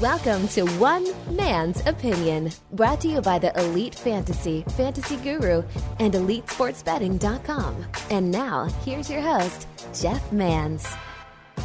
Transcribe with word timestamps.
Welcome 0.00 0.46
to 0.48 0.62
One 0.78 1.08
Man's 1.34 1.84
Opinion, 1.84 2.52
brought 2.70 3.00
to 3.00 3.08
you 3.08 3.20
by 3.20 3.40
the 3.40 3.52
Elite 3.58 3.96
Fantasy, 3.96 4.64
Fantasy 4.76 5.16
Guru, 5.16 5.64
and 5.98 6.14
EliteSportsBetting.com. 6.14 7.84
And 8.10 8.30
now, 8.30 8.66
here's 8.84 9.10
your 9.10 9.22
host, 9.22 9.66
Jeff 9.92 10.30
Mans. 10.30 10.86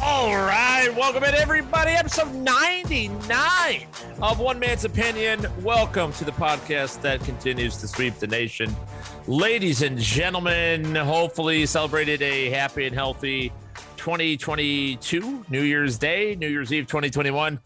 All 0.02 0.34
right, 0.34 0.88
welcome 0.96 1.22
in 1.22 1.34
everybody. 1.34 1.92
Episode 1.92 2.34
99 2.34 3.86
of 4.20 4.40
One 4.40 4.58
Man's 4.58 4.84
Opinion. 4.84 5.46
Welcome 5.60 6.12
to 6.14 6.24
the 6.24 6.32
podcast 6.32 7.02
that 7.02 7.20
continues 7.20 7.76
to 7.76 7.86
sweep 7.86 8.16
the 8.16 8.26
nation. 8.26 8.74
Ladies 9.28 9.82
and 9.82 9.96
gentlemen, 9.96 10.96
hopefully 10.96 11.66
celebrated 11.66 12.20
a 12.20 12.50
happy 12.50 12.86
and 12.86 12.94
healthy 12.96 13.52
2022, 13.96 15.44
New 15.48 15.62
Year's 15.62 15.98
Day, 15.98 16.34
New 16.34 16.48
Year's 16.48 16.72
Eve 16.72 16.86
2021. 16.86 17.60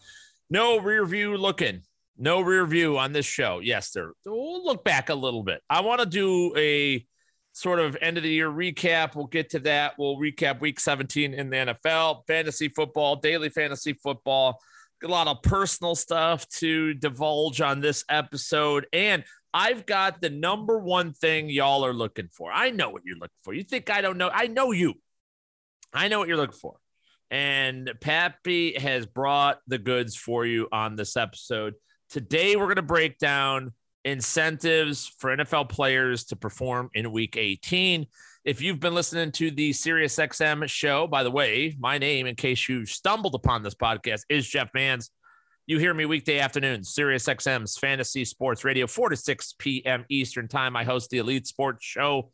No 0.49 0.79
rear 0.79 1.05
view 1.05 1.37
looking. 1.37 1.81
No 2.17 2.41
rear 2.41 2.65
view 2.65 2.97
on 2.97 3.13
this 3.13 3.25
show. 3.25 3.59
Yes, 3.59 3.91
there. 3.91 4.13
We'll 4.25 4.65
look 4.65 4.83
back 4.83 5.09
a 5.09 5.15
little 5.15 5.43
bit. 5.43 5.61
I 5.69 5.81
want 5.81 6.01
to 6.01 6.05
do 6.05 6.55
a 6.57 7.05
sort 7.53 7.79
of 7.79 7.97
end 8.01 8.17
of 8.17 8.23
the 8.23 8.29
year 8.29 8.49
recap. 8.49 9.15
We'll 9.15 9.27
get 9.27 9.49
to 9.51 9.59
that. 9.59 9.93
We'll 9.97 10.17
recap 10.17 10.59
week 10.59 10.79
17 10.79 11.33
in 11.33 11.49
the 11.49 11.57
NFL, 11.57 12.21
fantasy 12.27 12.69
football, 12.69 13.15
daily 13.15 13.49
fantasy 13.49 13.93
football. 13.93 14.59
A 15.03 15.07
lot 15.07 15.27
of 15.27 15.41
personal 15.43 15.95
stuff 15.95 16.47
to 16.49 16.93
divulge 16.95 17.61
on 17.61 17.81
this 17.81 18.03
episode. 18.09 18.87
And 18.93 19.23
I've 19.53 19.85
got 19.85 20.21
the 20.21 20.29
number 20.29 20.77
one 20.77 21.13
thing 21.13 21.49
y'all 21.49 21.85
are 21.85 21.93
looking 21.93 22.29
for. 22.31 22.51
I 22.51 22.69
know 22.69 22.89
what 22.89 23.03
you're 23.05 23.17
looking 23.17 23.29
for. 23.43 23.53
You 23.53 23.63
think 23.63 23.89
I 23.89 24.01
don't 24.01 24.17
know? 24.17 24.29
I 24.31 24.47
know 24.47 24.71
you. 24.71 24.95
I 25.93 26.07
know 26.07 26.19
what 26.19 26.27
you're 26.27 26.37
looking 26.37 26.57
for. 26.57 26.77
And 27.29 27.91
Pappy 27.99 28.73
has 28.79 29.05
brought 29.05 29.59
the 29.67 29.77
goods 29.77 30.15
for 30.15 30.45
you 30.45 30.67
on 30.71 30.95
this 30.95 31.17
episode. 31.17 31.73
Today, 32.09 32.55
we're 32.55 32.65
going 32.65 32.77
to 32.77 32.81
break 32.81 33.17
down 33.17 33.73
incentives 34.05 35.07
for 35.19 35.35
NFL 35.35 35.69
players 35.69 36.25
to 36.25 36.35
perform 36.37 36.89
in 36.93 37.11
week 37.11 37.35
18. 37.35 38.07
If 38.45 38.61
you've 38.61 38.79
been 38.79 38.95
listening 38.95 39.33
to 39.33 39.51
the 39.51 39.71
SiriusXM 39.71 40.69
show, 40.69 41.05
by 41.05 41.23
the 41.23 41.31
way, 41.31 41.75
my 41.79 41.97
name, 41.97 42.27
in 42.27 42.35
case 42.35 42.69
you 42.69 42.85
stumbled 42.85 43.35
upon 43.35 43.61
this 43.61 43.75
podcast, 43.75 44.21
is 44.29 44.47
Jeff 44.47 44.69
Mans. 44.73 45.11
You 45.65 45.79
hear 45.79 45.93
me 45.93 46.05
weekday 46.05 46.39
afternoons, 46.39 46.95
SiriusXM's 46.95 47.77
Fantasy 47.77 48.23
Sports 48.23 48.63
Radio, 48.63 48.87
4 48.87 49.09
to 49.09 49.17
6 49.17 49.55
p.m. 49.59 50.05
Eastern 50.07 50.47
Time. 50.47 50.77
I 50.77 50.85
host 50.85 51.09
the 51.09 51.17
Elite 51.17 51.45
Sports 51.45 51.83
Show 51.83 52.31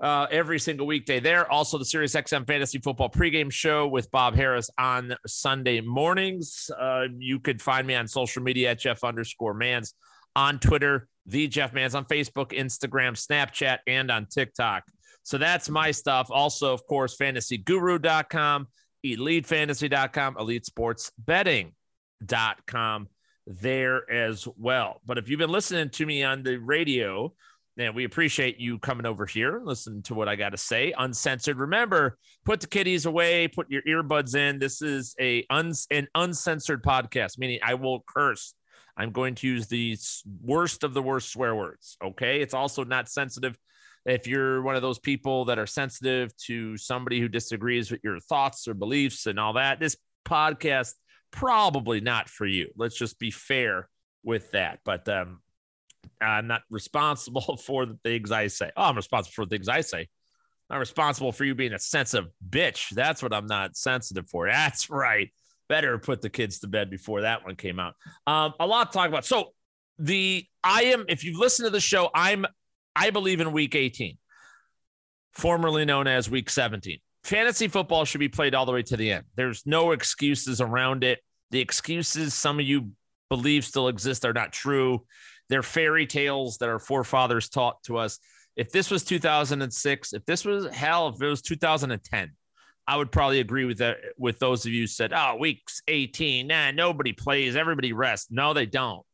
uh, 0.00 0.26
every 0.30 0.60
single 0.60 0.86
weekday 0.86 1.20
there. 1.20 1.50
Also, 1.50 1.78
the 1.78 1.84
Sirius 1.84 2.14
XM 2.14 2.46
Fantasy 2.46 2.78
Football 2.78 3.10
pregame 3.10 3.52
show 3.52 3.88
with 3.88 4.10
Bob 4.10 4.36
Harris 4.36 4.70
on 4.78 5.14
Sunday 5.26 5.80
mornings. 5.80 6.70
Uh, 6.78 7.06
you 7.18 7.40
could 7.40 7.60
find 7.60 7.86
me 7.86 7.94
on 7.94 8.06
social 8.06 8.42
media 8.42 8.70
at 8.70 8.78
Jeff 8.78 9.04
underscore 9.04 9.54
Mans 9.54 9.94
on 10.36 10.60
Twitter, 10.60 11.08
the 11.26 11.48
Jeff 11.48 11.72
Mans 11.72 11.94
on 11.94 12.04
Facebook, 12.04 12.52
Instagram, 12.52 13.14
Snapchat, 13.14 13.78
and 13.86 14.10
on 14.10 14.26
TikTok. 14.26 14.84
So 15.24 15.36
that's 15.36 15.68
my 15.68 15.90
stuff. 15.90 16.28
Also, 16.30 16.72
of 16.72 16.86
course, 16.86 17.16
fantasyguru.com, 17.16 18.68
elitefantasy.com, 19.04 20.34
elitesportsbetting.com 20.36 23.08
there 23.46 24.10
as 24.10 24.48
well. 24.56 25.02
But 25.04 25.18
if 25.18 25.28
you've 25.28 25.38
been 25.38 25.50
listening 25.50 25.90
to 25.90 26.06
me 26.06 26.22
on 26.22 26.42
the 26.42 26.56
radio, 26.58 27.34
and 27.78 27.94
we 27.94 28.04
appreciate 28.04 28.58
you 28.58 28.78
coming 28.78 29.06
over 29.06 29.24
here, 29.24 29.56
and 29.56 29.66
listen 29.66 30.02
to 30.02 30.14
what 30.14 30.28
I 30.28 30.36
got 30.36 30.50
to 30.50 30.56
say, 30.56 30.92
uncensored. 30.98 31.58
Remember, 31.58 32.18
put 32.44 32.60
the 32.60 32.66
kiddies 32.66 33.06
away, 33.06 33.48
put 33.48 33.70
your 33.70 33.82
earbuds 33.82 34.34
in. 34.34 34.58
This 34.58 34.82
is 34.82 35.14
a 35.20 35.46
uns- 35.48 35.86
an 35.90 36.08
uncensored 36.14 36.82
podcast, 36.82 37.38
meaning 37.38 37.60
I 37.62 37.74
will 37.74 38.04
curse. 38.06 38.54
I'm 38.96 39.12
going 39.12 39.36
to 39.36 39.46
use 39.46 39.68
the 39.68 39.96
worst 40.42 40.82
of 40.82 40.92
the 40.92 41.02
worst 41.02 41.30
swear 41.30 41.54
words. 41.54 41.96
Okay, 42.04 42.40
it's 42.40 42.54
also 42.54 42.82
not 42.82 43.08
sensitive. 43.08 43.56
If 44.04 44.26
you're 44.26 44.62
one 44.62 44.74
of 44.74 44.82
those 44.82 44.98
people 44.98 45.44
that 45.46 45.58
are 45.58 45.66
sensitive 45.66 46.36
to 46.46 46.76
somebody 46.76 47.20
who 47.20 47.28
disagrees 47.28 47.90
with 47.90 48.00
your 48.02 48.18
thoughts 48.20 48.66
or 48.66 48.74
beliefs 48.74 49.26
and 49.26 49.38
all 49.38 49.52
that, 49.52 49.78
this 49.78 49.96
podcast 50.26 50.94
probably 51.30 52.00
not 52.00 52.28
for 52.28 52.46
you. 52.46 52.70
Let's 52.76 52.96
just 52.96 53.18
be 53.18 53.30
fair 53.30 53.88
with 54.24 54.50
that. 54.52 54.80
But 54.84 55.08
um, 55.08 55.40
I'm 56.20 56.46
not 56.46 56.62
responsible 56.70 57.56
for 57.64 57.86
the 57.86 57.98
things 58.04 58.30
I 58.30 58.48
say. 58.48 58.70
Oh, 58.76 58.84
I'm 58.84 58.96
responsible 58.96 59.32
for 59.34 59.44
the 59.46 59.50
things 59.50 59.68
I 59.68 59.80
say. 59.82 60.08
I'm 60.70 60.80
responsible 60.80 61.32
for 61.32 61.44
you 61.44 61.54
being 61.54 61.72
a 61.72 61.78
sensitive 61.78 62.30
bitch. 62.46 62.90
That's 62.90 63.22
what 63.22 63.32
I'm 63.32 63.46
not 63.46 63.76
sensitive 63.76 64.28
for. 64.28 64.46
That's 64.50 64.90
right. 64.90 65.32
Better 65.68 65.98
put 65.98 66.22
the 66.22 66.30
kids 66.30 66.60
to 66.60 66.66
bed 66.66 66.90
before 66.90 67.22
that 67.22 67.44
one 67.44 67.56
came 67.56 67.78
out. 67.78 67.94
Um, 68.26 68.54
a 68.58 68.66
lot 68.66 68.92
to 68.92 68.98
talk 68.98 69.08
about. 69.08 69.24
So 69.24 69.52
the 69.98 70.44
I 70.62 70.84
am, 70.84 71.04
if 71.08 71.24
you've 71.24 71.38
listened 71.38 71.66
to 71.66 71.70
the 71.70 71.80
show, 71.80 72.10
I'm 72.14 72.46
I 72.94 73.10
believe 73.10 73.40
in 73.40 73.52
week 73.52 73.74
18, 73.74 74.18
formerly 75.32 75.84
known 75.84 76.06
as 76.06 76.28
week 76.30 76.50
17. 76.50 76.98
Fantasy 77.24 77.68
football 77.68 78.04
should 78.04 78.18
be 78.18 78.28
played 78.28 78.54
all 78.54 78.66
the 78.66 78.72
way 78.72 78.82
to 78.82 78.96
the 78.96 79.12
end. 79.12 79.24
There's 79.36 79.64
no 79.66 79.92
excuses 79.92 80.60
around 80.60 81.04
it. 81.04 81.20
The 81.50 81.60
excuses 81.60 82.34
some 82.34 82.58
of 82.58 82.66
you 82.66 82.92
believe 83.28 83.64
still 83.64 83.88
exist 83.88 84.24
are 84.24 84.32
not 84.32 84.52
true. 84.52 85.04
They're 85.48 85.62
fairy 85.62 86.06
tales 86.06 86.58
that 86.58 86.68
our 86.68 86.78
forefathers 86.78 87.48
taught 87.48 87.82
to 87.84 87.98
us. 87.98 88.18
If 88.56 88.70
this 88.70 88.90
was 88.90 89.04
2006, 89.04 90.12
if 90.12 90.24
this 90.24 90.44
was 90.44 90.66
hell, 90.74 91.08
if 91.08 91.22
it 91.22 91.26
was 91.26 91.42
2010, 91.42 92.32
I 92.86 92.96
would 92.96 93.12
probably 93.12 93.40
agree 93.40 93.64
with 93.64 93.78
that. 93.78 93.98
With 94.16 94.38
those 94.38 94.64
of 94.64 94.72
you 94.72 94.86
said, 94.86 95.12
"Oh, 95.12 95.36
weeks 95.36 95.82
18, 95.88 96.46
nah, 96.46 96.70
nobody 96.70 97.12
plays, 97.12 97.54
everybody 97.54 97.92
rests." 97.92 98.30
No, 98.30 98.54
they 98.54 98.66
don't. 98.66 99.04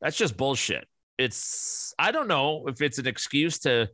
That's 0.00 0.16
just 0.16 0.36
bullshit. 0.36 0.86
It's 1.18 1.94
I 1.98 2.10
don't 2.10 2.28
know 2.28 2.66
if 2.68 2.82
it's 2.82 2.98
an 2.98 3.06
excuse 3.06 3.60
to 3.60 3.88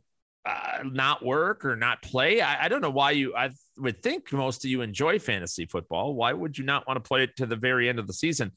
uh, 0.45 0.79
not 0.83 1.23
work 1.23 1.63
or 1.63 1.75
not 1.75 2.01
play. 2.01 2.41
I, 2.41 2.65
I 2.65 2.67
don't 2.67 2.81
know 2.81 2.89
why 2.89 3.11
you. 3.11 3.35
I 3.35 3.51
would 3.77 4.03
think 4.03 4.33
most 4.33 4.65
of 4.65 4.71
you 4.71 4.81
enjoy 4.81 5.19
fantasy 5.19 5.65
football. 5.65 6.15
Why 6.15 6.33
would 6.33 6.57
you 6.57 6.65
not 6.65 6.87
want 6.87 7.01
to 7.01 7.07
play 7.07 7.23
it 7.23 7.37
to 7.37 7.45
the 7.45 7.55
very 7.55 7.87
end 7.87 7.99
of 7.99 8.07
the 8.07 8.13
season? 8.13 8.51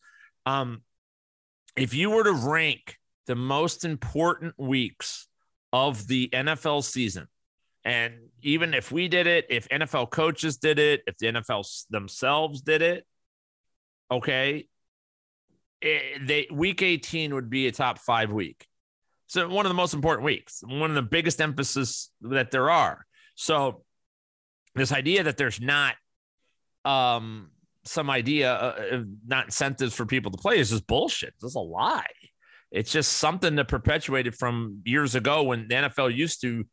Um, 0.47 0.83
if 1.77 1.95
you 1.95 2.11
were 2.11 2.25
to 2.25 2.33
rank 2.33 2.97
the 3.27 3.35
most 3.35 3.85
important 3.85 4.55
weeks 4.59 5.29
of 5.73 6.07
the 6.07 6.29
NFL 6.33 6.85
season. 6.85 7.29
And 7.85 8.15
even 8.43 8.75
if 8.75 8.93
we 8.93 9.09
did 9.09 9.27
it, 9.27 9.47
if 9.51 9.69
NFL 9.69 10.11
coaches 10.11 10.59
did 10.59 10.79
it, 10.79 11.03
if 11.07 11.17
the 11.19 11.27
NFL 11.27 11.67
themselves 11.91 12.61
did 12.61 12.83
it, 12.83 13.07
okay, 14.11 14.69
it, 15.81 15.87
eh, 15.87 16.19
they 16.23 16.49
week 16.53 16.83
18 16.83 17.35
would 17.35 17.51
be 17.51 17.67
a 17.67 17.73
top 17.73 17.99
five 17.99 18.31
week. 18.31 18.67
So 19.27 19.49
one 19.49 19.65
of 19.67 19.71
the 19.71 19.75
most 19.75 19.95
important 19.95 20.25
weeks, 20.25 20.63
one 20.65 20.91
of 20.91 20.95
the 20.95 21.03
biggest 21.03 21.41
emphasis 21.41 22.11
that 22.21 22.51
there 22.51 22.71
are. 22.71 23.05
So 23.35 23.83
this 24.75 24.93
idea 24.93 25.25
that 25.25 25.37
there's 25.37 25.61
not 25.61 25.95
um, 26.85 27.51
some 27.85 28.11
idea, 28.11 28.53
uh, 28.53 29.03
not 29.27 29.47
incentives 29.47 29.95
for 29.95 30.07
people 30.07 30.31
to 30.31 30.39
play 30.39 30.59
is 30.59 30.71
just 30.71 30.87
bullshit. 30.87 31.35
It's 31.43 31.55
a 31.55 31.61
lie 31.61 32.07
it's 32.73 32.91
just 32.91 33.13
something 33.13 33.55
that 33.57 33.69
perpetuated 33.69 34.35
from 34.35 34.81
years 34.85 35.15
ago 35.15 35.45
when 35.45 35.69
the 35.69 35.75
NFL 35.75 36.15
used 36.15 36.41
to 36.41 36.65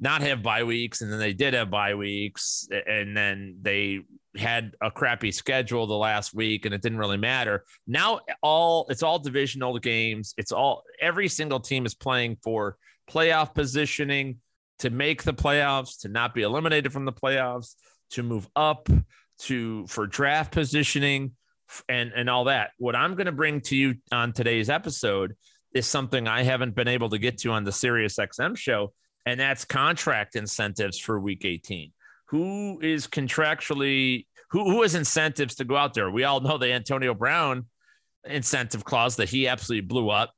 not 0.00 0.22
have 0.22 0.42
bye 0.42 0.64
weeks 0.64 1.02
and 1.02 1.12
then 1.12 1.18
they 1.18 1.34
did 1.34 1.54
have 1.54 1.70
bye 1.70 1.94
weeks 1.94 2.66
and 2.88 3.16
then 3.16 3.56
they 3.60 4.00
had 4.36 4.72
a 4.82 4.90
crappy 4.90 5.30
schedule 5.30 5.86
the 5.86 5.94
last 5.94 6.34
week 6.34 6.64
and 6.64 6.74
it 6.74 6.80
didn't 6.80 6.98
really 6.98 7.18
matter. 7.18 7.64
Now 7.86 8.20
all 8.42 8.86
it's 8.88 9.02
all 9.02 9.18
divisional 9.18 9.78
games. 9.78 10.34
It's 10.38 10.50
all 10.50 10.82
every 11.00 11.28
single 11.28 11.60
team 11.60 11.86
is 11.86 11.94
playing 11.94 12.38
for 12.42 12.76
playoff 13.08 13.54
positioning 13.54 14.38
to 14.78 14.90
make 14.90 15.22
the 15.22 15.34
playoffs, 15.34 16.00
to 16.00 16.08
not 16.08 16.34
be 16.34 16.42
eliminated 16.42 16.92
from 16.92 17.04
the 17.04 17.12
playoffs, 17.12 17.74
to 18.10 18.22
move 18.22 18.48
up, 18.56 18.88
to 19.40 19.86
for 19.86 20.06
draft 20.06 20.50
positioning 20.50 21.32
and 21.88 22.12
and 22.14 22.28
all 22.28 22.44
that. 22.44 22.70
What 22.78 22.96
I'm 22.96 23.14
going 23.14 23.26
to 23.26 23.32
bring 23.32 23.60
to 23.62 23.76
you 23.76 23.94
on 24.10 24.32
today's 24.32 24.68
episode 24.68 25.34
is 25.74 25.86
something 25.86 26.28
I 26.28 26.42
haven't 26.42 26.74
been 26.74 26.88
able 26.88 27.10
to 27.10 27.18
get 27.18 27.38
to 27.38 27.52
on 27.52 27.64
the 27.64 27.72
Sirius 27.72 28.16
XM 28.16 28.56
show, 28.56 28.92
and 29.26 29.40
that's 29.40 29.64
contract 29.64 30.36
incentives 30.36 30.98
for 30.98 31.20
Week 31.20 31.44
18. 31.44 31.92
Who 32.26 32.80
is 32.82 33.06
contractually 33.06 34.26
who 34.50 34.64
who 34.70 34.82
has 34.82 34.94
incentives 34.94 35.56
to 35.56 35.64
go 35.64 35.76
out 35.76 35.94
there? 35.94 36.10
We 36.10 36.24
all 36.24 36.40
know 36.40 36.58
the 36.58 36.72
Antonio 36.72 37.14
Brown 37.14 37.66
incentive 38.24 38.84
clause 38.84 39.16
that 39.16 39.28
he 39.28 39.48
absolutely 39.48 39.86
blew 39.86 40.10
up 40.10 40.32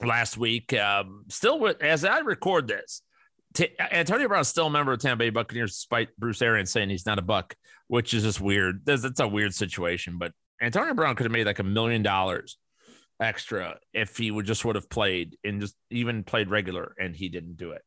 last 0.00 0.36
week. 0.36 0.72
Um, 0.72 1.24
still, 1.28 1.74
as 1.80 2.04
I 2.04 2.20
record 2.20 2.68
this, 2.68 3.02
T- 3.54 3.74
Antonio 3.78 4.28
Brown 4.28 4.40
is 4.40 4.48
still 4.48 4.66
a 4.66 4.70
member 4.70 4.92
of 4.92 5.00
Tampa 5.00 5.18
Bay 5.18 5.30
Buccaneers, 5.30 5.72
despite 5.72 6.16
Bruce 6.16 6.42
Arians 6.42 6.72
saying 6.72 6.90
he's 6.90 7.06
not 7.06 7.18
a 7.18 7.22
buck, 7.22 7.54
which 7.86 8.12
is 8.12 8.24
just 8.24 8.40
weird. 8.40 8.82
That's, 8.84 9.02
that's 9.02 9.20
a 9.20 9.28
weird 9.28 9.54
situation, 9.54 10.18
but 10.18 10.32
Antonio 10.60 10.94
Brown 10.94 11.16
could 11.16 11.24
have 11.24 11.32
made 11.32 11.46
like 11.46 11.58
a 11.58 11.64
million 11.64 12.02
dollars 12.02 12.58
extra 13.20 13.76
if 13.92 14.16
he 14.16 14.30
would 14.30 14.46
just 14.46 14.64
would 14.64 14.76
have 14.76 14.90
played 14.90 15.36
and 15.44 15.60
just 15.60 15.76
even 15.90 16.24
played 16.24 16.50
regular 16.50 16.94
and 16.98 17.14
he 17.14 17.28
didn't 17.28 17.56
do 17.56 17.72
it. 17.72 17.82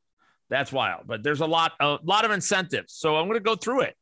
That's 0.49 0.71
wild. 0.71 1.03
But 1.05 1.23
there's 1.23 1.41
a 1.41 1.45
lot 1.45 1.73
a 1.79 1.97
lot 2.03 2.25
of 2.25 2.31
incentives. 2.31 2.93
So 2.93 3.17
I'm 3.17 3.27
going 3.27 3.39
to 3.39 3.43
go 3.43 3.55
through 3.55 3.81
it. 3.81 3.95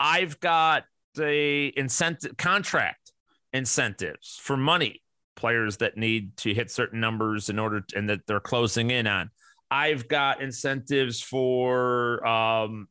I've 0.00 0.40
got 0.40 0.84
the 1.14 1.72
incentive 1.76 2.36
contract 2.36 3.12
incentives 3.52 4.38
for 4.40 4.56
money 4.56 5.02
players 5.36 5.78
that 5.78 5.96
need 5.96 6.36
to 6.38 6.54
hit 6.54 6.70
certain 6.70 7.00
numbers 7.00 7.48
in 7.48 7.58
order 7.58 7.80
to, 7.80 7.98
and 7.98 8.08
that 8.08 8.26
they're 8.26 8.40
closing 8.40 8.90
in 8.90 9.06
on. 9.06 9.30
I've 9.70 10.08
got 10.08 10.42
incentives 10.42 11.22
for 11.22 12.26
um, 12.26 12.88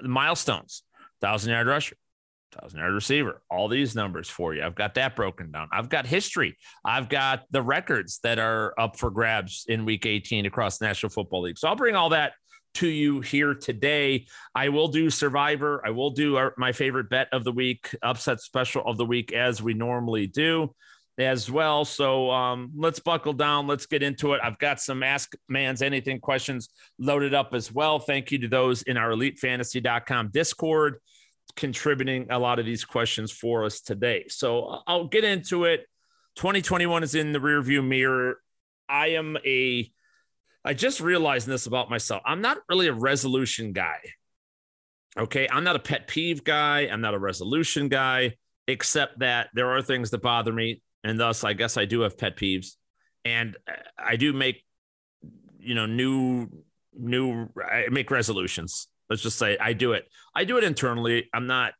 milestones, 0.00 0.82
thousand 1.20 1.50
yard 1.52 1.66
rusher, 1.66 1.96
thousand 2.52 2.80
yard 2.80 2.94
receiver, 2.94 3.42
all 3.50 3.68
these 3.68 3.94
numbers 3.94 4.28
for 4.28 4.54
you. 4.54 4.62
I've 4.62 4.74
got 4.74 4.94
that 4.94 5.16
broken 5.16 5.50
down. 5.50 5.68
I've 5.72 5.88
got 5.88 6.06
history. 6.06 6.56
I've 6.84 7.08
got 7.08 7.44
the 7.50 7.62
records 7.62 8.20
that 8.22 8.38
are 8.38 8.74
up 8.78 8.98
for 8.98 9.10
grabs 9.10 9.64
in 9.68 9.84
week 9.84 10.06
18 10.06 10.46
across 10.46 10.78
the 10.78 10.86
National 10.86 11.10
Football 11.10 11.42
League. 11.42 11.58
So 11.58 11.68
I'll 11.68 11.76
bring 11.76 11.96
all 11.96 12.10
that 12.10 12.32
to 12.74 12.88
you 12.88 13.20
here 13.20 13.54
today. 13.54 14.26
I 14.54 14.70
will 14.70 14.88
do 14.88 15.10
Survivor. 15.10 15.82
I 15.84 15.90
will 15.90 16.10
do 16.10 16.36
our, 16.36 16.54
my 16.56 16.72
favorite 16.72 17.10
bet 17.10 17.28
of 17.32 17.44
the 17.44 17.52
week, 17.52 17.94
upset 18.02 18.40
special 18.40 18.82
of 18.86 18.96
the 18.96 19.04
week, 19.04 19.32
as 19.32 19.62
we 19.62 19.74
normally 19.74 20.26
do 20.26 20.74
as 21.18 21.50
well. 21.50 21.84
So 21.84 22.30
um, 22.30 22.72
let's 22.74 22.98
buckle 22.98 23.34
down. 23.34 23.66
Let's 23.66 23.86
get 23.86 24.02
into 24.02 24.32
it. 24.32 24.40
I've 24.42 24.58
got 24.58 24.80
some 24.80 25.02
Ask 25.02 25.34
Mans 25.48 25.82
Anything 25.82 26.20
questions 26.20 26.70
loaded 26.98 27.34
up 27.34 27.52
as 27.52 27.70
well. 27.70 27.98
Thank 27.98 28.32
you 28.32 28.38
to 28.38 28.48
those 28.48 28.82
in 28.82 28.96
our 28.96 29.10
elitefantasy.com 29.10 30.30
Discord 30.32 30.98
contributing 31.56 32.26
a 32.30 32.38
lot 32.38 32.58
of 32.58 32.66
these 32.66 32.84
questions 32.84 33.30
for 33.30 33.64
us 33.64 33.80
today. 33.80 34.24
So 34.28 34.82
I'll 34.86 35.08
get 35.08 35.24
into 35.24 35.64
it. 35.64 35.86
2021 36.36 37.02
is 37.02 37.14
in 37.14 37.32
the 37.32 37.38
rearview 37.38 37.86
mirror. 37.86 38.38
I 38.88 39.08
am 39.08 39.36
a 39.44 39.90
I 40.64 40.74
just 40.74 41.00
realized 41.00 41.46
this 41.46 41.66
about 41.66 41.90
myself. 41.90 42.22
I'm 42.24 42.40
not 42.40 42.58
really 42.68 42.86
a 42.86 42.92
resolution 42.92 43.72
guy. 43.72 43.98
Okay. 45.18 45.48
I'm 45.50 45.64
not 45.64 45.76
a 45.76 45.80
pet 45.80 46.06
peeve 46.06 46.44
guy. 46.44 46.82
I'm 46.82 47.00
not 47.00 47.14
a 47.14 47.18
resolution 47.18 47.88
guy, 47.88 48.36
except 48.68 49.18
that 49.18 49.48
there 49.54 49.70
are 49.70 49.82
things 49.82 50.10
that 50.10 50.22
bother 50.22 50.52
me. 50.52 50.80
And 51.04 51.18
thus, 51.18 51.42
I 51.42 51.52
guess 51.52 51.76
I 51.76 51.84
do 51.84 52.02
have 52.02 52.16
pet 52.16 52.36
peeves. 52.36 52.76
And 53.24 53.56
I 53.98 54.16
do 54.16 54.32
make, 54.32 54.64
you 55.58 55.74
know, 55.74 55.86
new, 55.86 56.48
new, 56.96 57.48
I 57.60 57.86
make 57.90 58.10
resolutions. 58.10 58.86
Let's 59.12 59.22
just 59.22 59.38
say 59.38 59.58
I 59.58 59.74
do 59.74 59.92
it. 59.92 60.08
I 60.34 60.44
do 60.44 60.56
it 60.56 60.64
internally. 60.64 61.28
I'm 61.34 61.46
not 61.46 61.74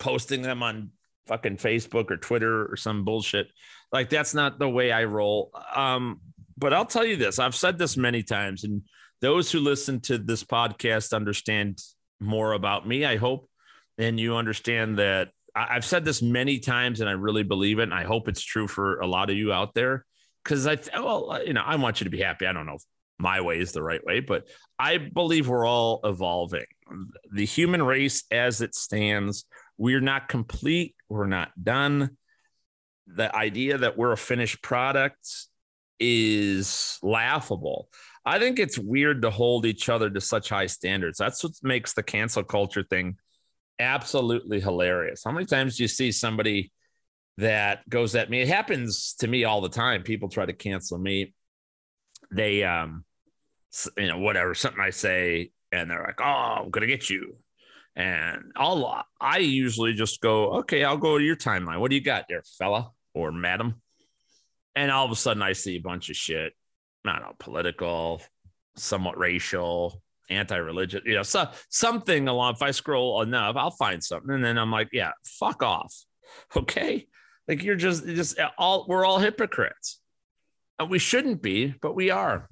posting 0.00 0.42
them 0.42 0.60
on 0.60 0.90
fucking 1.28 1.58
Facebook 1.58 2.10
or 2.10 2.16
Twitter 2.16 2.66
or 2.66 2.76
some 2.76 3.04
bullshit. 3.04 3.46
Like 3.92 4.08
that's 4.08 4.34
not 4.34 4.58
the 4.58 4.68
way 4.68 4.90
I 4.90 5.04
roll. 5.04 5.52
Um, 5.72 6.20
but 6.58 6.72
I'll 6.72 6.84
tell 6.84 7.04
you 7.04 7.14
this 7.14 7.38
I've 7.38 7.54
said 7.54 7.78
this 7.78 7.96
many 7.96 8.24
times, 8.24 8.64
and 8.64 8.82
those 9.20 9.52
who 9.52 9.60
listen 9.60 10.00
to 10.00 10.18
this 10.18 10.42
podcast 10.42 11.14
understand 11.14 11.78
more 12.18 12.54
about 12.54 12.88
me, 12.88 13.04
I 13.04 13.18
hope. 13.18 13.48
And 13.96 14.18
you 14.18 14.34
understand 14.34 14.98
that 14.98 15.28
I've 15.54 15.84
said 15.84 16.04
this 16.04 16.22
many 16.22 16.58
times, 16.58 17.00
and 17.00 17.08
I 17.08 17.12
really 17.12 17.44
believe 17.44 17.78
it. 17.78 17.84
And 17.84 17.94
I 17.94 18.02
hope 18.02 18.26
it's 18.26 18.42
true 18.42 18.66
for 18.66 18.98
a 18.98 19.06
lot 19.06 19.30
of 19.30 19.36
you 19.36 19.52
out 19.52 19.74
there. 19.74 20.04
Cause 20.44 20.66
I, 20.66 20.76
well, 20.92 21.40
you 21.46 21.52
know, 21.52 21.62
I 21.64 21.76
want 21.76 22.00
you 22.00 22.04
to 22.04 22.10
be 22.10 22.20
happy. 22.20 22.48
I 22.48 22.52
don't 22.52 22.66
know 22.66 22.78
my 23.18 23.40
way 23.40 23.58
is 23.58 23.72
the 23.72 23.82
right 23.82 24.04
way, 24.04 24.20
but 24.20 24.46
I 24.78 24.98
believe 24.98 25.48
we're 25.48 25.66
all 25.66 26.00
evolving. 26.04 26.66
The 27.32 27.46
human 27.46 27.82
race 27.82 28.24
as 28.30 28.60
it 28.60 28.74
stands, 28.74 29.44
we're 29.78 30.00
not 30.00 30.28
complete, 30.28 30.94
we're 31.08 31.26
not 31.26 31.50
done. 31.62 32.16
The 33.06 33.34
idea 33.34 33.78
that 33.78 33.96
we're 33.96 34.12
a 34.12 34.16
finished 34.16 34.62
product 34.62 35.28
is 35.98 36.98
laughable. 37.02 37.88
I 38.24 38.38
think 38.38 38.58
it's 38.58 38.78
weird 38.78 39.22
to 39.22 39.30
hold 39.30 39.66
each 39.66 39.88
other 39.88 40.10
to 40.10 40.20
such 40.20 40.48
high 40.48 40.66
standards. 40.66 41.18
That's 41.18 41.42
what 41.42 41.52
makes 41.62 41.94
the 41.94 42.02
cancel 42.02 42.42
culture 42.42 42.82
thing 42.82 43.16
absolutely 43.78 44.60
hilarious. 44.60 45.22
How 45.24 45.32
many 45.32 45.46
times 45.46 45.76
do 45.76 45.84
you 45.84 45.88
see 45.88 46.12
somebody 46.12 46.72
that 47.38 47.88
goes 47.88 48.14
at 48.14 48.30
me? 48.30 48.40
It 48.40 48.48
happens 48.48 49.14
to 49.20 49.28
me 49.28 49.44
all 49.44 49.60
the 49.60 49.68
time. 49.68 50.02
People 50.02 50.28
try 50.28 50.46
to 50.46 50.52
cancel 50.52 50.98
me. 50.98 51.34
They, 52.32 52.64
um, 52.64 53.04
you 53.96 54.08
know, 54.08 54.18
whatever, 54.18 54.54
something 54.54 54.80
I 54.80 54.90
say, 54.90 55.52
and 55.72 55.90
they're 55.90 56.02
like, 56.02 56.20
oh, 56.20 56.64
I'm 56.64 56.70
to 56.70 56.86
get 56.86 57.10
you. 57.10 57.36
And 57.94 58.52
I'll, 58.56 59.04
I 59.20 59.38
usually 59.38 59.94
just 59.94 60.20
go, 60.20 60.58
okay, 60.58 60.84
I'll 60.84 60.98
go 60.98 61.18
to 61.18 61.24
your 61.24 61.36
timeline. 61.36 61.80
What 61.80 61.90
do 61.90 61.96
you 61.96 62.02
got 62.02 62.26
there, 62.28 62.42
fella 62.58 62.90
or 63.14 63.32
madam? 63.32 63.80
And 64.74 64.90
all 64.90 65.06
of 65.06 65.10
a 65.10 65.16
sudden, 65.16 65.42
I 65.42 65.54
see 65.54 65.76
a 65.76 65.80
bunch 65.80 66.10
of 66.10 66.16
shit. 66.16 66.52
I 67.06 67.12
don't 67.12 67.22
know, 67.22 67.36
political, 67.38 68.20
somewhat 68.76 69.16
racial, 69.16 70.02
anti-religious, 70.30 71.02
you 71.04 71.14
know, 71.14 71.22
so 71.22 71.48
something 71.68 72.28
along. 72.28 72.54
If 72.54 72.62
I 72.62 72.70
scroll 72.70 73.22
enough, 73.22 73.56
I'll 73.56 73.70
find 73.70 74.02
something, 74.02 74.34
and 74.34 74.44
then 74.44 74.58
I'm 74.58 74.70
like, 74.70 74.88
yeah, 74.92 75.12
fuck 75.24 75.62
off, 75.62 75.94
okay? 76.56 77.06
Like 77.48 77.62
you're 77.62 77.76
just 77.76 78.06
just 78.06 78.38
all 78.58 78.86
we're 78.88 79.04
all 79.04 79.18
hypocrites, 79.18 80.00
and 80.78 80.90
we 80.90 80.98
shouldn't 80.98 81.42
be, 81.42 81.74
but 81.80 81.94
we 81.94 82.10
are. 82.10 82.48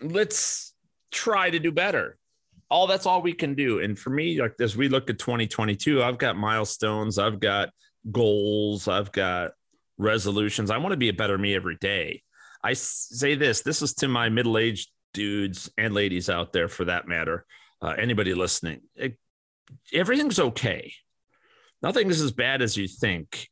Let's 0.00 0.74
try 1.10 1.50
to 1.50 1.58
do 1.58 1.72
better. 1.72 2.16
All 2.70 2.86
that's 2.86 3.06
all 3.06 3.22
we 3.22 3.32
can 3.32 3.54
do. 3.54 3.80
And 3.80 3.98
for 3.98 4.10
me, 4.10 4.40
like 4.40 4.54
as 4.60 4.76
we 4.76 4.88
look 4.88 5.08
at 5.08 5.18
2022, 5.18 6.02
I've 6.02 6.18
got 6.18 6.36
milestones, 6.36 7.18
I've 7.18 7.40
got 7.40 7.70
goals, 8.10 8.88
I've 8.88 9.12
got 9.12 9.52
resolutions. 9.98 10.70
I 10.70 10.78
want 10.78 10.92
to 10.92 10.98
be 10.98 11.08
a 11.08 11.14
better 11.14 11.38
me 11.38 11.54
every 11.54 11.76
day. 11.76 12.22
I 12.62 12.72
say 12.72 13.36
this 13.36 13.62
this 13.62 13.82
is 13.82 13.94
to 13.94 14.08
my 14.08 14.28
middle 14.28 14.58
aged 14.58 14.90
dudes 15.14 15.70
and 15.78 15.94
ladies 15.94 16.28
out 16.28 16.52
there 16.52 16.68
for 16.68 16.86
that 16.86 17.06
matter. 17.06 17.44
Uh, 17.80 17.94
anybody 17.96 18.34
listening, 18.34 18.80
it, 18.94 19.16
everything's 19.92 20.40
okay. 20.40 20.92
Nothing 21.82 22.10
is 22.10 22.20
as 22.20 22.32
bad 22.32 22.62
as 22.62 22.76
you 22.76 22.88
think. 22.88 23.48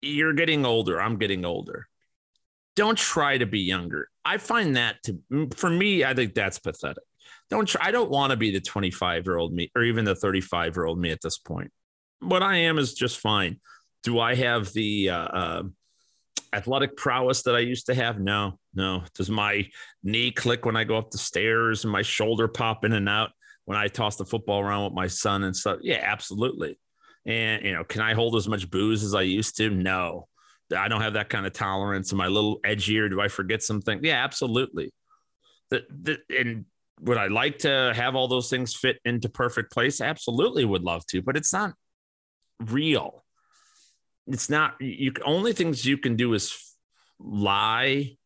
You're 0.00 0.32
getting 0.32 0.64
older. 0.64 1.00
I'm 1.00 1.18
getting 1.18 1.44
older. 1.44 1.86
Don't 2.78 2.96
try 2.96 3.36
to 3.36 3.44
be 3.44 3.58
younger. 3.58 4.08
I 4.24 4.36
find 4.38 4.76
that 4.76 5.02
to, 5.02 5.48
for 5.56 5.68
me, 5.68 6.04
I 6.04 6.14
think 6.14 6.32
that's 6.32 6.60
pathetic. 6.60 7.02
Don't 7.50 7.66
try, 7.66 7.88
I 7.88 7.90
don't 7.90 8.08
want 8.08 8.30
to 8.30 8.36
be 8.36 8.52
the 8.52 8.60
25 8.60 9.26
year 9.26 9.36
old 9.36 9.52
me 9.52 9.68
or 9.74 9.82
even 9.82 10.04
the 10.04 10.14
35 10.14 10.76
year 10.76 10.84
old 10.84 10.96
me 10.96 11.10
at 11.10 11.20
this 11.20 11.38
point. 11.38 11.72
What 12.20 12.44
I 12.44 12.58
am 12.58 12.78
is 12.78 12.94
just 12.94 13.18
fine. 13.18 13.58
Do 14.04 14.20
I 14.20 14.36
have 14.36 14.72
the 14.74 15.10
uh, 15.10 15.18
uh, 15.18 15.62
athletic 16.52 16.96
prowess 16.96 17.42
that 17.42 17.56
I 17.56 17.58
used 17.58 17.86
to 17.86 17.96
have? 17.96 18.20
No, 18.20 18.60
no. 18.76 19.02
Does 19.12 19.28
my 19.28 19.68
knee 20.04 20.30
click 20.30 20.64
when 20.64 20.76
I 20.76 20.84
go 20.84 20.98
up 20.98 21.10
the 21.10 21.18
stairs 21.18 21.82
and 21.82 21.92
my 21.92 22.02
shoulder 22.02 22.46
pop 22.46 22.84
in 22.84 22.92
and 22.92 23.08
out 23.08 23.30
when 23.64 23.76
I 23.76 23.88
toss 23.88 24.14
the 24.14 24.24
football 24.24 24.60
around 24.60 24.84
with 24.84 24.92
my 24.92 25.08
son 25.08 25.42
and 25.42 25.56
stuff? 25.56 25.80
Yeah, 25.82 25.98
absolutely. 26.00 26.78
And, 27.26 27.64
you 27.64 27.72
know, 27.72 27.82
can 27.82 28.02
I 28.02 28.14
hold 28.14 28.36
as 28.36 28.46
much 28.46 28.70
booze 28.70 29.02
as 29.02 29.16
I 29.16 29.22
used 29.22 29.56
to? 29.56 29.68
No. 29.68 30.28
I 30.76 30.88
don't 30.88 31.00
have 31.00 31.14
that 31.14 31.30
kind 31.30 31.46
of 31.46 31.52
tolerance. 31.52 32.12
Am 32.12 32.20
I 32.20 32.26
a 32.26 32.30
little 32.30 32.60
edgier? 32.60 33.10
Do 33.10 33.20
I 33.20 33.28
forget 33.28 33.62
something? 33.62 34.00
Yeah, 34.02 34.22
absolutely. 34.22 34.92
The, 35.70 35.84
the, 35.88 36.18
and 36.38 36.66
would 37.00 37.18
I 37.18 37.28
like 37.28 37.58
to 37.60 37.92
have 37.94 38.14
all 38.14 38.28
those 38.28 38.50
things 38.50 38.74
fit 38.74 38.98
into 39.04 39.28
perfect 39.28 39.72
place? 39.72 40.00
Absolutely 40.00 40.64
would 40.64 40.82
love 40.82 41.06
to, 41.06 41.22
but 41.22 41.36
it's 41.36 41.52
not 41.52 41.74
real 42.60 43.24
it's 44.28 44.50
not 44.50 44.80
you 44.80 45.12
only 45.24 45.52
things 45.52 45.84
you 45.84 45.96
can 45.96 46.16
do 46.16 46.34
is 46.34 46.74
lie 47.18 48.16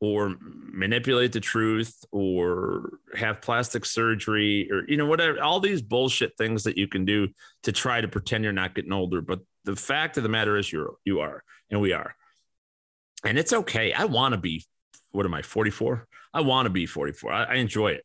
or 0.00 0.34
manipulate 0.40 1.32
the 1.32 1.40
truth 1.40 2.04
or 2.10 2.98
have 3.16 3.40
plastic 3.40 3.84
surgery 3.84 4.68
or 4.70 4.82
you 4.88 4.96
know 4.96 5.06
whatever 5.06 5.40
all 5.42 5.60
these 5.60 5.80
bullshit 5.80 6.36
things 6.36 6.64
that 6.64 6.76
you 6.76 6.88
can 6.88 7.04
do 7.04 7.28
to 7.62 7.72
try 7.72 8.00
to 8.00 8.08
pretend 8.08 8.44
you're 8.44 8.52
not 8.52 8.74
getting 8.74 8.92
older 8.92 9.22
but 9.22 9.38
the 9.64 9.76
fact 9.76 10.16
of 10.16 10.22
the 10.22 10.28
matter 10.28 10.56
is 10.56 10.72
you're 10.72 10.94
you 11.04 11.20
are 11.20 11.42
and 11.70 11.80
we 11.80 11.92
are 11.92 12.14
and 13.24 13.38
it's 13.38 13.52
okay 13.52 13.92
i 13.92 14.04
want 14.04 14.34
to 14.34 14.40
be 14.40 14.64
what 15.12 15.26
am 15.26 15.34
i 15.34 15.42
44 15.42 16.06
i 16.32 16.40
want 16.40 16.66
to 16.66 16.70
be 16.70 16.86
44 16.86 17.32
I, 17.32 17.44
I 17.44 17.54
enjoy 17.54 17.92
it 17.92 18.04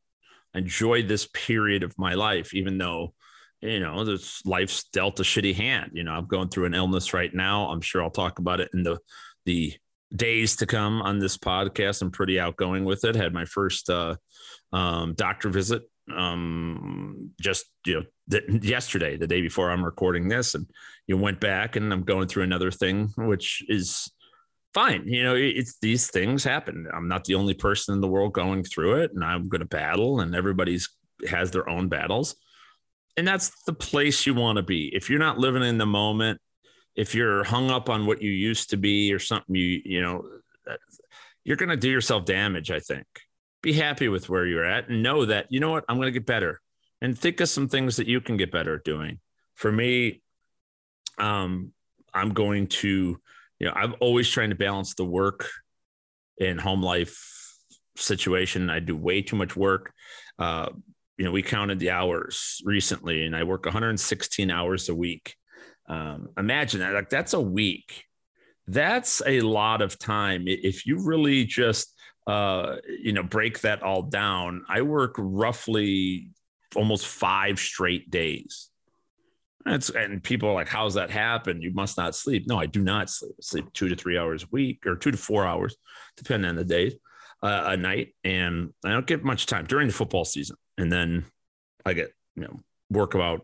I 0.53 0.59
enjoy 0.59 1.03
this 1.03 1.27
period 1.27 1.83
of 1.83 1.97
my 1.97 2.15
life 2.15 2.53
even 2.53 2.77
though 2.77 3.13
you 3.61 3.79
know, 3.79 4.05
this 4.05 4.45
life's 4.45 4.85
dealt 4.85 5.19
a 5.19 5.23
shitty 5.23 5.55
hand. 5.55 5.91
You 5.93 6.03
know, 6.03 6.13
I'm 6.13 6.27
going 6.27 6.49
through 6.49 6.65
an 6.65 6.73
illness 6.73 7.13
right 7.13 7.33
now. 7.33 7.69
I'm 7.69 7.81
sure 7.81 8.01
I'll 8.01 8.09
talk 8.09 8.39
about 8.39 8.59
it 8.59 8.69
in 8.73 8.83
the 8.83 8.99
the 9.45 9.73
days 10.15 10.55
to 10.57 10.65
come 10.65 11.01
on 11.01 11.19
this 11.19 11.37
podcast. 11.37 12.01
I'm 12.01 12.11
pretty 12.11 12.39
outgoing 12.39 12.85
with 12.85 13.03
it. 13.03 13.15
Had 13.15 13.33
my 13.33 13.45
first 13.45 13.89
uh, 13.89 14.15
um, 14.71 15.13
doctor 15.13 15.49
visit 15.49 15.83
um, 16.15 17.31
just 17.39 17.65
you 17.85 18.05
know 18.29 18.39
yesterday, 18.61 19.17
the 19.17 19.27
day 19.27 19.41
before 19.41 19.71
I'm 19.71 19.83
recording 19.83 20.27
this, 20.27 20.55
and 20.55 20.67
you 21.07 21.17
went 21.17 21.39
back, 21.39 21.75
and 21.75 21.91
I'm 21.91 22.03
going 22.03 22.27
through 22.27 22.43
another 22.43 22.71
thing, 22.71 23.11
which 23.17 23.63
is 23.67 24.11
fine. 24.73 25.07
You 25.07 25.23
know, 25.23 25.35
it's 25.35 25.77
these 25.79 26.09
things 26.09 26.43
happen. 26.43 26.87
I'm 26.93 27.07
not 27.07 27.25
the 27.25 27.35
only 27.35 27.53
person 27.53 27.93
in 27.93 28.01
the 28.01 28.07
world 28.07 28.33
going 28.33 28.63
through 28.63 29.01
it, 29.01 29.11
and 29.13 29.23
I'm 29.23 29.49
going 29.49 29.61
to 29.61 29.67
battle, 29.67 30.19
and 30.19 30.35
everybody's 30.35 30.89
has 31.27 31.51
their 31.51 31.67
own 31.67 31.89
battles 31.89 32.35
and 33.19 33.27
that's 33.27 33.51
the 33.65 33.73
place 33.73 34.25
you 34.25 34.33
want 34.33 34.55
to 34.55 34.63
be. 34.63 34.89
If 34.95 35.09
you're 35.09 35.19
not 35.19 35.37
living 35.37 35.61
in 35.61 35.77
the 35.77 35.85
moment, 35.85 36.39
if 36.95 37.13
you're 37.13 37.43
hung 37.43 37.69
up 37.69 37.89
on 37.89 38.05
what 38.05 38.21
you 38.21 38.31
used 38.31 38.69
to 38.69 38.77
be 38.77 39.13
or 39.13 39.19
something 39.19 39.55
you 39.55 39.81
you 39.83 40.01
know 40.01 40.23
you're 41.43 41.57
going 41.57 41.69
to 41.69 41.77
do 41.77 41.89
yourself 41.89 42.23
damage, 42.25 42.71
I 42.71 42.79
think. 42.79 43.05
Be 43.61 43.73
happy 43.73 44.07
with 44.07 44.29
where 44.29 44.45
you're 44.45 44.65
at 44.65 44.89
and 44.89 45.03
know 45.03 45.25
that 45.25 45.47
you 45.49 45.59
know 45.59 45.71
what, 45.71 45.85
I'm 45.89 45.97
going 45.97 46.07
to 46.07 46.19
get 46.19 46.25
better. 46.25 46.61
And 47.01 47.17
think 47.17 47.39
of 47.41 47.49
some 47.49 47.67
things 47.67 47.97
that 47.97 48.07
you 48.07 48.21
can 48.21 48.37
get 48.37 48.51
better 48.51 48.75
at 48.75 48.83
doing. 48.83 49.19
For 49.55 49.71
me, 49.71 50.21
Um, 51.17 51.73
I'm 52.13 52.33
going 52.33 52.67
to, 52.67 53.19
you 53.59 53.67
know, 53.67 53.73
I'm 53.75 53.93
always 53.99 54.29
trying 54.29 54.49
to 54.51 54.55
balance 54.55 54.95
the 54.95 55.03
work 55.05 55.49
and 56.39 56.59
home 56.59 56.81
life 56.81 57.17
situation. 57.97 58.69
I 58.69 58.79
do 58.79 58.95
way 58.95 59.21
too 59.21 59.35
much 59.35 59.55
work. 59.55 59.91
Uh, 60.37 60.69
you 61.17 61.25
know, 61.25 61.31
we 61.31 61.43
counted 61.43 61.79
the 61.79 61.91
hours 61.91 62.61
recently, 62.63 63.25
and 63.25 63.35
I 63.35 63.43
work 63.43 63.65
116 63.65 64.49
hours 64.49 64.87
a 64.87 64.95
week. 64.95 65.35
Um, 65.89 66.29
imagine 66.37 66.79
that, 66.79 66.93
like 66.93 67.09
that's 67.09 67.33
a 67.33 67.41
week. 67.41 68.05
That's 68.67 69.21
a 69.25 69.41
lot 69.41 69.81
of 69.81 69.99
time. 69.99 70.45
If 70.47 70.85
you 70.85 71.03
really 71.03 71.43
just, 71.43 71.93
uh, 72.29 72.77
you 72.87 73.11
know, 73.11 73.23
break 73.23 73.61
that 73.61 73.81
all 73.81 74.03
down, 74.03 74.63
I 74.69 74.83
work 74.83 75.15
roughly 75.17 76.29
almost 76.75 77.07
five 77.07 77.57
straight 77.57 78.11
days. 78.11 78.69
That's 79.65 79.89
and 79.89 80.23
people 80.23 80.49
are 80.49 80.53
like, 80.53 80.67
"How's 80.67 80.93
that 80.93 81.09
happen? 81.09 81.59
You 81.59 81.73
must 81.73 81.97
not 81.97 82.13
sleep." 82.13 82.45
No, 82.45 82.59
I 82.59 82.67
do 82.67 82.83
not 82.83 83.09
sleep. 83.09 83.33
I 83.39 83.41
sleep 83.41 83.73
two 83.73 83.89
to 83.89 83.95
three 83.95 84.15
hours 84.15 84.43
a 84.43 84.47
week, 84.51 84.85
or 84.85 84.95
two 84.95 85.09
to 85.09 85.17
four 85.17 85.43
hours, 85.43 85.75
depending 86.17 86.47
on 86.47 86.55
the 86.55 86.63
day, 86.63 86.99
uh, 87.41 87.63
a 87.65 87.77
night, 87.77 88.13
and 88.23 88.73
I 88.85 88.91
don't 88.91 89.07
get 89.07 89.23
much 89.23 89.47
time 89.47 89.65
during 89.65 89.87
the 89.87 89.93
football 89.93 90.23
season. 90.23 90.55
And 90.77 90.91
then 90.91 91.25
I 91.83 91.93
get 91.93 92.13
you 92.35 92.43
know 92.43 92.59
work 92.91 93.15
about 93.15 93.43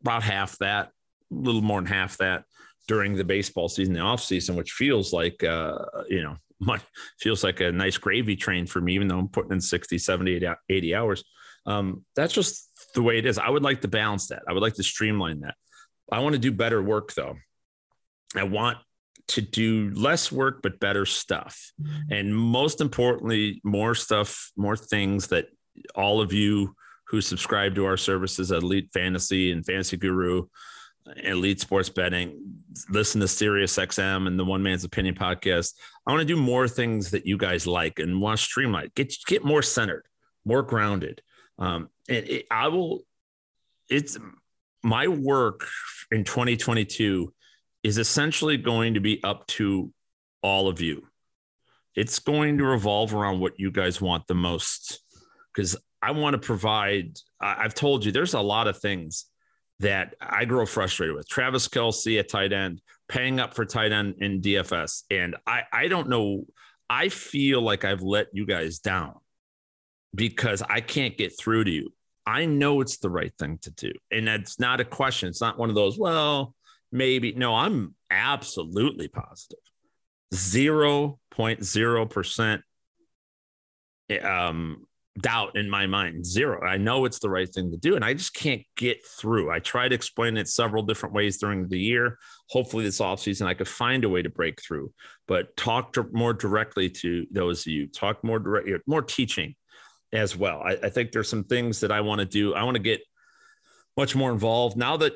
about 0.00 0.22
half 0.22 0.56
that, 0.58 0.88
a 1.30 1.34
little 1.34 1.60
more 1.60 1.82
than 1.82 1.92
half 1.92 2.16
that 2.16 2.44
during 2.88 3.14
the 3.14 3.24
baseball 3.24 3.68
season, 3.68 3.92
the 3.92 4.00
off 4.00 4.22
season, 4.22 4.56
which 4.56 4.72
feels 4.72 5.12
like 5.12 5.44
uh, 5.44 5.76
you 6.08 6.22
know 6.22 6.38
much 6.60 6.82
feels 7.18 7.42
like 7.42 7.60
a 7.60 7.72
nice 7.72 7.98
gravy 7.98 8.36
train 8.36 8.66
for 8.66 8.80
me, 8.80 8.94
even 8.94 9.08
though 9.08 9.18
I'm 9.18 9.28
putting 9.28 9.52
in 9.52 9.60
60, 9.60 9.98
70, 9.98 10.46
80 10.68 10.94
hours. 10.94 11.24
Um, 11.66 12.04
that's 12.16 12.32
just 12.32 12.68
the 12.94 13.02
way 13.02 13.18
it 13.18 13.26
is. 13.26 13.38
I 13.38 13.48
would 13.48 13.62
like 13.62 13.80
to 13.82 13.88
balance 13.88 14.28
that. 14.28 14.42
I 14.48 14.52
would 14.52 14.62
like 14.62 14.74
to 14.74 14.82
streamline 14.82 15.40
that. 15.40 15.54
I 16.10 16.20
want 16.20 16.34
to 16.34 16.38
do 16.38 16.52
better 16.52 16.82
work 16.82 17.14
though. 17.14 17.36
I 18.36 18.44
want 18.44 18.78
to 19.28 19.40
do 19.40 19.90
less 19.94 20.32
work 20.32 20.60
but 20.62 20.80
better 20.80 21.06
stuff. 21.06 21.72
Mm-hmm. 21.80 22.12
And 22.12 22.36
most 22.36 22.80
importantly, 22.80 23.60
more 23.64 23.94
stuff, 23.94 24.50
more 24.56 24.76
things 24.76 25.28
that 25.28 25.46
all 25.94 26.20
of 26.20 26.32
you 26.32 26.74
who 27.08 27.20
subscribe 27.20 27.74
to 27.74 27.86
our 27.86 27.96
services 27.96 28.50
Elite 28.50 28.90
Fantasy 28.92 29.52
and 29.52 29.64
Fantasy 29.64 29.96
Guru, 29.96 30.46
Elite 31.24 31.60
Sports 31.60 31.88
Betting, 31.88 32.62
listen 32.88 33.20
to 33.20 33.28
Sirius 33.28 33.76
XM 33.76 34.26
and 34.26 34.38
the 34.38 34.44
One 34.44 34.62
Man's 34.62 34.84
Opinion 34.84 35.14
podcast. 35.14 35.74
I 36.06 36.12
want 36.12 36.20
to 36.20 36.34
do 36.34 36.40
more 36.40 36.68
things 36.68 37.10
that 37.10 37.26
you 37.26 37.36
guys 37.36 37.66
like 37.66 37.98
and 37.98 38.20
want 38.20 38.38
to 38.38 38.44
streamline, 38.44 38.90
get 38.94 39.14
get 39.26 39.44
more 39.44 39.62
centered, 39.62 40.06
more 40.44 40.62
grounded. 40.62 41.22
Um, 41.58 41.90
and 42.08 42.26
it, 42.26 42.46
I 42.50 42.68
will, 42.68 43.00
it's 43.88 44.18
my 44.82 45.08
work 45.08 45.68
in 46.10 46.24
2022 46.24 47.32
is 47.82 47.98
essentially 47.98 48.56
going 48.56 48.94
to 48.94 49.00
be 49.00 49.22
up 49.22 49.46
to 49.46 49.92
all 50.42 50.68
of 50.68 50.80
you. 50.80 51.06
It's 51.94 52.18
going 52.18 52.58
to 52.58 52.64
revolve 52.64 53.14
around 53.14 53.40
what 53.40 53.58
you 53.58 53.70
guys 53.70 54.00
want 54.00 54.26
the 54.26 54.34
most. 54.34 55.00
Because 55.52 55.76
I 56.00 56.12
want 56.12 56.34
to 56.34 56.38
provide, 56.38 57.18
I've 57.40 57.74
told 57.74 58.04
you, 58.04 58.12
there's 58.12 58.34
a 58.34 58.40
lot 58.40 58.68
of 58.68 58.78
things 58.78 59.26
that 59.80 60.14
I 60.20 60.44
grow 60.44 60.66
frustrated 60.66 61.16
with. 61.16 61.28
Travis 61.28 61.66
Kelce 61.66 62.18
at 62.18 62.28
tight 62.28 62.52
end, 62.52 62.80
paying 63.08 63.40
up 63.40 63.54
for 63.54 63.64
tight 63.64 63.92
end 63.92 64.16
in 64.20 64.40
DFS. 64.40 65.04
And 65.10 65.36
I, 65.46 65.62
I 65.72 65.88
don't 65.88 66.08
know. 66.08 66.44
I 66.88 67.08
feel 67.08 67.62
like 67.62 67.84
I've 67.84 68.02
let 68.02 68.28
you 68.32 68.46
guys 68.46 68.78
down 68.78 69.14
because 70.14 70.62
I 70.62 70.80
can't 70.80 71.16
get 71.16 71.38
through 71.38 71.64
to 71.64 71.70
you. 71.70 71.92
I 72.26 72.44
know 72.44 72.82
it's 72.82 72.98
the 72.98 73.10
right 73.10 73.32
thing 73.38 73.58
to 73.62 73.70
do. 73.70 73.92
And 74.10 74.28
that's 74.28 74.60
not 74.60 74.80
a 74.80 74.84
question. 74.84 75.30
It's 75.30 75.40
not 75.40 75.58
one 75.58 75.70
of 75.70 75.74
those, 75.74 75.98
well, 75.98 76.54
maybe. 76.92 77.32
No, 77.32 77.56
I'm 77.56 77.94
absolutely 78.10 79.08
positive. 79.08 79.58
0.0% 80.34 82.62
um, 84.22 84.86
doubt 85.20 85.56
in 85.56 85.68
my 85.68 85.86
mind. 85.86 86.24
Zero. 86.26 86.66
I 86.66 86.76
know 86.76 87.04
it's 87.04 87.18
the 87.18 87.30
right 87.30 87.48
thing 87.48 87.70
to 87.70 87.76
do. 87.76 87.96
And 87.96 88.04
I 88.04 88.14
just 88.14 88.34
can't 88.34 88.62
get 88.76 89.04
through. 89.06 89.50
I 89.50 89.58
tried 89.58 89.88
to 89.88 89.94
explain 89.94 90.36
it 90.36 90.48
several 90.48 90.82
different 90.82 91.14
ways 91.14 91.38
during 91.38 91.68
the 91.68 91.78
year. 91.78 92.18
Hopefully, 92.48 92.84
this 92.84 93.00
offseason, 93.00 93.46
I 93.46 93.54
could 93.54 93.68
find 93.68 94.04
a 94.04 94.08
way 94.08 94.22
to 94.22 94.30
break 94.30 94.60
through, 94.62 94.92
but 95.26 95.56
talk 95.56 95.92
to 95.94 96.06
more 96.12 96.32
directly 96.34 96.90
to 96.90 97.26
those 97.30 97.66
of 97.66 97.72
you, 97.72 97.86
talk 97.86 98.22
more 98.24 98.38
direct, 98.38 98.68
more 98.86 99.02
teaching 99.02 99.54
as 100.12 100.36
well. 100.36 100.62
I, 100.64 100.72
I 100.82 100.88
think 100.90 101.12
there's 101.12 101.28
some 101.28 101.44
things 101.44 101.80
that 101.80 101.92
I 101.92 102.00
want 102.00 102.20
to 102.20 102.26
do. 102.26 102.54
I 102.54 102.64
want 102.64 102.76
to 102.76 102.82
get 102.82 103.00
much 103.96 104.16
more 104.16 104.32
involved 104.32 104.76
now 104.76 104.96
that 104.96 105.14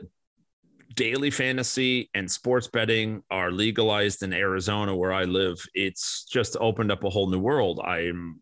daily 0.95 1.31
fantasy 1.31 2.11
and 2.15 2.31
sports 2.31 2.69
betting 2.69 3.23
are 3.31 3.51
legalized 3.51 4.23
in 4.23 4.33
Arizona, 4.33 4.95
where 4.95 5.13
I 5.13 5.25
live. 5.25 5.65
It's 5.75 6.25
just 6.25 6.57
opened 6.61 6.93
up 6.93 7.05
a 7.05 7.11
whole 7.11 7.29
new 7.29 7.41
world. 7.41 7.81
I'm 7.81 8.41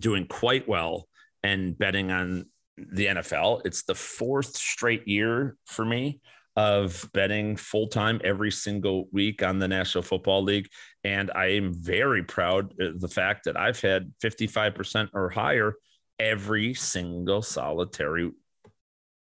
doing 0.00 0.26
quite 0.26 0.68
well 0.68 1.08
and 1.42 1.76
betting 1.78 2.10
on 2.10 2.46
the 2.76 3.06
NFL. 3.06 3.62
It's 3.64 3.82
the 3.82 3.94
fourth 3.94 4.56
straight 4.56 5.06
year 5.06 5.56
for 5.66 5.84
me 5.84 6.20
of 6.56 7.08
betting 7.14 7.56
full 7.56 7.86
time 7.86 8.20
every 8.24 8.50
single 8.50 9.08
week 9.12 9.44
on 9.44 9.60
the 9.60 9.68
National 9.68 10.02
Football 10.02 10.42
League. 10.42 10.68
And 11.04 11.30
I 11.32 11.52
am 11.52 11.72
very 11.72 12.24
proud 12.24 12.74
of 12.80 13.00
the 13.00 13.08
fact 13.08 13.44
that 13.44 13.56
I've 13.56 13.80
had 13.80 14.12
55% 14.22 15.10
or 15.14 15.30
higher 15.30 15.74
every 16.18 16.74
single 16.74 17.42
solitary 17.42 18.32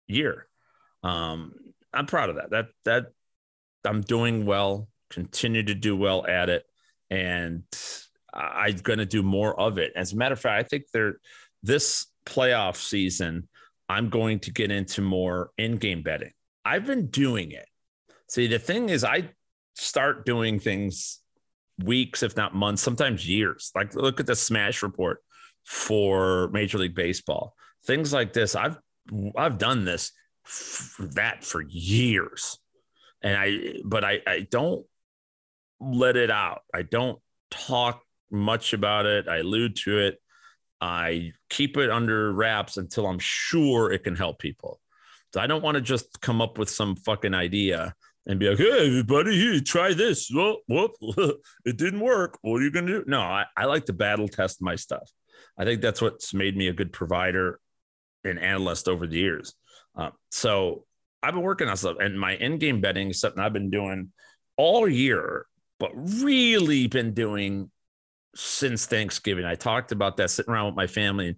year. 0.08 0.48
Um, 1.02 1.54
I'm 1.92 2.06
proud 2.06 2.30
of 2.30 2.36
that. 2.36 2.52
That, 2.52 2.68
that 2.86 3.06
I'm 3.84 4.02
doing 4.02 4.46
well, 4.46 4.88
continue 5.10 5.64
to 5.64 5.76
do 5.76 5.96
well 5.96 6.26
at 6.28 6.50
it. 6.50 6.66
And 7.10 7.64
I'm 8.34 8.78
going 8.78 9.00
to 9.00 9.06
do 9.06 9.24
more 9.24 9.60
of 9.60 9.78
it. 9.78 9.94
As 9.96 10.14
a 10.14 10.16
matter 10.16 10.34
of 10.34 10.40
fact, 10.40 10.66
I 10.66 10.68
think 10.68 10.86
there, 10.92 11.16
this 11.62 12.08
playoff 12.26 12.76
season, 12.76 13.48
I'm 13.90 14.10
going 14.10 14.40
to 14.42 14.52
get 14.52 14.72
into 14.72 15.02
more 15.02 15.52
in 15.58 15.78
game 15.78 16.04
betting. 16.04 16.32
I've 16.66 16.86
been 16.86 17.08
doing 17.08 17.52
it. 17.52 17.68
See, 18.28 18.48
the 18.48 18.60
thing 18.60 18.90
is, 18.90 19.04
I 19.04 19.30
start 19.76 20.26
doing 20.26 20.60
things 20.60 21.20
weeks, 21.84 22.24
if 22.24 22.36
not 22.36 22.56
months, 22.56 22.82
sometimes 22.82 23.28
years. 23.28 23.72
Like 23.76 23.96
look 23.96 24.20
at 24.20 24.26
the 24.26 24.36
smash 24.36 24.84
report 24.84 25.20
for 25.64 26.50
Major 26.50 26.78
League 26.78 26.96
Baseball. 26.96 27.56
Things 27.86 28.14
like 28.14 28.34
this. 28.34 28.56
I've 28.56 28.78
I've 29.36 29.58
done 29.58 29.86
this 29.86 30.12
that 31.00 31.44
for 31.44 31.62
years. 31.62 32.58
And 33.22 33.38
I 33.38 33.76
but 33.84 34.04
I, 34.04 34.20
I 34.26 34.48
don't 34.50 34.86
let 35.80 36.16
it 36.16 36.32
out. 36.32 36.62
I 36.74 36.84
don't 36.84 37.20
talk 37.52 38.02
much 38.34 38.74
about 38.74 39.06
it. 39.06 39.28
I 39.28 39.38
allude 39.38 39.76
to 39.78 40.00
it. 40.00 40.20
I 40.82 41.32
keep 41.50 41.78
it 41.78 41.90
under 41.90 42.34
wraps 42.34 42.78
until 42.78 43.08
I'm 43.08 43.20
sure 43.20 43.92
it 43.92 44.04
can 44.04 44.16
help 44.16 44.40
people. 44.40 44.82
So 45.34 45.40
I 45.40 45.48
don't 45.48 45.64
want 45.64 45.76
to 45.76 45.82
just 45.82 46.20
come 46.22 46.42
up 46.42 46.58
with 46.58 46.70
some 46.70 46.96
fucking 46.96 47.34
idea 47.34 47.96
and 48.26 48.40
be 48.40 48.50
like, 48.50 48.58
hey, 48.58 48.88
everybody, 48.88 49.38
here, 49.38 49.60
try 49.62 49.94
this. 49.94 50.30
Well, 50.34 50.58
whoop, 50.68 50.92
it 51.66 51.78
didn't 51.78 52.00
work. 52.00 52.38
What 52.42 52.62
are 52.62 52.66
you 52.66 52.72
going 52.72 52.88
to 52.88 53.00
do? 53.00 53.04
No, 53.08 53.20
I, 53.20 53.46
I 53.56 53.66
like 53.66 53.86
to 53.86 53.94
battle 53.94 54.28
test 54.28 54.62
my 54.62 54.76
stuff. 54.76 55.10
I 55.58 55.66
think 55.66 55.82
that's 55.82 56.02
what's 56.02 56.34
made 56.34 56.58
me 56.58 56.68
a 56.68 56.74
good 56.74 56.92
provider 56.94 57.60
and 58.24 58.40
analyst 58.40 58.88
over 58.88 59.08
the 59.08 59.18
years. 59.18 59.54
Uh, 59.96 60.12
so 60.32 60.86
I've 61.22 61.34
been 61.34 61.44
working 61.44 61.68
on 61.68 61.78
stuff, 61.78 61.98
and 62.00 62.20
my 62.20 62.36
in-game 62.36 62.82
betting 62.82 63.10
is 63.10 63.20
something 63.20 63.42
I've 63.42 63.54
been 63.54 63.70
doing 63.70 64.12
all 64.58 64.88
year, 64.88 65.46
but 65.80 65.92
really 65.96 66.88
been 66.88 67.14
doing 67.14 67.72
since 68.36 68.86
Thanksgiving. 68.86 69.46
I 69.46 69.56
talked 69.56 69.92
about 69.92 70.18
that 70.18 70.30
sitting 70.30 70.54
around 70.54 70.68
with 70.68 70.76
my 70.76 70.88
family, 70.88 71.30
and 71.30 71.38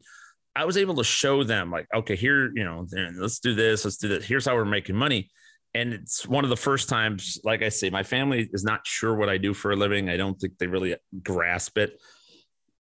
I 0.56 0.66
was 0.66 0.78
able 0.78 0.96
to 0.96 1.04
show 1.04 1.44
them 1.44 1.70
like, 1.70 1.88
okay, 1.94 2.16
here, 2.16 2.52
you 2.56 2.64
know, 2.64 2.88
let's 3.18 3.40
do 3.40 3.54
this, 3.54 3.84
let's 3.84 3.98
do 3.98 4.10
that. 4.10 4.24
Here's 4.24 4.46
how 4.46 4.56
we're 4.56 4.66
making 4.66 4.96
money. 4.96 5.30
And 5.74 5.94
it's 5.94 6.26
one 6.26 6.46
of 6.46 6.50
the 6.50 6.56
first 6.56 6.88
times, 6.88 7.38
like 7.44 7.62
I 7.62 7.68
say, 7.68 7.90
my 7.90 8.04
family 8.04 8.50
is 8.54 8.64
not 8.64 8.88
sure 8.88 9.14
what 9.14 9.28
I 9.28 9.38
do 9.38 9.54
for 9.54 9.72
a 9.72 9.76
living. 9.76 10.10
I 10.10 10.16
don't 10.16 10.40
think 10.40 10.58
they 10.58 10.68
really 10.68 10.96
grasp 11.22 11.78
it. 11.78 12.00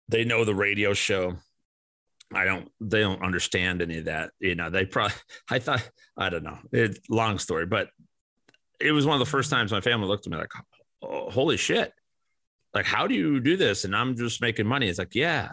They 0.08 0.24
know 0.24 0.44
the 0.44 0.56
radio 0.56 0.92
show. 0.92 1.36
I 2.34 2.44
don't, 2.44 2.68
they 2.80 3.00
don't 3.00 3.22
understand 3.22 3.80
any 3.80 3.98
of 3.98 4.06
that. 4.06 4.32
You 4.40 4.56
know, 4.56 4.70
they 4.70 4.86
probably, 4.86 5.14
I 5.50 5.60
thought, 5.60 5.88
I 6.16 6.30
don't 6.30 6.42
know. 6.42 6.58
It, 6.72 6.98
long 7.08 7.38
story, 7.38 7.66
but 7.66 7.90
it 8.80 8.90
was 8.90 9.06
one 9.06 9.14
of 9.14 9.24
the 9.24 9.30
first 9.30 9.50
times 9.50 9.70
my 9.70 9.80
family 9.80 10.08
looked 10.08 10.26
at 10.26 10.32
me 10.32 10.38
like, 10.38 10.50
oh, 11.02 11.30
holy 11.30 11.56
shit. 11.56 11.92
Like, 12.74 12.86
how 12.86 13.06
do 13.06 13.14
you 13.14 13.40
do 13.40 13.56
this? 13.56 13.84
And 13.84 13.94
I'm 13.94 14.16
just 14.16 14.40
making 14.40 14.66
money. 14.66 14.88
It's 14.88 14.98
like, 14.98 15.14
yeah, 15.14 15.50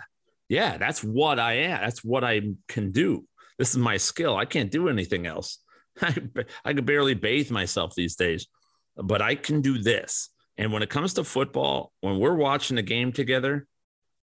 yeah, 0.49 0.77
that's 0.77 1.03
what 1.03 1.39
I 1.39 1.53
am. 1.53 1.81
That's 1.81 2.03
what 2.03 2.23
I 2.23 2.41
can 2.67 2.91
do. 2.91 3.25
This 3.57 3.71
is 3.71 3.77
my 3.77 3.97
skill. 3.97 4.35
I 4.35 4.45
can't 4.45 4.71
do 4.71 4.87
anything 4.87 5.25
else. 5.25 5.59
I, 6.01 6.15
I 6.63 6.73
could 6.73 6.85
barely 6.85 7.15
bathe 7.15 7.49
myself 7.49 7.95
these 7.95 8.15
days, 8.15 8.47
but 8.95 9.21
I 9.21 9.35
can 9.35 9.61
do 9.61 9.79
this. 9.79 10.29
And 10.57 10.71
when 10.71 10.83
it 10.83 10.89
comes 10.89 11.13
to 11.15 11.23
football, 11.23 11.91
when 12.01 12.19
we're 12.19 12.35
watching 12.35 12.77
a 12.77 12.83
game 12.83 13.11
together, 13.11 13.67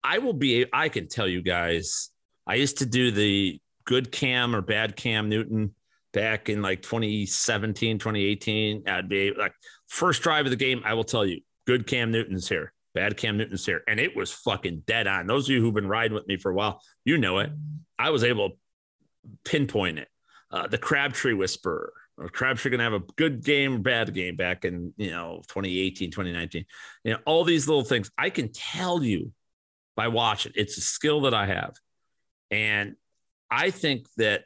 I 0.02 0.18
will 0.18 0.32
be, 0.32 0.66
I 0.72 0.88
can 0.88 1.08
tell 1.08 1.28
you 1.28 1.42
guys, 1.42 2.10
I 2.46 2.54
used 2.54 2.78
to 2.78 2.87
do 2.87 3.10
the 3.10 3.60
good 3.84 4.10
Cam 4.10 4.54
or 4.54 4.62
bad 4.62 4.96
Cam 4.96 5.28
Newton 5.28 5.75
back 6.12 6.49
in 6.49 6.62
like 6.62 6.82
2017, 6.82 7.99
2018. 7.99 8.88
I'd 8.88 9.08
be 9.08 9.32
like, 9.32 9.52
first 9.88 10.22
drive 10.22 10.46
of 10.46 10.50
the 10.50 10.56
game, 10.56 10.82
I 10.84 10.94
will 10.94 11.04
tell 11.04 11.25
you, 11.25 11.40
good 11.67 11.87
Cam 11.87 12.11
Newton's 12.11 12.49
here, 12.49 12.73
bad 12.95 13.17
Cam 13.17 13.37
Newton's 13.37 13.64
here. 13.64 13.83
And 13.88 14.00
it 14.00 14.17
was 14.17 14.33
fucking 14.33 14.85
dead 14.87 15.07
on. 15.07 15.26
Those 15.26 15.49
of 15.49 15.55
you 15.55 15.61
who've 15.61 15.75
been 15.75 15.88
riding 15.88 16.14
with 16.14 16.26
me 16.26 16.37
for 16.37 16.50
a 16.50 16.55
while, 16.55 16.83
you 17.05 17.19
know 17.19 17.38
it. 17.38 17.50
I 17.99 18.11
was 18.11 18.25
able 18.25 18.50
to 18.50 18.57
pinpoint 19.45 19.99
it. 19.99 20.09
Uh, 20.50 20.67
the 20.67 20.79
Crabtree 20.79 21.35
Whisperer. 21.35 21.93
Crabtree 22.33 22.71
gonna 22.71 22.83
have 22.83 22.93
a 22.93 23.00
good 23.17 23.43
game 23.43 23.76
or 23.76 23.79
bad 23.79 24.12
game 24.12 24.37
back 24.37 24.67
in 24.67 24.93
you 24.99 25.11
know 25.11 25.40
2018, 25.49 26.11
2019. 26.11 26.67
You 27.05 27.12
know, 27.12 27.19
all 27.25 27.45
these 27.45 27.67
little 27.67 27.85
things. 27.85 28.11
I 28.19 28.29
can 28.29 28.52
tell 28.52 29.02
you 29.02 29.33
by 29.97 30.09
watching. 30.09 30.52
It's 30.55 30.76
a 30.76 30.83
skill 30.83 31.23
that 31.23 31.35
I 31.35 31.47
have. 31.47 31.75
And 32.50 32.97
I 33.50 33.71
think 33.71 34.07
that 34.17 34.45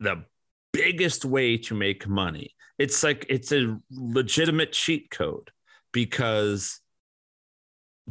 the 0.00 0.24
biggest 0.72 1.24
way 1.24 1.58
to 1.58 1.74
make 1.74 2.08
money, 2.08 2.54
it's 2.78 3.02
like 3.02 3.26
it's 3.28 3.52
a 3.52 3.78
legitimate 3.90 4.72
cheat 4.72 5.10
code 5.10 5.50
because 5.94 6.78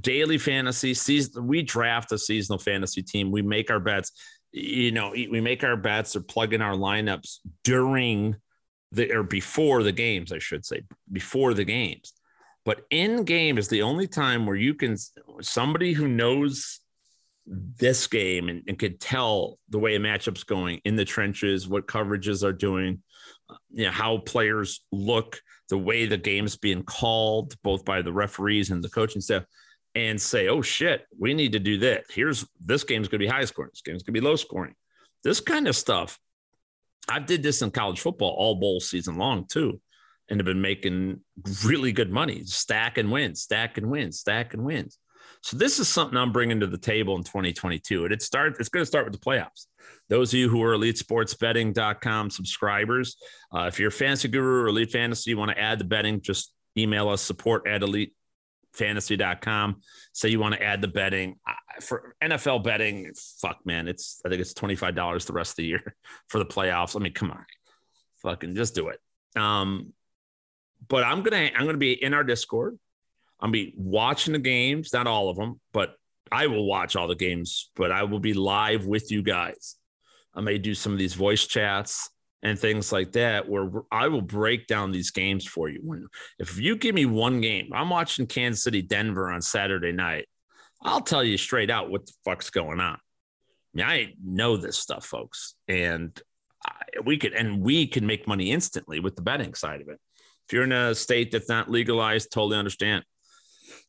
daily 0.01 0.39
fantasy 0.39 0.95
season 0.95 1.45
we 1.45 1.61
draft 1.61 2.11
a 2.11 2.17
seasonal 2.17 2.57
fantasy 2.57 3.03
team. 3.03 3.29
We 3.29 3.43
make 3.43 3.69
our 3.69 3.79
bets 3.79 4.11
you 4.51 4.91
know 4.91 5.11
we 5.11 5.41
make 5.41 5.63
our 5.63 5.77
bets 5.77 6.15
or 6.15 6.21
plug 6.21 6.53
in 6.53 6.61
our 6.61 6.75
lineups 6.75 7.39
during 7.63 8.35
the 8.91 9.11
or 9.11 9.23
before 9.23 9.81
the 9.81 9.91
games 9.91 10.31
i 10.31 10.37
should 10.37 10.63
say 10.65 10.81
before 11.11 11.53
the 11.53 11.63
games. 11.63 12.13
But 12.65 12.85
in 12.89 13.25
game 13.25 13.57
is 13.57 13.67
the 13.67 13.81
only 13.81 14.07
time 14.07 14.45
where 14.45 14.55
you 14.55 14.73
can 14.73 14.97
somebody 15.41 15.93
who 15.93 16.07
knows 16.07 16.79
this 17.45 18.07
game 18.07 18.47
and, 18.47 18.63
and 18.67 18.79
could 18.79 18.99
tell 18.99 19.59
the 19.69 19.79
way 19.79 19.95
a 19.95 19.99
matchup's 19.99 20.43
going 20.43 20.79
in 20.85 20.95
the 20.95 21.05
trenches, 21.05 21.67
what 21.67 21.87
coverages 21.87 22.43
are 22.43 22.53
doing, 22.53 23.03
uh, 23.49 23.55
you 23.71 23.85
know, 23.85 23.91
how 23.91 24.19
players 24.19 24.85
look, 24.91 25.41
the 25.73 25.77
way 25.79 26.05
the 26.05 26.17
game's 26.17 26.55
being 26.55 26.83
called, 26.83 27.55
both 27.63 27.83
by 27.83 28.03
the 28.03 28.13
referees 28.13 28.69
and 28.69 28.83
the 28.83 28.89
coaching 28.89 29.23
staff, 29.23 29.43
and 29.95 30.21
say, 30.21 30.47
oh 30.47 30.61
shit, 30.61 31.07
we 31.17 31.33
need 31.33 31.53
to 31.53 31.57
do 31.57 31.79
that. 31.79 32.03
Here's 32.11 32.45
this 32.63 32.83
game's 32.83 33.07
gonna 33.07 33.17
be 33.17 33.25
high 33.25 33.45
scoring, 33.45 33.71
this 33.73 33.81
game's 33.81 34.03
gonna 34.03 34.13
be 34.13 34.21
low 34.21 34.35
scoring. 34.35 34.75
This 35.23 35.39
kind 35.39 35.67
of 35.67 35.75
stuff. 35.75 36.19
I 37.09 37.17
did 37.17 37.41
this 37.41 37.63
in 37.63 37.71
college 37.71 38.01
football 38.01 38.35
all 38.37 38.53
bowl 38.53 38.81
season 38.81 39.17
long 39.17 39.47
too, 39.47 39.81
and 40.29 40.39
have 40.39 40.45
been 40.45 40.61
making 40.61 41.21
really 41.65 41.91
good 41.91 42.11
money, 42.11 42.43
stack 42.45 42.99
and 42.99 43.11
win, 43.11 43.33
stack 43.33 43.79
and 43.79 43.89
win, 43.89 44.11
stack 44.11 44.53
and 44.53 44.63
wins. 44.63 44.99
So 45.43 45.57
this 45.57 45.77
is 45.77 45.89
something 45.89 46.17
I'm 46.17 46.31
bringing 46.31 46.61
to 46.61 46.67
the 46.67 46.77
table 46.77 47.17
in 47.17 47.23
2022. 47.23 48.05
And 48.05 48.13
it 48.13 48.21
starts, 48.21 48.61
it's 48.61 48.69
going 48.69 48.81
to 48.81 48.85
start 48.85 49.03
with 49.03 49.13
the 49.13 49.19
playoffs. 49.19 49.67
Those 50.07 50.33
of 50.33 50.39
you 50.39 50.47
who 50.47 50.63
are 50.63 50.77
elitesportsbetting.com 50.77 52.29
subscribers, 52.29 53.17
uh, 53.53 53.65
if 53.67 53.77
you're 53.77 53.89
a 53.89 53.91
fantasy 53.91 54.29
guru 54.29 54.63
or 54.63 54.67
elite 54.67 54.91
fantasy, 54.91 55.31
you 55.31 55.37
want 55.37 55.51
to 55.51 55.59
add 55.59 55.79
the 55.79 55.85
betting, 55.85 56.21
just 56.21 56.53
email 56.77 57.09
us 57.09 57.21
support 57.21 57.67
at 57.67 57.81
elitefantasy.com. 57.81 59.81
Say 60.13 60.29
you 60.29 60.39
want 60.39 60.55
to 60.55 60.63
add 60.63 60.81
the 60.81 60.87
betting 60.87 61.35
for 61.81 62.15
NFL 62.23 62.63
betting. 62.63 63.11
Fuck, 63.41 63.65
man. 63.65 63.89
It's, 63.89 64.21
I 64.25 64.29
think 64.29 64.39
it's 64.39 64.53
$25 64.53 65.25
the 65.25 65.33
rest 65.33 65.51
of 65.51 65.55
the 65.57 65.65
year 65.65 65.95
for 66.29 66.37
the 66.37 66.45
playoffs. 66.45 66.95
I 66.95 66.99
mean, 66.99 67.13
come 67.13 67.31
on, 67.31 67.45
fucking 68.21 68.55
just 68.55 68.75
do 68.75 68.87
it. 68.87 68.99
Um, 69.35 69.91
but 70.87 71.03
I'm 71.03 71.21
going 71.21 71.49
to, 71.49 71.53
I'm 71.53 71.63
going 71.63 71.73
to 71.73 71.79
be 71.79 72.01
in 72.01 72.13
our 72.13 72.23
discord. 72.23 72.77
I'll 73.43 73.51
be 73.51 73.73
watching 73.75 74.31
the 74.31 74.39
games, 74.39 74.93
not 74.93 75.05
all 75.05 75.29
of 75.29 75.35
them, 75.35 75.59
but 75.73 75.95
I 76.31 76.47
will 76.47 76.65
watch 76.65 76.95
all 76.95 77.09
the 77.09 77.15
games, 77.15 77.69
but 77.75 77.91
I 77.91 78.03
will 78.03 78.21
be 78.21 78.33
live 78.33 78.85
with 78.85 79.11
you 79.11 79.21
guys. 79.21 79.75
I 80.33 80.39
may 80.39 80.57
do 80.57 80.73
some 80.73 80.93
of 80.93 80.97
these 80.97 81.13
voice 81.13 81.45
chats 81.45 82.09
and 82.41 82.57
things 82.57 82.93
like 82.93 83.11
that 83.11 83.47
where 83.49 83.69
I 83.91 84.07
will 84.07 84.21
break 84.21 84.65
down 84.67 84.93
these 84.93 85.11
games 85.11 85.45
for 85.45 85.67
you. 85.67 85.81
When 85.83 86.07
if 86.39 86.57
you 86.57 86.77
give 86.77 86.95
me 86.95 87.05
one 87.05 87.41
game, 87.41 87.69
I'm 87.73 87.89
watching 87.89 88.27
Kansas 88.27 88.63
City 88.63 88.81
Denver 88.81 89.29
on 89.29 89.41
Saturday 89.41 89.91
night. 89.91 90.27
I'll 90.81 91.01
tell 91.01 91.23
you 91.23 91.37
straight 91.37 91.69
out 91.69 91.91
what 91.91 92.05
the 92.05 92.13
fuck's 92.23 92.49
going 92.49 92.79
on. 92.79 92.95
I, 92.95 92.97
mean, 93.73 93.85
I 93.85 94.13
know 94.23 94.55
this 94.55 94.77
stuff, 94.77 95.05
folks, 95.05 95.55
and 95.67 96.17
I, 96.65 97.01
we 97.03 97.17
could 97.17 97.33
and 97.33 97.61
we 97.61 97.87
can 97.87 98.05
make 98.05 98.25
money 98.25 98.51
instantly 98.51 99.01
with 99.01 99.17
the 99.17 99.21
betting 99.21 99.53
side 99.53 99.81
of 99.81 99.89
it. 99.89 99.99
If 100.47 100.53
you're 100.53 100.63
in 100.63 100.71
a 100.71 100.95
state 100.95 101.31
that's 101.31 101.49
not 101.49 101.69
legalized, 101.69 102.31
totally 102.31 102.57
understand 102.57 103.03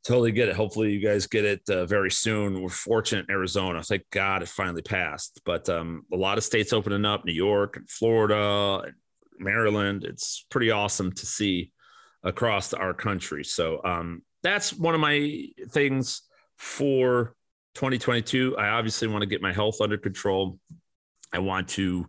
totally 0.04 0.32
get 0.32 0.48
it. 0.48 0.56
Hopefully, 0.56 0.92
you 0.92 1.00
guys 1.00 1.26
get 1.26 1.44
it 1.44 1.62
uh, 1.68 1.86
very 1.86 2.10
soon. 2.10 2.60
We're 2.60 2.68
fortunate 2.68 3.26
in 3.28 3.34
Arizona. 3.34 3.82
Thank 3.82 4.04
God 4.10 4.42
it 4.42 4.48
finally 4.48 4.82
passed. 4.82 5.40
But 5.44 5.68
um, 5.68 6.04
a 6.12 6.16
lot 6.16 6.38
of 6.38 6.44
states 6.44 6.72
opening 6.72 7.04
up, 7.04 7.24
New 7.24 7.32
York 7.32 7.76
and 7.76 7.88
Florida 7.88 8.82
and 8.84 8.94
Maryland. 9.38 10.04
It's 10.04 10.44
pretty 10.50 10.70
awesome 10.70 11.12
to 11.12 11.26
see 11.26 11.72
across 12.22 12.72
our 12.72 12.94
country. 12.94 13.44
So 13.44 13.80
um, 13.84 14.22
that's 14.42 14.72
one 14.72 14.94
of 14.94 15.00
my 15.00 15.46
things 15.70 16.22
for 16.58 17.34
2022. 17.74 18.56
I 18.58 18.68
obviously 18.68 19.08
want 19.08 19.22
to 19.22 19.26
get 19.26 19.42
my 19.42 19.52
health 19.52 19.80
under 19.80 19.98
control. 19.98 20.58
I 21.32 21.38
want 21.38 21.68
to 21.70 22.06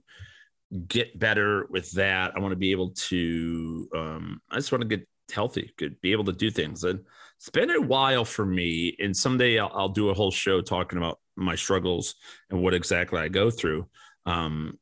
get 0.88 1.18
better 1.18 1.68
with 1.70 1.92
that. 1.92 2.34
I 2.36 2.40
want 2.40 2.52
to 2.52 2.58
be 2.58 2.72
able 2.72 2.92
to. 2.92 3.90
Um, 3.96 4.42
I 4.52 4.56
just 4.56 4.72
want 4.72 4.82
to 4.82 4.88
get 4.88 5.08
healthy, 5.34 5.74
could 5.78 6.00
be 6.02 6.12
able 6.12 6.26
to 6.26 6.34
do 6.34 6.52
things 6.52 6.84
and 6.84 7.00
it's 7.38 7.50
been 7.50 7.70
a 7.70 7.82
while 7.82 8.26
for 8.26 8.46
me. 8.46 8.96
And 9.00 9.16
someday 9.16 9.60
I'll, 9.60 9.72
I'll, 9.74 9.90
do 9.90 10.10
a 10.10 10.14
whole 10.14 10.32
show 10.32 10.62
talking 10.62 10.98
about 10.98 11.20
my 11.36 11.56
struggles 11.56 12.16
and 12.50 12.62
what 12.62 12.74
exactly 12.74 13.20
I 13.20 13.28
go 13.28 13.52
through. 13.52 13.88
Um, 14.26 14.80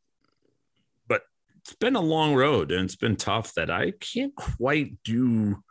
but 1.08 1.23
it's 1.58 1.75
been 1.75 1.95
a 1.95 2.01
long 2.01 2.36
road 2.36 2.71
and 2.71 2.86
it's 2.86 2.95
been 2.95 3.15
tough 3.15 3.53
that 3.56 3.69
I 3.69 3.91
can't 3.99 4.36
quite 4.36 5.03
do 5.03 5.63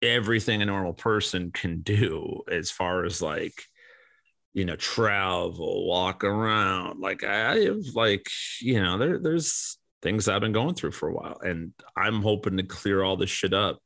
everything 0.00 0.62
a 0.62 0.66
normal 0.66 0.94
person 0.94 1.52
can 1.52 1.82
do 1.82 2.42
as 2.50 2.70
far 2.70 3.04
as 3.04 3.22
like, 3.22 3.62
you 4.54 4.64
know, 4.64 4.76
travel, 4.76 5.86
walk 5.86 6.24
around. 6.24 7.00
Like 7.00 7.22
I 7.22 7.58
have 7.60 7.84
like, 7.94 8.26
you 8.60 8.82
know, 8.82 8.98
there, 8.98 9.18
there's 9.18 9.78
things 10.02 10.28
I've 10.28 10.40
been 10.40 10.52
going 10.52 10.74
through 10.74 10.92
for 10.92 11.08
a 11.08 11.14
while 11.14 11.38
and 11.42 11.72
I'm 11.96 12.22
hoping 12.22 12.56
to 12.56 12.64
clear 12.64 13.02
all 13.02 13.16
this 13.16 13.30
shit 13.30 13.54
up 13.54 13.78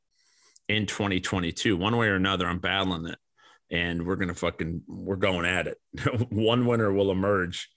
in 0.67 0.85
2022. 0.85 1.77
One 1.77 1.95
way 1.95 2.07
or 2.07 2.15
another, 2.15 2.47
I'm 2.47 2.59
battling 2.59 3.05
it. 3.07 3.17
And 3.69 4.05
we're 4.05 4.15
gonna 4.15 4.33
fucking 4.33 4.83
we're 4.87 5.17
going 5.17 5.45
at 5.45 5.67
it. 5.67 5.77
One 6.29 6.65
winner 6.65 6.91
will 6.91 7.11
emerge 7.11 7.69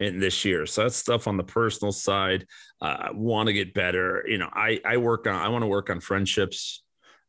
in 0.00 0.20
this 0.20 0.44
year. 0.44 0.66
So 0.66 0.82
that's 0.82 0.96
stuff 0.96 1.28
on 1.28 1.36
the 1.36 1.44
personal 1.44 1.92
side. 1.92 2.46
Uh, 2.80 3.08
want 3.12 3.46
to 3.46 3.52
get 3.52 3.72
better. 3.72 4.24
You 4.26 4.38
know, 4.38 4.50
I 4.52 4.80
I 4.84 4.96
work 4.96 5.26
on 5.26 5.34
I 5.34 5.48
want 5.48 5.62
to 5.62 5.68
work 5.68 5.88
on 5.88 6.00
friendships. 6.00 6.82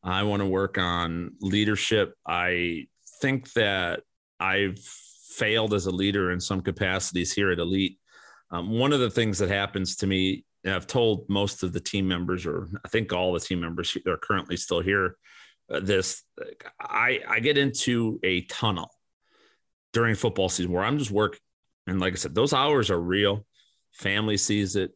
I 0.03 0.23
want 0.23 0.41
to 0.41 0.47
work 0.47 0.77
on 0.77 1.33
leadership. 1.41 2.13
I 2.25 2.87
think 3.21 3.51
that 3.53 4.01
I've 4.39 4.79
failed 4.79 5.73
as 5.73 5.85
a 5.85 5.91
leader 5.91 6.31
in 6.31 6.39
some 6.39 6.61
capacities 6.61 7.33
here 7.33 7.51
at 7.51 7.59
Elite. 7.59 7.99
Um, 8.49 8.71
one 8.71 8.93
of 8.93 8.99
the 8.99 9.09
things 9.09 9.39
that 9.39 9.49
happens 9.49 9.97
to 9.97 10.07
me 10.07 10.45
I've 10.75 10.87
told 10.87 11.29
most 11.29 11.63
of 11.63 11.73
the 11.73 11.79
team 11.79 12.07
members, 12.07 12.45
or 12.45 12.67
I 12.83 12.87
think 12.87 13.13
all 13.13 13.33
the 13.33 13.39
team 13.39 13.59
members 13.59 13.93
that 13.93 14.11
are 14.11 14.17
currently 14.17 14.57
still 14.57 14.79
here, 14.79 15.17
uh, 15.71 15.79
this 15.79 16.23
I 16.79 17.21
I 17.27 17.39
get 17.39 17.57
into 17.57 18.19
a 18.23 18.41
tunnel 18.41 18.89
during 19.93 20.15
football 20.15 20.49
season 20.49 20.71
where 20.71 20.83
I'm 20.83 20.97
just 20.97 21.11
working, 21.11 21.39
and 21.85 21.99
like 21.99 22.13
I 22.13 22.17
said, 22.17 22.35
those 22.35 22.53
hours 22.53 22.89
are 22.89 22.99
real. 22.99 23.45
Family 23.93 24.37
sees 24.37 24.75
it, 24.75 24.91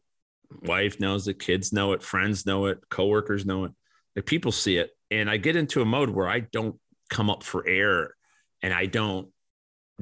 wife 0.62 1.00
knows 1.00 1.26
it, 1.28 1.38
kids 1.38 1.72
know 1.72 1.92
it, 1.92 2.02
friends 2.02 2.46
know 2.46 2.66
it, 2.66 2.78
coworkers 2.90 3.44
know 3.44 3.64
it, 3.64 3.72
like 4.14 4.26
people 4.26 4.52
see 4.52 4.76
it, 4.76 4.90
and 5.10 5.28
I 5.30 5.36
get 5.36 5.56
into 5.56 5.82
a 5.82 5.86
mode 5.86 6.10
where 6.10 6.28
I 6.28 6.40
don't 6.40 6.76
come 7.10 7.30
up 7.30 7.42
for 7.42 7.66
air, 7.66 8.14
and 8.62 8.72
I 8.72 8.86
don't 8.86 9.28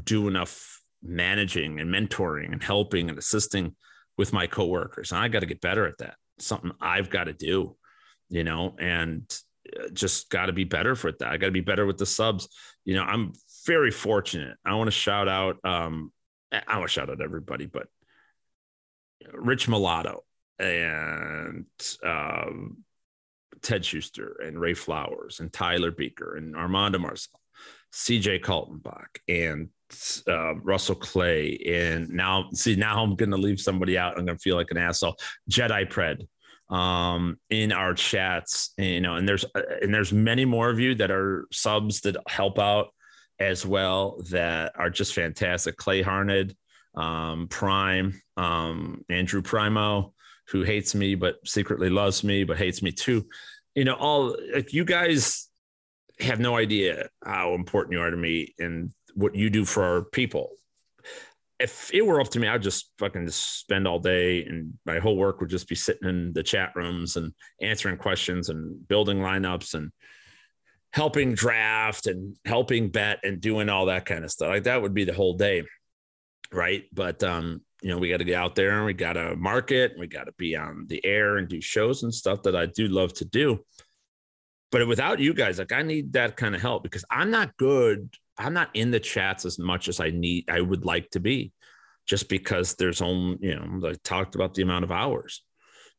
do 0.02 0.28
enough 0.28 0.80
managing 1.02 1.80
and 1.80 1.92
mentoring 1.92 2.52
and 2.52 2.62
helping 2.62 3.08
and 3.08 3.18
assisting 3.18 3.74
with 4.20 4.34
my 4.34 4.46
coworkers. 4.46 5.12
And 5.12 5.20
I 5.20 5.28
got 5.28 5.40
to 5.40 5.46
get 5.46 5.62
better 5.62 5.86
at 5.86 5.96
that. 5.98 6.16
Something 6.38 6.72
I've 6.78 7.08
got 7.08 7.24
to 7.24 7.32
do, 7.32 7.74
you 8.28 8.44
know, 8.44 8.76
and 8.78 9.24
uh, 9.74 9.88
just 9.94 10.28
got 10.28 10.46
to 10.46 10.52
be 10.52 10.64
better 10.64 10.94
for 10.94 11.10
that. 11.10 11.26
I 11.26 11.38
got 11.38 11.46
to 11.46 11.52
be 11.52 11.62
better 11.62 11.86
with 11.86 11.96
the 11.96 12.04
subs. 12.04 12.46
You 12.84 12.96
know, 12.96 13.02
I'm 13.02 13.32
very 13.66 13.90
fortunate. 13.90 14.58
I 14.62 14.74
want 14.74 14.88
to 14.88 14.92
shout 14.92 15.26
out, 15.26 15.56
um, 15.64 16.12
I 16.52 16.76
want 16.76 16.90
to 16.90 16.92
shout 16.92 17.08
out 17.08 17.22
everybody, 17.22 17.64
but 17.64 17.86
Rich 19.32 19.68
Mulatto 19.68 20.22
and 20.58 21.64
um, 22.04 22.84
Ted 23.62 23.86
Schuster 23.86 24.36
and 24.44 24.60
Ray 24.60 24.74
Flowers 24.74 25.40
and 25.40 25.50
Tyler 25.50 25.92
Beaker 25.92 26.36
and 26.36 26.54
Armando 26.54 26.98
Marcel, 26.98 27.40
CJ 27.94 28.42
Kaltenbach 28.42 29.16
and 29.26 29.70
uh, 30.28 30.54
Russell 30.56 30.94
Clay, 30.94 31.56
and 31.66 32.08
now 32.10 32.48
see 32.52 32.76
now 32.76 33.02
I'm 33.02 33.16
to 33.30 33.36
leave 33.36 33.60
somebody 33.60 33.98
out. 33.98 34.18
I'm 34.18 34.26
to 34.38 34.42
feel 34.42 34.56
like 34.56 34.70
an 34.70 34.78
asshole. 34.78 35.16
Jedi 35.50 35.86
Pred 35.88 36.26
um, 36.74 37.38
in 37.50 37.72
our 37.72 37.94
chats, 37.94 38.72
and, 38.78 38.86
you 38.86 39.00
know, 39.00 39.16
and 39.16 39.28
there's 39.28 39.44
uh, 39.54 39.62
and 39.82 39.92
there's 39.92 40.12
many 40.12 40.44
more 40.44 40.70
of 40.70 40.78
you 40.78 40.94
that 40.96 41.10
are 41.10 41.46
subs 41.52 42.00
that 42.02 42.16
help 42.28 42.58
out 42.58 42.88
as 43.38 43.64
well 43.66 44.22
that 44.30 44.72
are 44.76 44.90
just 44.90 45.14
fantastic. 45.14 45.76
Clay 45.76 46.02
Harned, 46.02 46.54
um, 46.94 47.48
Prime, 47.48 48.20
um, 48.36 49.04
Andrew 49.08 49.42
Primo, 49.42 50.14
who 50.48 50.62
hates 50.62 50.94
me 50.94 51.14
but 51.14 51.36
secretly 51.46 51.90
loves 51.90 52.22
me 52.22 52.44
but 52.44 52.58
hates 52.58 52.82
me 52.82 52.92
too. 52.92 53.26
You 53.74 53.84
know, 53.84 53.94
all 53.94 54.36
like 54.54 54.72
you 54.72 54.84
guys 54.84 55.48
have 56.20 56.38
no 56.40 56.56
idea 56.56 57.08
how 57.24 57.54
important 57.54 57.94
you 57.94 58.00
are 58.00 58.10
to 58.10 58.16
me 58.16 58.54
and 58.58 58.92
what 59.14 59.34
you 59.34 59.50
do 59.50 59.64
for 59.64 59.84
our 59.84 60.02
people. 60.02 60.50
If 61.58 61.90
it 61.92 62.06
were 62.06 62.20
up 62.20 62.28
to 62.30 62.40
me, 62.40 62.48
I'd 62.48 62.62
just 62.62 62.90
fucking 62.98 63.26
just 63.26 63.58
spend 63.60 63.86
all 63.86 63.98
day 63.98 64.44
and 64.44 64.78
my 64.86 64.98
whole 64.98 65.16
work 65.16 65.40
would 65.40 65.50
just 65.50 65.68
be 65.68 65.74
sitting 65.74 66.08
in 66.08 66.32
the 66.32 66.42
chat 66.42 66.72
rooms 66.74 67.16
and 67.16 67.34
answering 67.60 67.98
questions 67.98 68.48
and 68.48 68.88
building 68.88 69.18
lineups 69.18 69.74
and 69.74 69.92
helping 70.92 71.34
draft 71.34 72.06
and 72.06 72.36
helping 72.44 72.88
bet 72.88 73.20
and 73.22 73.40
doing 73.40 73.68
all 73.68 73.86
that 73.86 74.06
kind 74.06 74.24
of 74.24 74.30
stuff. 74.30 74.48
Like 74.48 74.64
that 74.64 74.80
would 74.80 74.94
be 74.94 75.04
the 75.04 75.12
whole 75.12 75.34
day. 75.34 75.64
Right. 76.50 76.84
But 76.92 77.22
um, 77.22 77.60
you 77.82 77.90
know, 77.90 77.98
we 77.98 78.08
got 78.08 78.18
to 78.18 78.24
get 78.24 78.34
out 78.34 78.54
there 78.54 78.76
and 78.76 78.86
we 78.86 78.94
got 78.94 79.14
to 79.14 79.36
market 79.36 79.92
and 79.92 80.00
we 80.00 80.06
got 80.06 80.24
to 80.24 80.32
be 80.32 80.56
on 80.56 80.86
the 80.88 81.04
air 81.04 81.36
and 81.36 81.48
do 81.48 81.60
shows 81.60 82.02
and 82.02 82.12
stuff 82.12 82.42
that 82.42 82.56
I 82.56 82.66
do 82.66 82.88
love 82.88 83.12
to 83.14 83.24
do. 83.24 83.60
But 84.70 84.86
without 84.86 85.18
you 85.18 85.34
guys, 85.34 85.58
like 85.58 85.72
I 85.72 85.82
need 85.82 86.12
that 86.12 86.36
kind 86.36 86.54
of 86.54 86.60
help 86.60 86.82
because 86.82 87.04
I'm 87.10 87.30
not 87.30 87.56
good. 87.56 88.14
I'm 88.40 88.54
not 88.54 88.70
in 88.74 88.90
the 88.90 89.00
chats 89.00 89.44
as 89.44 89.58
much 89.58 89.88
as 89.88 90.00
I 90.00 90.10
need, 90.10 90.50
I 90.50 90.60
would 90.60 90.84
like 90.84 91.10
to 91.10 91.20
be, 91.20 91.52
just 92.06 92.28
because 92.28 92.74
there's 92.74 93.02
only, 93.02 93.38
you 93.40 93.54
know, 93.54 93.88
I 93.88 93.94
talked 94.02 94.34
about 94.34 94.54
the 94.54 94.62
amount 94.62 94.84
of 94.84 94.92
hours. 94.92 95.42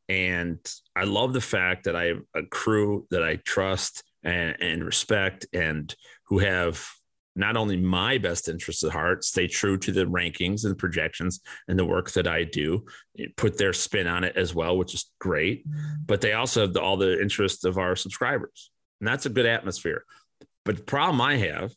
And 0.09 0.59
I 0.95 1.03
love 1.03 1.33
the 1.33 1.41
fact 1.41 1.85
that 1.85 1.95
I 1.95 2.05
have 2.05 2.21
a 2.35 2.43
crew 2.43 3.07
that 3.11 3.23
I 3.23 3.37
trust 3.37 4.03
and, 4.23 4.55
and 4.59 4.83
respect 4.83 5.45
and 5.53 5.93
who 6.27 6.39
have 6.39 6.85
not 7.35 7.55
only 7.55 7.77
my 7.77 8.17
best 8.17 8.49
interests 8.49 8.83
at 8.83 8.91
heart, 8.91 9.23
stay 9.23 9.47
true 9.47 9.77
to 9.77 9.91
the 9.91 10.05
rankings 10.05 10.65
and 10.65 10.77
projections 10.77 11.39
and 11.67 11.79
the 11.79 11.85
work 11.85 12.11
that 12.11 12.27
I 12.27 12.43
do, 12.43 12.85
put 13.37 13.57
their 13.57 13.71
spin 13.71 14.07
on 14.07 14.25
it 14.25 14.35
as 14.35 14.53
well, 14.53 14.77
which 14.77 14.93
is 14.93 15.11
great. 15.19 15.65
Mm-hmm. 15.65 16.03
But 16.07 16.19
they 16.19 16.33
also 16.33 16.61
have 16.61 16.73
the, 16.73 16.81
all 16.81 16.97
the 16.97 17.21
interests 17.21 17.63
of 17.63 17.77
our 17.77 17.95
subscribers. 17.95 18.69
And 18.99 19.07
that's 19.07 19.25
a 19.25 19.29
good 19.29 19.45
atmosphere. 19.45 20.03
But 20.65 20.75
the 20.75 20.83
problem 20.83 21.21
I 21.21 21.37
have 21.37 21.71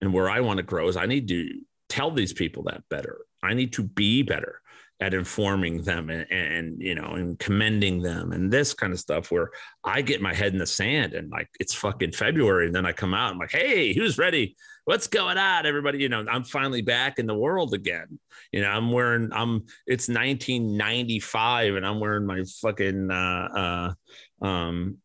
and 0.00 0.12
where 0.12 0.28
I 0.28 0.40
want 0.40 0.58
to 0.58 0.62
grow 0.62 0.88
is 0.88 0.96
I 0.96 1.06
need 1.06 1.28
to 1.28 1.60
tell 1.88 2.10
these 2.10 2.32
people 2.32 2.64
that 2.64 2.82
better. 2.90 3.18
I 3.42 3.54
need 3.54 3.72
to 3.74 3.82
be 3.82 4.22
better 4.22 4.60
at 5.00 5.12
informing 5.12 5.82
them 5.82 6.08
and, 6.08 6.26
and 6.30 6.80
you 6.80 6.94
know 6.94 7.14
and 7.14 7.38
commending 7.38 8.00
them 8.00 8.32
and 8.32 8.50
this 8.50 8.72
kind 8.72 8.94
of 8.94 8.98
stuff 8.98 9.30
where 9.30 9.50
I 9.84 10.00
get 10.00 10.22
my 10.22 10.32
head 10.32 10.52
in 10.54 10.58
the 10.58 10.66
sand 10.66 11.12
and 11.12 11.30
like 11.30 11.48
it's 11.60 11.74
fucking 11.74 12.12
February 12.12 12.66
and 12.66 12.74
then 12.74 12.86
I 12.86 12.92
come 12.92 13.12
out 13.12 13.32
I'm 13.32 13.38
like 13.38 13.52
hey 13.52 13.92
who's 13.92 14.16
ready? 14.16 14.56
What's 14.86 15.06
going 15.06 15.36
on 15.36 15.66
everybody? 15.66 15.98
You 15.98 16.08
know 16.08 16.24
I'm 16.30 16.44
finally 16.44 16.80
back 16.80 17.18
in 17.18 17.26
the 17.26 17.34
world 17.34 17.74
again. 17.74 18.18
You 18.52 18.62
know 18.62 18.70
I'm 18.70 18.90
wearing 18.90 19.30
I'm 19.32 19.66
it's 19.86 20.08
1995 20.08 21.74
and 21.74 21.86
I'm 21.86 22.00
wearing 22.00 22.24
my 22.24 22.42
fucking 22.62 23.10
uh 23.10 23.94
uh 24.42 24.44
um 24.46 24.96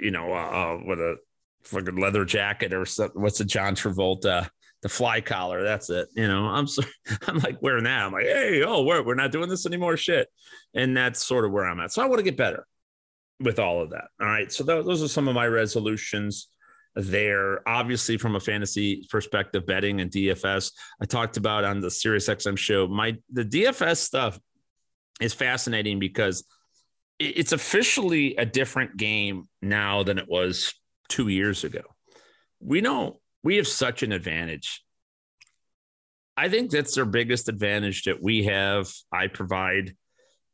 you 0.00 0.10
know 0.10 0.32
uh, 0.32 0.36
uh 0.36 0.78
with 0.84 1.00
a 1.00 1.16
fucking 1.68 1.96
leather 1.96 2.24
jacket 2.24 2.72
or 2.72 2.84
something 2.84 3.20
what's 3.20 3.40
a 3.40 3.44
John 3.44 3.74
Travolta 3.74 4.48
the 4.82 4.88
fly 4.88 5.20
collar. 5.20 5.62
That's 5.62 5.90
it. 5.90 6.08
You 6.14 6.28
know, 6.28 6.46
I'm 6.46 6.66
so, 6.66 6.82
I'm 7.26 7.38
like 7.38 7.60
wearing 7.62 7.84
that. 7.84 8.04
I'm 8.04 8.12
like, 8.12 8.26
hey, 8.26 8.62
oh, 8.64 8.82
we're 8.82 9.02
we're 9.02 9.14
not 9.14 9.32
doing 9.32 9.48
this 9.48 9.66
anymore. 9.66 9.96
Shit, 9.96 10.28
and 10.74 10.96
that's 10.96 11.24
sort 11.24 11.44
of 11.44 11.52
where 11.52 11.64
I'm 11.64 11.80
at. 11.80 11.92
So 11.92 12.02
I 12.02 12.06
want 12.06 12.18
to 12.18 12.24
get 12.24 12.36
better 12.36 12.66
with 13.40 13.58
all 13.58 13.82
of 13.82 13.90
that. 13.90 14.08
All 14.20 14.26
right. 14.26 14.50
So 14.52 14.64
those 14.64 15.02
are 15.02 15.08
some 15.08 15.28
of 15.28 15.34
my 15.34 15.46
resolutions 15.46 16.48
there. 16.94 17.68
Obviously, 17.68 18.18
from 18.18 18.36
a 18.36 18.40
fantasy 18.40 19.06
perspective, 19.10 19.66
betting 19.66 20.00
and 20.00 20.10
DFS, 20.10 20.72
I 21.00 21.06
talked 21.06 21.36
about 21.36 21.64
on 21.64 21.80
the 21.80 21.88
SiriusXM 21.88 22.56
show. 22.56 22.86
My 22.86 23.16
the 23.32 23.44
DFS 23.44 23.98
stuff 23.98 24.38
is 25.20 25.34
fascinating 25.34 25.98
because 25.98 26.44
it's 27.18 27.50
officially 27.50 28.36
a 28.36 28.46
different 28.46 28.96
game 28.96 29.48
now 29.60 30.04
than 30.04 30.18
it 30.18 30.28
was 30.28 30.72
two 31.08 31.28
years 31.28 31.64
ago. 31.64 31.82
We 32.60 32.80
don't 32.80 33.16
we 33.42 33.56
have 33.56 33.68
such 33.68 34.02
an 34.02 34.12
advantage. 34.12 34.82
I 36.36 36.48
think 36.48 36.70
that's 36.70 36.96
our 36.98 37.04
biggest 37.04 37.48
advantage 37.48 38.04
that 38.04 38.22
we 38.22 38.44
have. 38.44 38.92
I 39.12 39.26
provide 39.26 39.96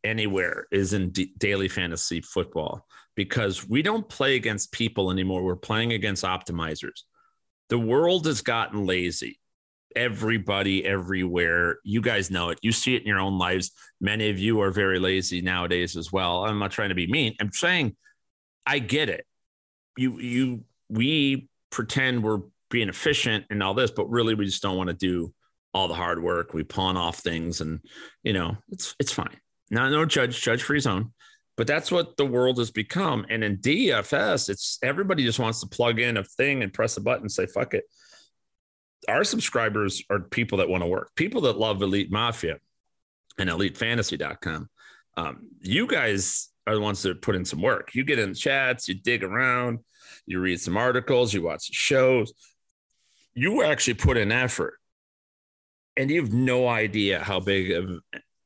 anywhere 0.03 0.67
is 0.71 0.93
in 0.93 1.11
d- 1.11 1.33
daily 1.39 1.69
fantasy 1.69 2.21
football 2.21 2.87
because 3.17 3.69
we 3.69 3.83
don't 3.83 4.09
play 4.09 4.37
against 4.37 4.73
people 4.73 5.11
anymore. 5.11 5.43
We're 5.45 5.57
playing 5.57 5.93
against 5.93 6.25
optimizers. 6.25 7.03
The 7.69 7.79
world 7.79 8.27
has 8.27 8.43
gotten 8.43 8.87
lazy. 8.87 9.41
Everybody, 9.97 10.85
everywhere. 10.85 11.79
You 11.85 12.01
guys 12.01 12.31
know 12.31 12.51
it. 12.51 12.59
You 12.63 12.73
see 12.73 12.97
it 12.97 13.03
in 13.03 13.09
your 13.09 13.21
own 13.21 13.39
lives. 13.39 13.71
Many 14.01 14.31
of 14.31 14.39
you 14.39 14.61
are 14.61 14.71
very 14.71 14.99
lazy 14.99 15.41
nowadays 15.41 15.97
as 15.97 16.13
well. 16.13 16.45
I'm 16.45 16.59
not 16.59 16.73
trying 16.73 16.89
to 16.89 16.95
be 16.95 17.07
mean. 17.07 17.35
I'm 17.41 17.53
saying 17.53 17.97
I 18.67 18.81
get 18.81 19.09
it. 19.09 19.27
You, 19.97 20.19
you, 20.19 20.65
we 20.89 21.49
pretend 21.71 22.23
we're 22.23 22.41
being 22.71 22.89
efficient 22.89 23.45
and 23.51 23.63
all 23.63 23.75
this, 23.75 23.91
but 23.91 24.11
really 24.11 24.35
we 24.35 24.47
just 24.47 24.63
don't 24.63 24.77
want 24.77 24.89
to 24.89 24.95
do 24.95 25.33
all 25.73 25.89
the 25.89 25.95
hard 25.95 26.23
work. 26.23 26.55
We 26.55 26.65
pawn 26.65 26.97
off 26.97 27.19
things 27.19 27.61
and 27.61 27.81
you 28.23 28.33
know, 28.33 28.57
it's 28.71 28.95
it's 28.99 29.13
fine. 29.13 29.37
Now 29.71 29.89
no 29.89 30.07
judge, 30.07 30.41
judge 30.41 30.61
for 30.63 30.67
free 30.69 30.81
zone. 30.81 31.13
But 31.57 31.67
that's 31.69 31.93
what 31.93 32.17
the 32.17 32.27
world 32.27 32.59
has 32.59 32.71
become. 32.71 33.27
And 33.31 33.45
in 33.45 33.59
DFS, 33.59 34.49
it's 34.49 34.79
everybody 34.83 35.25
just 35.25 35.39
wants 35.39 35.61
to 35.61 35.69
plug 35.69 36.01
in 36.01 36.17
a 36.17 36.25
thing 36.25 36.63
and 36.63 36.73
press 36.73 36.97
a 36.97 37.01
button 37.01 37.23
and 37.23 37.33
say, 37.33 37.47
fuck 37.47 37.75
it. 37.75 37.85
Our 39.09 39.23
subscribers 39.23 40.03
are 40.11 40.19
people 40.19 40.59
that 40.59 40.69
want 40.69 40.83
to 40.83 40.89
work, 40.89 41.15
people 41.15 41.43
that 41.43 41.59
love 41.59 41.81
Elite 41.81 42.11
Mafia 42.11 42.59
and 43.39 43.49
elitefantasy.com. 43.49 44.69
Um, 45.17 45.49
you 45.61 45.87
guys 45.87 46.49
are 46.67 46.75
the 46.75 46.81
ones 46.81 47.03
that 47.03 47.23
put 47.23 47.37
in 47.37 47.45
some 47.45 47.61
work. 47.61 47.95
You 47.95 48.05
get 48.05 48.19
in 48.19 48.35
chats, 48.35 48.89
you 48.89 48.95
dig 48.95 49.23
around, 49.23 49.81
you 50.27 50.41
read 50.41 50.61
some 50.61 50.77
articles, 50.77 51.35
you 51.35 51.43
watch 51.43 51.73
shows, 51.73 52.33
you 53.35 53.63
actually 53.63 53.95
put 53.95 54.17
in 54.17 54.33
effort. 54.33 54.75
And 55.97 56.11
you 56.11 56.23
have 56.23 56.33
no 56.33 56.67
idea 56.67 57.21
how 57.21 57.41
big 57.41 57.71
of 57.71 57.91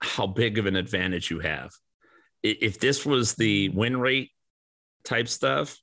how 0.00 0.26
big 0.26 0.58
of 0.58 0.66
an 0.66 0.76
advantage 0.76 1.30
you 1.30 1.40
have. 1.40 1.70
If 2.42 2.78
this 2.78 3.06
was 3.06 3.34
the 3.34 3.70
win 3.70 3.98
rate 3.98 4.30
type 5.04 5.28
stuff 5.28 5.78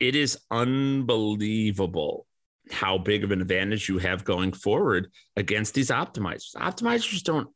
it 0.00 0.14
is 0.14 0.38
unbelievable 0.50 2.26
how 2.70 2.98
big 2.98 3.24
of 3.24 3.30
an 3.30 3.40
advantage 3.40 3.88
you 3.88 3.98
have 3.98 4.24
going 4.24 4.52
forward 4.52 5.08
against 5.36 5.74
these 5.74 5.90
optimizers. 5.90 6.54
Optimizers 6.56 7.22
don't 7.22 7.48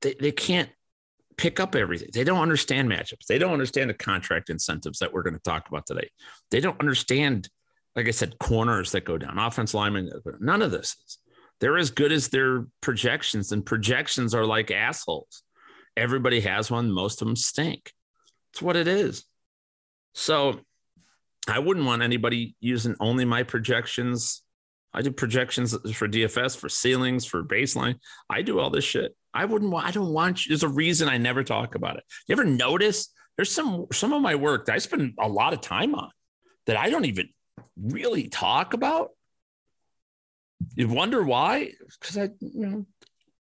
they, 0.00 0.14
they 0.18 0.32
can't 0.32 0.70
pick 1.40 1.58
up 1.58 1.74
everything 1.74 2.08
they 2.12 2.24
don't 2.24 2.42
understand 2.42 2.88
matchups 2.88 3.26
they 3.28 3.38
don't 3.38 3.52
understand 3.52 3.88
the 3.88 3.94
contract 3.94 4.50
incentives 4.50 4.98
that 4.98 5.12
we're 5.12 5.22
going 5.22 5.34
to 5.34 5.40
talk 5.40 5.68
about 5.68 5.86
today 5.86 6.08
they 6.50 6.60
don't 6.60 6.78
understand 6.80 7.48
like 7.96 8.06
I 8.08 8.12
said, 8.12 8.38
corners 8.38 8.92
that 8.92 9.04
go 9.04 9.18
down, 9.18 9.38
offense 9.38 9.74
linemen. 9.74 10.10
None 10.40 10.62
of 10.62 10.70
this 10.70 10.96
is. 11.04 11.18
They're 11.60 11.76
as 11.76 11.90
good 11.90 12.12
as 12.12 12.28
their 12.28 12.66
projections, 12.80 13.52
and 13.52 13.66
projections 13.66 14.34
are 14.34 14.46
like 14.46 14.70
assholes. 14.70 15.42
Everybody 15.96 16.40
has 16.40 16.70
one. 16.70 16.90
Most 16.90 17.20
of 17.20 17.28
them 17.28 17.36
stink. 17.36 17.92
It's 18.52 18.62
what 18.62 18.76
it 18.76 18.88
is. 18.88 19.24
So 20.14 20.60
I 21.46 21.58
wouldn't 21.58 21.84
want 21.84 22.02
anybody 22.02 22.54
using 22.60 22.96
only 23.00 23.24
my 23.24 23.42
projections. 23.42 24.42
I 24.92 25.02
do 25.02 25.10
projections 25.10 25.72
for 25.94 26.08
DFS, 26.08 26.56
for 26.56 26.68
ceilings, 26.68 27.24
for 27.24 27.44
baseline. 27.44 27.96
I 28.28 28.42
do 28.42 28.58
all 28.58 28.70
this 28.70 28.84
shit. 28.84 29.14
I 29.32 29.44
wouldn't 29.44 29.72
I 29.74 29.90
don't 29.92 30.12
want 30.12 30.44
you. 30.44 30.50
There's 30.50 30.64
a 30.64 30.68
reason 30.68 31.08
I 31.08 31.18
never 31.18 31.44
talk 31.44 31.74
about 31.74 31.96
it. 31.96 32.04
You 32.26 32.32
ever 32.32 32.44
notice 32.44 33.12
there's 33.36 33.52
some, 33.52 33.86
some 33.92 34.12
of 34.12 34.20
my 34.20 34.34
work 34.34 34.66
that 34.66 34.74
I 34.74 34.78
spend 34.78 35.14
a 35.18 35.28
lot 35.28 35.52
of 35.52 35.60
time 35.60 35.94
on 35.94 36.10
that 36.66 36.76
I 36.76 36.90
don't 36.90 37.04
even 37.04 37.28
really 37.80 38.28
talk 38.28 38.74
about. 38.74 39.10
You 40.74 40.88
wonder 40.88 41.22
why? 41.22 41.72
Because 42.00 42.18
I, 42.18 42.30
you 42.40 42.66
know, 42.66 42.86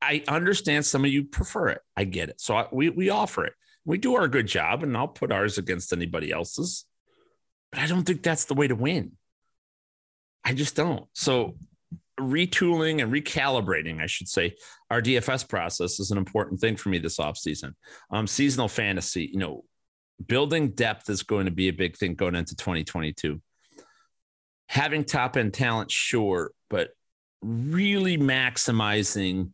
I 0.03 0.23
understand 0.29 0.85
some 0.85 1.05
of 1.05 1.11
you 1.11 1.25
prefer 1.25 1.69
it. 1.69 1.81
I 1.97 2.05
get 2.05 2.29
it. 2.29 2.41
So 2.41 2.57
I, 2.57 2.67
we 2.71 2.91
we 2.91 3.09
offer 3.09 3.45
it. 3.45 3.55
We 3.85 3.99
do 3.99 4.17
our 4.17 4.29
good 4.29 4.47
job, 4.47 4.83
and 4.83 4.97
I'll 4.97 5.09
put 5.09 5.33
ours 5.33 5.59
against 5.59 5.93
anybody 5.93 6.31
else's. 6.31 6.85
But 7.73 7.81
I 7.81 7.87
don't 7.87 8.05
think 8.05 8.23
that's 8.23 8.45
the 8.45 8.55
way 8.55 8.69
to 8.69 8.75
win. 8.75 9.13
I 10.47 10.55
just 10.55 10.77
don't. 10.77 11.05
So 11.13 11.57
retooling 12.19 13.03
and 13.03 13.13
recalibrating, 13.13 14.01
I 14.01 14.07
should 14.07 14.29
say, 14.29 14.55
our 14.91 15.03
DFS 15.03 15.47
process 15.47 16.01
is 16.01 16.11
an 16.11 16.17
important 16.17 16.61
thing 16.61 16.77
for 16.77 16.89
me 16.89 16.99
this 16.99 17.19
offseason. 17.19 17.75
Um, 18.11 18.27
seasonal 18.27 18.69
fantasy, 18.69 19.29
you 19.31 19.39
know, 19.39 19.65
building 20.27 20.71
depth 20.71 21.11
is 21.11 21.23
going 21.23 21.45
to 21.45 21.53
be 21.53 21.69
a 21.69 21.73
big 21.73 21.99
thing 21.99 22.15
going 22.15 22.35
into 22.35 22.57
2022 22.57 23.43
having 24.69 25.05
top 25.05 25.37
end 25.37 25.55
talent, 25.55 25.91
sure, 25.91 26.53
but 26.69 26.91
really 27.43 28.19
maximizing 28.19 29.51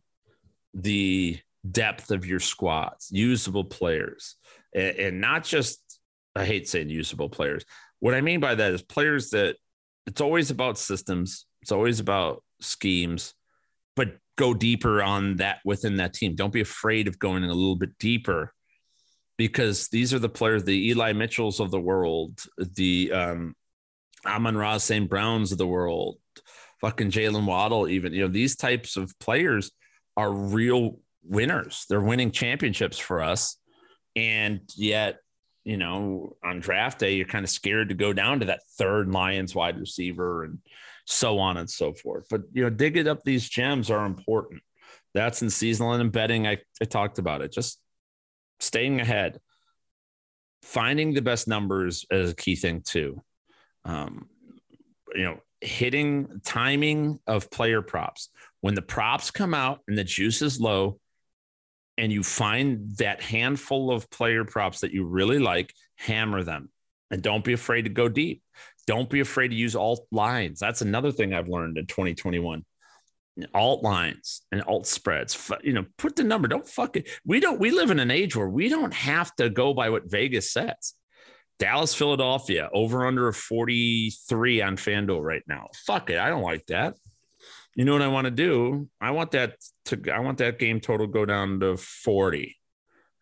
the 0.73 1.39
depth 1.69 2.11
of 2.11 2.25
your 2.25 2.39
squads, 2.39 3.09
usable 3.11 3.63
players, 3.63 4.35
and, 4.73 4.97
and, 4.97 5.21
not 5.21 5.43
just, 5.43 5.99
I 6.35 6.45
hate 6.45 6.67
saying 6.67 6.89
usable 6.89 7.29
players. 7.29 7.63
What 7.99 8.15
I 8.15 8.21
mean 8.21 8.39
by 8.39 8.55
that 8.55 8.71
is 8.73 8.81
players 8.81 9.29
that 9.29 9.57
it's 10.05 10.21
always 10.21 10.51
about 10.51 10.77
systems, 10.77 11.45
it's 11.61 11.71
always 11.71 11.99
about 11.99 12.43
schemes, 12.59 13.33
but 13.95 14.17
go 14.37 14.53
deeper 14.53 15.01
on 15.01 15.37
that 15.37 15.59
within 15.63 15.97
that 15.97 16.13
team. 16.13 16.35
Don't 16.35 16.53
be 16.53 16.61
afraid 16.61 17.07
of 17.07 17.19
going 17.19 17.43
a 17.43 17.47
little 17.47 17.75
bit 17.75 17.97
deeper 17.99 18.53
because 19.37 19.87
these 19.89 20.13
are 20.13 20.19
the 20.19 20.29
players, 20.29 20.63
the 20.63 20.89
Eli 20.89 21.13
Mitchells 21.13 21.59
of 21.59 21.71
the 21.71 21.79
world, 21.79 22.41
the 22.57 23.11
um, 23.11 23.55
Amon-Ra 24.25 24.77
St. 24.77 25.09
Browns 25.09 25.51
of 25.51 25.57
the 25.57 25.67
world, 25.67 26.17
fucking 26.81 27.11
Jaylen 27.11 27.45
Waddle, 27.45 27.87
even, 27.87 28.13
you 28.13 28.21
know, 28.21 28.27
these 28.27 28.55
types 28.55 28.97
of 28.97 29.17
players 29.19 29.71
are 30.17 30.31
real 30.31 30.99
winners. 31.23 31.85
They're 31.89 32.01
winning 32.01 32.31
championships 32.31 32.99
for 32.99 33.21
us. 33.21 33.57
And 34.15 34.61
yet, 34.75 35.19
you 35.63 35.77
know, 35.77 36.35
on 36.43 36.59
draft 36.59 36.99
day, 36.99 37.15
you're 37.15 37.25
kind 37.25 37.45
of 37.45 37.49
scared 37.49 37.89
to 37.89 37.95
go 37.95 38.13
down 38.13 38.39
to 38.41 38.47
that 38.47 38.63
third 38.77 39.09
Lions 39.09 39.55
wide 39.55 39.79
receiver 39.79 40.43
and 40.43 40.59
so 41.05 41.39
on 41.39 41.57
and 41.57 41.69
so 41.69 41.93
forth. 41.93 42.25
But, 42.29 42.41
you 42.53 42.63
know, 42.63 42.69
digging 42.69 43.07
up 43.07 43.23
these 43.23 43.47
gems 43.47 43.89
are 43.89 44.05
important. 44.05 44.61
That's 45.13 45.41
in 45.41 45.49
seasonal 45.49 45.93
and 45.93 46.11
betting. 46.11 46.47
I, 46.47 46.57
I 46.81 46.85
talked 46.85 47.19
about 47.19 47.41
it. 47.41 47.51
Just 47.51 47.79
staying 48.59 48.99
ahead, 48.99 49.39
finding 50.63 51.13
the 51.13 51.21
best 51.21 51.47
numbers 51.47 52.05
is 52.09 52.31
a 52.31 52.35
key 52.35 52.55
thing 52.55 52.81
too. 52.81 53.21
Um, 53.85 54.27
you 55.13 55.23
know, 55.23 55.39
hitting 55.61 56.41
timing 56.43 57.19
of 57.27 57.51
player 57.51 57.81
props. 57.81 58.29
When 58.61 58.75
the 58.75 58.81
props 58.81 59.31
come 59.31 59.53
out 59.53 59.79
and 59.87 59.97
the 59.97 60.03
juice 60.03 60.41
is 60.41 60.59
low, 60.59 60.99
and 61.97 62.11
you 62.11 62.23
find 62.23 62.95
that 62.97 63.21
handful 63.21 63.91
of 63.91 64.09
player 64.09 64.45
props 64.45 64.81
that 64.81 64.93
you 64.93 65.05
really 65.05 65.39
like, 65.39 65.73
hammer 65.95 66.43
them. 66.43 66.69
And 67.11 67.21
don't 67.21 67.43
be 67.43 67.53
afraid 67.53 67.83
to 67.83 67.89
go 67.89 68.09
deep. 68.09 68.41
Don't 68.87 69.09
be 69.09 69.19
afraid 69.19 69.49
to 69.49 69.55
use 69.55 69.75
alt 69.75 70.05
lines. 70.11 70.59
That's 70.59 70.81
another 70.81 71.11
thing 71.11 71.33
I've 71.33 71.47
learned 71.47 71.77
in 71.77 71.85
2021 71.85 72.65
alt 73.53 73.83
lines 73.83 74.41
and 74.51 74.61
alt 74.63 74.85
spreads. 74.85 75.51
You 75.63 75.73
know, 75.73 75.85
put 75.97 76.15
the 76.15 76.23
number. 76.23 76.47
Don't 76.47 76.67
fuck 76.67 76.95
it. 76.97 77.09
We 77.25 77.39
don't. 77.39 77.59
We 77.59 77.71
live 77.71 77.91
in 77.91 77.99
an 77.99 78.11
age 78.11 78.35
where 78.35 78.49
we 78.49 78.69
don't 78.69 78.93
have 78.93 79.35
to 79.35 79.49
go 79.49 79.73
by 79.73 79.89
what 79.89 80.09
Vegas 80.09 80.51
says. 80.51 80.93
Dallas, 81.59 81.93
Philadelphia, 81.93 82.69
over 82.73 83.05
under 83.05 83.31
43 83.31 84.61
on 84.61 84.75
FanDuel 84.75 85.21
right 85.21 85.43
now. 85.47 85.67
Fuck 85.85 86.09
it. 86.09 86.17
I 86.17 86.29
don't 86.29 86.41
like 86.41 86.65
that. 86.67 86.95
You 87.75 87.85
know 87.85 87.93
what 87.93 88.01
I 88.01 88.07
want 88.07 88.25
to 88.25 88.31
do? 88.31 88.89
I 89.01 89.11
want 89.11 89.31
that 89.31 89.55
to 89.85 90.01
I 90.13 90.19
want 90.19 90.37
that 90.39 90.59
game 90.59 90.79
total 90.79 91.07
go 91.07 91.25
down 91.25 91.59
to 91.61 91.77
40. 91.77 92.55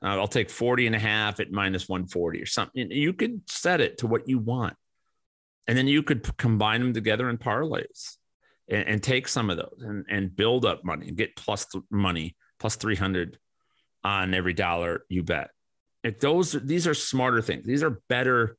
Uh, 0.04 0.08
I'll 0.08 0.28
take 0.28 0.50
40 0.50 0.88
and 0.88 0.96
a 0.96 1.00
half 1.00 1.40
at 1.40 1.52
minus 1.52 1.88
140 1.88 2.42
or 2.42 2.46
something. 2.46 2.92
You 2.92 3.14
could 3.14 3.42
set 3.48 3.82
it 3.82 4.00
to 4.00 4.08
what 4.08 4.28
you 4.28 4.40
want. 4.40 4.76
And 5.68 5.78
then 5.78 5.88
you 5.88 6.04
could 6.04 6.38
combine 6.38 6.82
them 6.82 6.94
together 6.94 7.30
in 7.30 7.38
parlays 7.38 8.18
and, 8.72 8.88
and 8.88 9.04
take 9.04 9.28
some 9.28 9.50
of 9.50 9.58
those 9.58 9.82
and, 9.82 10.06
and 10.10 10.36
build 10.36 10.66
up 10.66 10.84
money 10.84 11.08
and 11.08 11.18
get 11.18 11.36
plus 11.36 11.66
th- 11.66 11.84
money 11.92 12.36
plus 12.60 12.76
300 12.78 13.38
on 14.04 14.34
every 14.34 14.54
dollar 14.54 15.04
you 15.10 15.22
bet 15.22 15.52
if 16.04 16.20
those 16.20 16.54
these 16.54 16.88
are 16.88 16.94
smarter 16.94 17.42
things 17.42 17.66
these 17.66 17.84
are 17.84 18.02
better 18.10 18.58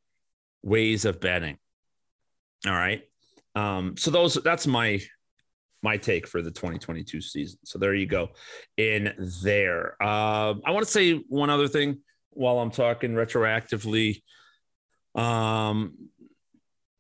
ways 0.63 1.05
of 1.05 1.21
betting 1.21 1.59
all 2.67 2.73
right 2.73 3.03
um 3.57 3.97
so 3.97 4.11
those 4.11 4.35
that's 4.35 4.67
my 4.67 5.01
my 5.83 5.97
take 5.97 6.27
for 6.27 6.43
the 6.43 6.51
2022 6.51 7.21
season 7.21 7.59
so 7.65 7.79
there 7.79 7.95
you 7.95 8.07
go 8.07 8.31
in 8.77 9.13
there 9.43 9.97
uh, 10.01 10.55
i 10.65 10.71
want 10.71 10.85
to 10.85 10.91
say 10.91 11.15
one 11.29 11.51
other 11.51 11.69
thing 11.69 11.99
while 12.31 12.59
i'm 12.59 12.71
talking 12.71 13.13
retroactively 13.13 14.23
um 15.15 15.95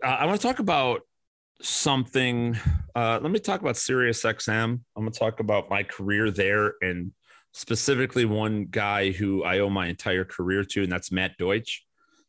i 0.02 0.26
want 0.26 0.40
to 0.40 0.46
talk 0.46 0.58
about 0.58 1.02
something. 1.62 2.56
Uh, 2.94 3.18
let 3.22 3.30
me 3.30 3.38
talk 3.38 3.60
about 3.60 3.76
Sirius 3.76 4.22
XM. 4.22 4.54
I'm 4.54 4.82
going 4.96 5.12
to 5.12 5.18
talk 5.18 5.40
about 5.40 5.70
my 5.70 5.82
career 5.82 6.30
there 6.30 6.74
and 6.82 7.12
specifically 7.52 8.24
one 8.24 8.66
guy 8.66 9.10
who 9.10 9.44
I 9.44 9.60
owe 9.60 9.70
my 9.70 9.86
entire 9.86 10.24
career 10.24 10.64
to, 10.64 10.82
and 10.82 10.92
that's 10.92 11.12
Matt 11.12 11.36
Deutsch. 11.38 11.84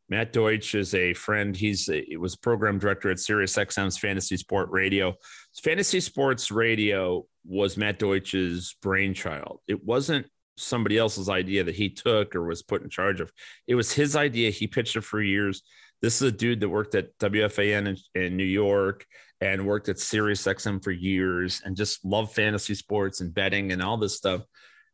Matt 0.09 0.33
Deutsch 0.33 0.75
is 0.75 0.93
a 0.93 1.13
friend. 1.13 1.55
He's 1.55 1.89
a, 1.89 2.15
was 2.17 2.35
program 2.35 2.77
director 2.77 3.09
at 3.09 3.19
Sirius 3.19 3.55
XM's 3.55 3.97
Fantasy 3.97 4.37
Sport 4.37 4.69
Radio. 4.69 5.15
Fantasy 5.61 5.99
Sports 5.99 6.51
Radio 6.51 7.25
was 7.45 7.77
Matt 7.77 7.99
Deutsch's 7.99 8.75
brainchild. 8.81 9.59
It 9.67 9.83
wasn't 9.83 10.27
somebody 10.57 10.97
else's 10.97 11.29
idea 11.29 11.63
that 11.63 11.75
he 11.75 11.89
took 11.89 12.35
or 12.35 12.43
was 12.43 12.63
put 12.63 12.81
in 12.81 12.89
charge 12.89 13.21
of. 13.21 13.31
It 13.67 13.75
was 13.75 13.91
his 13.91 14.15
idea. 14.15 14.49
He 14.49 14.67
pitched 14.67 14.95
it 14.95 15.03
for 15.03 15.21
years. 15.21 15.61
This 16.01 16.21
is 16.21 16.29
a 16.29 16.31
dude 16.31 16.59
that 16.59 16.69
worked 16.69 16.95
at 16.95 17.17
WFAN 17.19 17.87
in, 17.87 18.21
in 18.21 18.37
New 18.37 18.43
York 18.43 19.05
and 19.41 19.65
worked 19.65 19.89
at 19.89 19.99
Sirius 19.99 20.43
XM 20.43 20.83
for 20.83 20.91
years 20.91 21.61
and 21.63 21.75
just 21.75 22.03
loved 22.03 22.33
fantasy 22.33 22.75
sports 22.75 23.21
and 23.21 23.33
betting 23.33 23.71
and 23.71 23.81
all 23.81 23.97
this 23.97 24.15
stuff. 24.15 24.41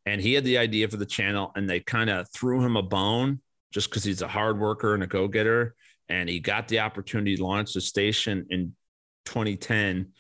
And 0.06 0.22
he 0.22 0.34
had 0.34 0.44
the 0.44 0.58
idea 0.58 0.88
for 0.88 0.98
the 0.98 1.06
channel 1.06 1.52
and 1.56 1.70
they 1.70 1.80
kind 1.80 2.10
of 2.10 2.28
threw 2.32 2.62
him 2.62 2.76
a 2.76 2.84
bone 2.84 3.42
just 3.74 3.90
because 3.90 4.04
he's 4.04 4.22
a 4.22 4.28
hard 4.28 4.60
worker 4.60 4.94
and 4.94 5.04
a 5.04 5.08
go 5.08 5.28
getter. 5.28 5.76
And 6.10 6.28
he 6.28 6.40
got 6.40 6.68
the 6.68 6.80
opportunity 6.80 7.36
to 7.38 7.44
launch 7.44 7.74
the 7.74 7.82
station 7.82 8.48
in 8.50 8.76
2010 9.26 10.12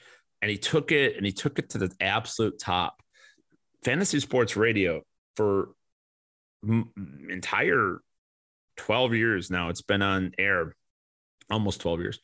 and 0.41 0.49
he 0.49 0.58
took 0.58 0.91
it 0.91 1.17
and 1.17 1.25
he 1.25 1.32
took 1.32 1.60
it 1.60 1.69
to 1.71 1.78
the 1.78 1.91
absolute 1.99 2.60
top. 2.60 3.02
Fantasy 3.84 4.19
sports 4.19 4.56
radio 4.56 5.02
for 5.36 5.69
m- 6.67 6.91
entire 7.30 7.99
12 8.78 9.13
years 9.13 9.52
now. 9.52 9.69
It's 9.69 9.82
been 9.82 10.02
on 10.02 10.32
air 10.38 10.75
almost 11.49 11.82
12 11.82 11.99
years. 11.99 12.19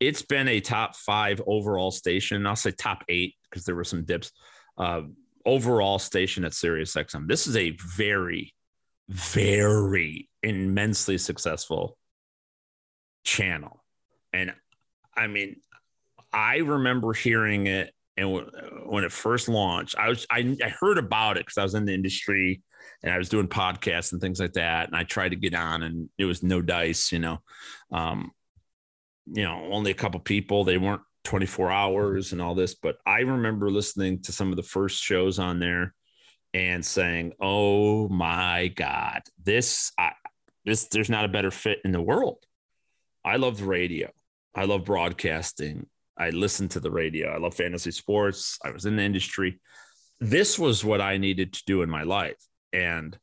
It's 0.00 0.22
been 0.22 0.46
a 0.46 0.60
top 0.60 0.94
five 0.94 1.42
overall 1.46 1.90
station. 1.90 2.46
I'll 2.46 2.56
say 2.56 2.70
top 2.70 3.04
eight 3.08 3.34
because 3.50 3.64
there 3.64 3.74
were 3.74 3.84
some 3.84 4.04
dips. 4.04 4.30
Uh, 4.76 5.02
overall 5.44 5.98
station 5.98 6.44
at 6.44 6.54
Sirius 6.54 6.94
XM. 6.94 7.26
This 7.26 7.46
is 7.46 7.56
a 7.56 7.76
very, 7.96 8.54
very 9.08 10.28
immensely 10.42 11.18
successful 11.18 11.96
channel. 13.24 13.82
And 14.32 14.54
I 15.16 15.26
mean, 15.26 15.56
I 16.32 16.58
remember 16.58 17.12
hearing 17.12 17.66
it 17.66 17.92
and 18.18 18.50
when 18.84 19.04
it 19.04 19.12
first 19.12 19.48
launched, 19.48 19.94
I 19.96 20.08
was 20.08 20.26
I, 20.28 20.56
I 20.62 20.70
heard 20.80 20.98
about 20.98 21.36
it 21.36 21.46
because 21.46 21.56
I 21.56 21.62
was 21.62 21.74
in 21.74 21.84
the 21.84 21.94
industry 21.94 22.62
and 23.02 23.12
I 23.12 23.18
was 23.18 23.28
doing 23.28 23.46
podcasts 23.46 24.10
and 24.10 24.20
things 24.20 24.40
like 24.40 24.54
that. 24.54 24.88
And 24.88 24.96
I 24.96 25.04
tried 25.04 25.30
to 25.30 25.36
get 25.36 25.54
on, 25.54 25.84
and 25.84 26.08
it 26.18 26.24
was 26.24 26.42
no 26.42 26.60
dice, 26.60 27.12
you 27.12 27.20
know. 27.20 27.38
Um, 27.92 28.32
you 29.26 29.44
know, 29.44 29.68
only 29.70 29.92
a 29.92 29.94
couple 29.94 30.18
people. 30.18 30.64
They 30.64 30.78
weren't 30.78 31.02
24 31.24 31.70
hours 31.70 32.32
and 32.32 32.42
all 32.42 32.56
this. 32.56 32.74
But 32.74 32.96
I 33.06 33.20
remember 33.20 33.70
listening 33.70 34.22
to 34.22 34.32
some 34.32 34.50
of 34.50 34.56
the 34.56 34.62
first 34.64 35.00
shows 35.00 35.38
on 35.38 35.60
there 35.60 35.94
and 36.52 36.84
saying, 36.84 37.34
"Oh 37.40 38.08
my 38.08 38.66
God, 38.66 39.22
this, 39.44 39.92
I, 39.96 40.10
this, 40.64 40.88
there's 40.88 41.10
not 41.10 41.24
a 41.24 41.28
better 41.28 41.52
fit 41.52 41.78
in 41.84 41.92
the 41.92 42.02
world." 42.02 42.44
I 43.24 43.36
love 43.36 43.62
radio. 43.62 44.10
I 44.56 44.64
love 44.64 44.84
broadcasting. 44.84 45.86
I 46.18 46.30
listened 46.30 46.72
to 46.72 46.80
the 46.80 46.90
radio. 46.90 47.28
I 47.28 47.38
love 47.38 47.54
fantasy 47.54 47.90
sports. 47.90 48.58
I 48.64 48.70
was 48.70 48.86
in 48.86 48.96
the 48.96 49.02
industry. 49.02 49.60
This 50.20 50.58
was 50.58 50.84
what 50.84 51.00
I 51.00 51.16
needed 51.16 51.52
to 51.54 51.62
do 51.66 51.82
in 51.82 51.90
my 51.90 52.02
life, 52.02 52.42
and 52.72 53.16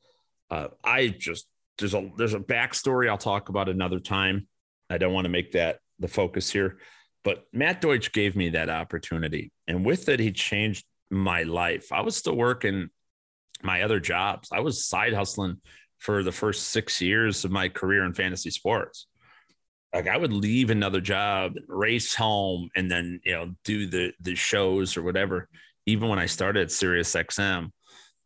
uh, 0.49 0.69
I 0.83 1.09
just 1.09 1.47
there's 1.77 1.93
a 1.93 2.09
there's 2.17 2.33
a 2.33 2.39
backstory 2.39 3.09
I'll 3.09 3.17
talk 3.17 3.49
about 3.49 3.69
another 3.69 3.99
time. 3.99 4.47
I 4.89 4.97
don't 4.97 5.13
want 5.13 5.25
to 5.25 5.29
make 5.29 5.51
that 5.53 5.79
the 5.99 6.07
focus 6.07 6.51
here. 6.51 6.77
But 7.23 7.45
Matt 7.51 7.81
Deutsch 7.81 8.11
gave 8.11 8.35
me 8.35 8.49
that 8.49 8.69
opportunity. 8.69 9.51
And 9.67 9.83
with 9.83 10.09
it, 10.09 10.19
he 10.19 10.31
changed 10.31 10.85
my 11.09 11.43
life. 11.43 11.91
I 11.91 12.01
was 12.01 12.15
still 12.15 12.35
working 12.35 12.89
my 13.63 13.81
other 13.81 13.99
jobs. 13.99 14.49
I 14.51 14.59
was 14.59 14.85
side 14.85 15.13
hustling 15.13 15.57
for 15.97 16.21
the 16.21 16.31
first 16.31 16.67
six 16.67 17.01
years 17.01 17.43
of 17.43 17.51
my 17.51 17.67
career 17.67 18.05
in 18.05 18.13
fantasy 18.13 18.51
sports. 18.51 19.07
Like 19.95 20.09
I 20.09 20.17
would 20.17 20.33
leave 20.33 20.69
another 20.71 20.99
job, 20.99 21.53
race 21.69 22.13
home, 22.13 22.69
and 22.75 22.91
then 22.91 23.21
you 23.23 23.31
know 23.31 23.55
do 23.63 23.87
the 23.87 24.11
the 24.19 24.35
shows 24.35 24.97
or 24.97 25.03
whatever. 25.03 25.47
Even 25.85 26.09
when 26.09 26.19
I 26.19 26.25
started 26.25 26.63
at 26.63 26.71
Sirius 26.71 27.13
XM, 27.13 27.71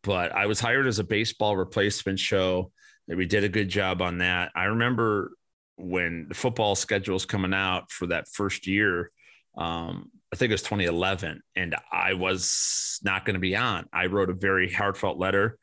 but 0.02 0.32
I 0.32 0.46
was 0.46 0.58
hired 0.58 0.88
as 0.88 0.98
a 0.98 1.04
baseball 1.04 1.56
replacement 1.56 2.18
show. 2.18 2.72
And 3.08 3.16
we 3.16 3.26
did 3.26 3.44
a 3.44 3.48
good 3.48 3.68
job 3.68 4.02
on 4.02 4.18
that. 4.18 4.50
I 4.54 4.64
remember 4.64 5.32
when 5.76 6.26
the 6.28 6.34
football 6.34 6.74
schedule 6.74 7.16
is 7.16 7.24
coming 7.24 7.54
out 7.54 7.90
for 7.90 8.06
that 8.08 8.28
first 8.28 8.66
year, 8.66 9.10
um, 9.56 10.10
I 10.32 10.36
think 10.36 10.50
it 10.50 10.54
was 10.54 10.62
2011, 10.62 11.42
and 11.56 11.76
I 11.90 12.14
was 12.14 13.00
not 13.02 13.24
going 13.24 13.34
to 13.34 13.40
be 13.40 13.56
on. 13.56 13.86
I 13.92 14.06
wrote 14.06 14.30
a 14.30 14.34
very 14.34 14.72
heartfelt 14.72 15.18
letter 15.18 15.58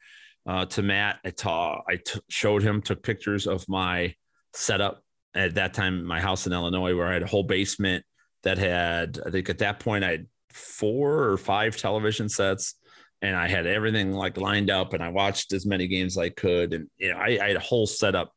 uh, 0.46 0.65
to 0.65 0.82
Matt. 0.82 1.20
I, 1.24 1.30
ta- 1.30 1.84
I 1.88 1.98
t- 1.98 2.20
showed 2.30 2.63
him, 2.63 2.82
took 2.82 3.02
pictures 3.02 3.48
of 3.48 3.67
my 3.70 4.15
setup 4.54 5.04
at 5.38 5.56
that 5.56 5.73
time, 5.73 6.04
my 6.04 6.19
house 6.19 6.47
in 6.47 6.54
Illinois, 6.54 6.95
where 6.95 7.08
I 7.08 7.13
had 7.13 7.23
a 7.23 7.28
whole 7.28 7.43
basement 7.43 8.04
that 8.43 8.58
had, 8.58 9.19
I 9.26 9.30
think 9.30 9.50
at 9.50 9.60
that 9.60 9.80
point, 9.80 10.04
I 10.04 10.12
had 10.12 10.28
four 10.52 11.23
or 11.23 11.38
five 11.38 11.78
television 11.78 12.30
sets 12.30 12.76
and 13.21 13.36
I 13.36 13.47
had 13.47 13.65
everything 13.65 14.12
like 14.12 14.38
lined 14.38 14.69
up 14.69 14.93
and 14.93 15.04
I 15.04 15.10
watched 15.10 15.54
as 15.54 15.65
many 15.65 15.88
games 15.88 16.17
as 16.17 16.23
I 16.23 16.30
could. 16.30 16.73
And, 16.73 16.88
you 16.97 17.12
know, 17.12 17.17
I, 17.17 17.39
I 17.41 17.47
had 17.47 17.56
a 17.56 17.62
whole 17.62 17.88
setup 17.88 18.32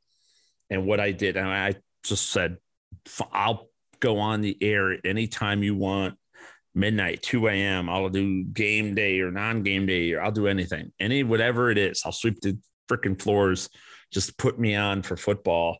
and 0.69 0.87
what 0.87 1.01
I 1.01 1.11
did, 1.11 1.37
and 1.37 1.49
I 1.49 1.75
just 2.05 2.31
said, 2.31 2.57
I'll 3.33 3.69
go 3.99 4.19
on 4.19 4.41
the 4.41 4.57
air 4.61 4.93
at 4.93 5.01
any 5.05 5.27
time 5.27 5.63
you 5.63 5.75
want, 5.75 6.17
midnight, 6.75 7.23
2 7.23 7.49
a.m. 7.49 7.91
I'll 7.91 8.09
do 8.09 8.45
game 8.45 8.95
day 8.95 9.21
or 9.21 9.33
non 9.33 9.65
game 9.65 9.87
day, 9.87 10.13
or 10.13 10.23
I'll 10.23 10.31
do 10.31 10.47
anything, 10.47 10.93
any 11.01 11.25
whatever 11.25 11.71
it 11.71 11.79
is. 11.79 12.03
I'll 12.05 12.13
sweep 12.13 12.41
the 12.41 12.57
freaking 12.89 13.21
floors 13.21 13.69
just 14.13 14.37
put 14.37 14.59
me 14.59 14.75
on 14.75 15.03
for 15.03 15.17
football. 15.17 15.79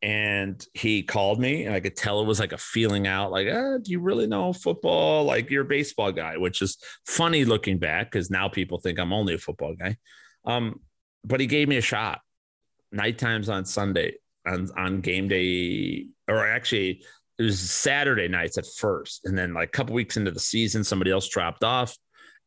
And 0.00 0.64
he 0.74 1.02
called 1.02 1.40
me, 1.40 1.64
and 1.64 1.74
I 1.74 1.80
could 1.80 1.96
tell 1.96 2.20
it 2.20 2.26
was 2.26 2.38
like 2.38 2.52
a 2.52 2.58
feeling 2.58 3.08
out, 3.08 3.32
like, 3.32 3.48
ah, 3.50 3.78
do 3.78 3.90
you 3.90 4.00
really 4.00 4.28
know 4.28 4.52
football? 4.52 5.24
Like 5.24 5.50
you're 5.50 5.62
a 5.62 5.68
baseball 5.68 6.12
guy, 6.12 6.36
which 6.36 6.62
is 6.62 6.78
funny 7.06 7.44
looking 7.44 7.78
back 7.78 8.12
because 8.12 8.30
now 8.30 8.48
people 8.48 8.78
think 8.78 9.00
I'm 9.00 9.12
only 9.12 9.34
a 9.34 9.38
football 9.38 9.74
guy. 9.74 9.96
Um, 10.44 10.80
but 11.24 11.40
he 11.40 11.46
gave 11.46 11.66
me 11.68 11.78
a 11.78 11.82
shot. 11.82 12.20
Night 12.92 13.18
times 13.18 13.48
on 13.48 13.64
Sunday, 13.64 14.14
on, 14.46 14.68
on 14.76 15.00
game 15.00 15.26
day, 15.26 16.06
or 16.28 16.46
actually 16.46 17.02
it 17.38 17.42
was 17.42 17.58
Saturday 17.58 18.28
nights 18.28 18.56
at 18.56 18.66
first, 18.66 19.24
and 19.24 19.36
then 19.36 19.52
like 19.52 19.68
a 19.68 19.72
couple 19.72 19.94
weeks 19.94 20.16
into 20.16 20.30
the 20.30 20.40
season, 20.40 20.84
somebody 20.84 21.10
else 21.10 21.28
dropped 21.28 21.64
off, 21.64 21.96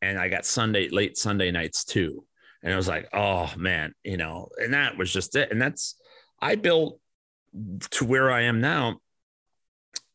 and 0.02 0.18
I 0.18 0.30
got 0.30 0.46
Sunday 0.46 0.90
late 0.90 1.18
Sunday 1.18 1.52
nights 1.52 1.84
too. 1.84 2.26
And 2.64 2.74
I 2.74 2.76
was 2.76 2.88
like, 2.88 3.08
oh 3.14 3.52
man, 3.58 3.94
you 4.04 4.18
know, 4.18 4.50
and 4.58 4.74
that 4.74 4.98
was 4.98 5.12
just 5.12 5.36
it. 5.36 5.52
And 5.52 5.62
that's 5.62 5.96
I 6.42 6.56
built 6.56 7.00
to 7.92 8.06
where 8.06 8.32
I 8.32 8.42
am 8.42 8.62
now, 8.62 9.00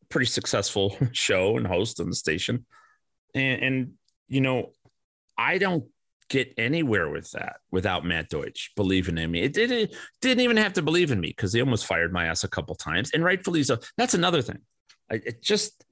pretty 0.09 0.25
successful 0.25 0.97
show 1.11 1.57
and 1.57 1.67
host 1.67 1.99
on 1.99 2.09
the 2.09 2.15
station. 2.15 2.65
And, 3.35 3.63
and 3.63 3.91
you 4.27 4.41
know, 4.41 4.71
I 5.37 5.57
don't 5.57 5.85
get 6.29 6.53
anywhere 6.57 7.09
with 7.09 7.31
that 7.31 7.57
without 7.71 8.05
Matt 8.05 8.29
Deutsch 8.29 8.71
believing 8.75 9.17
in 9.17 9.31
me. 9.31 9.41
It 9.41 9.53
didn't 9.53 9.95
didn't 10.21 10.41
even 10.41 10.57
have 10.57 10.73
to 10.73 10.81
believe 10.81 11.11
in 11.11 11.19
me 11.19 11.29
because 11.29 11.53
he 11.53 11.61
almost 11.61 11.85
fired 11.85 12.11
my 12.11 12.25
ass 12.25 12.43
a 12.43 12.49
couple 12.49 12.75
times, 12.75 13.11
and 13.13 13.23
rightfully 13.23 13.63
so. 13.63 13.77
That's 13.97 14.13
another 14.13 14.41
thing. 14.41 14.59
I, 15.09 15.15
it 15.15 15.41
just 15.41 15.85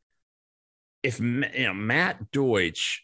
if 1.03 1.19
you 1.19 1.45
know 1.65 1.73
Matt 1.73 2.31
Deutsch 2.31 3.03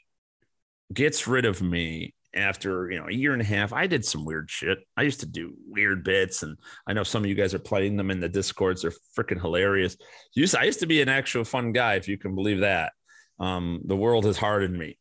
gets 0.94 1.28
rid 1.28 1.46
of 1.46 1.62
me 1.62 2.14
after 2.34 2.90
you 2.90 3.00
know 3.00 3.08
a 3.08 3.14
year 3.14 3.34
and 3.34 3.42
a 3.42 3.46
half 3.46 3.74
i 3.74 3.88
did 3.88 4.06
some 4.06 4.24
weird 4.24 4.50
shit. 4.50 4.80
I 4.96 5.02
used 5.02 5.20
to 5.22 5.26
do 5.26 5.54
weird 5.68 6.04
bits 6.04 6.44
and 6.44 6.58
i 6.88 6.94
know 6.94 7.04
some 7.04 7.24
of 7.24 7.30
you 7.30 7.36
guys 7.36 7.54
are 7.54 7.60
playing 7.60 7.98
them 7.98 8.12
in 8.12 8.20
the 8.20 8.30
discords. 8.30 8.82
They're 8.82 8.94
freaking 9.18 9.42
hilarious. 9.42 9.98
Used 10.34 10.56
i 10.56 10.64
used 10.64 10.80
to 10.80 10.88
be 10.88 11.02
an 11.02 11.10
actual 11.10 11.44
fun 11.44 11.72
guy 11.72 11.96
if 11.96 12.08
you 12.08 12.18
can 12.18 12.36
believe 12.36 12.62
that. 12.62 12.94
Um, 13.40 13.82
the 13.86 13.96
world 13.96 14.26
has 14.26 14.38
hardened 14.38 14.78
me. 14.78 14.98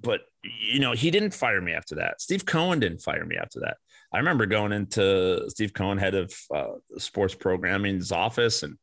But 0.00 0.20
you 0.42 0.78
know 0.78 0.92
he 0.92 1.10
didn't 1.10 1.34
fire 1.34 1.60
me 1.60 1.72
after 1.72 1.96
that. 1.96 2.20
Steve 2.20 2.46
cohen 2.46 2.80
didn't 2.80 3.02
fire 3.02 3.24
me 3.24 3.36
after 3.36 3.60
that. 3.60 3.78
I 4.12 4.18
remember 4.18 4.46
going 4.46 4.72
into 4.72 5.50
steve 5.50 5.72
cohen 5.72 5.98
head 5.98 6.14
of 6.14 6.32
uh, 6.54 6.74
sports 6.98 7.34
programming's 7.34 8.12
office 8.12 8.62
and 8.62 8.76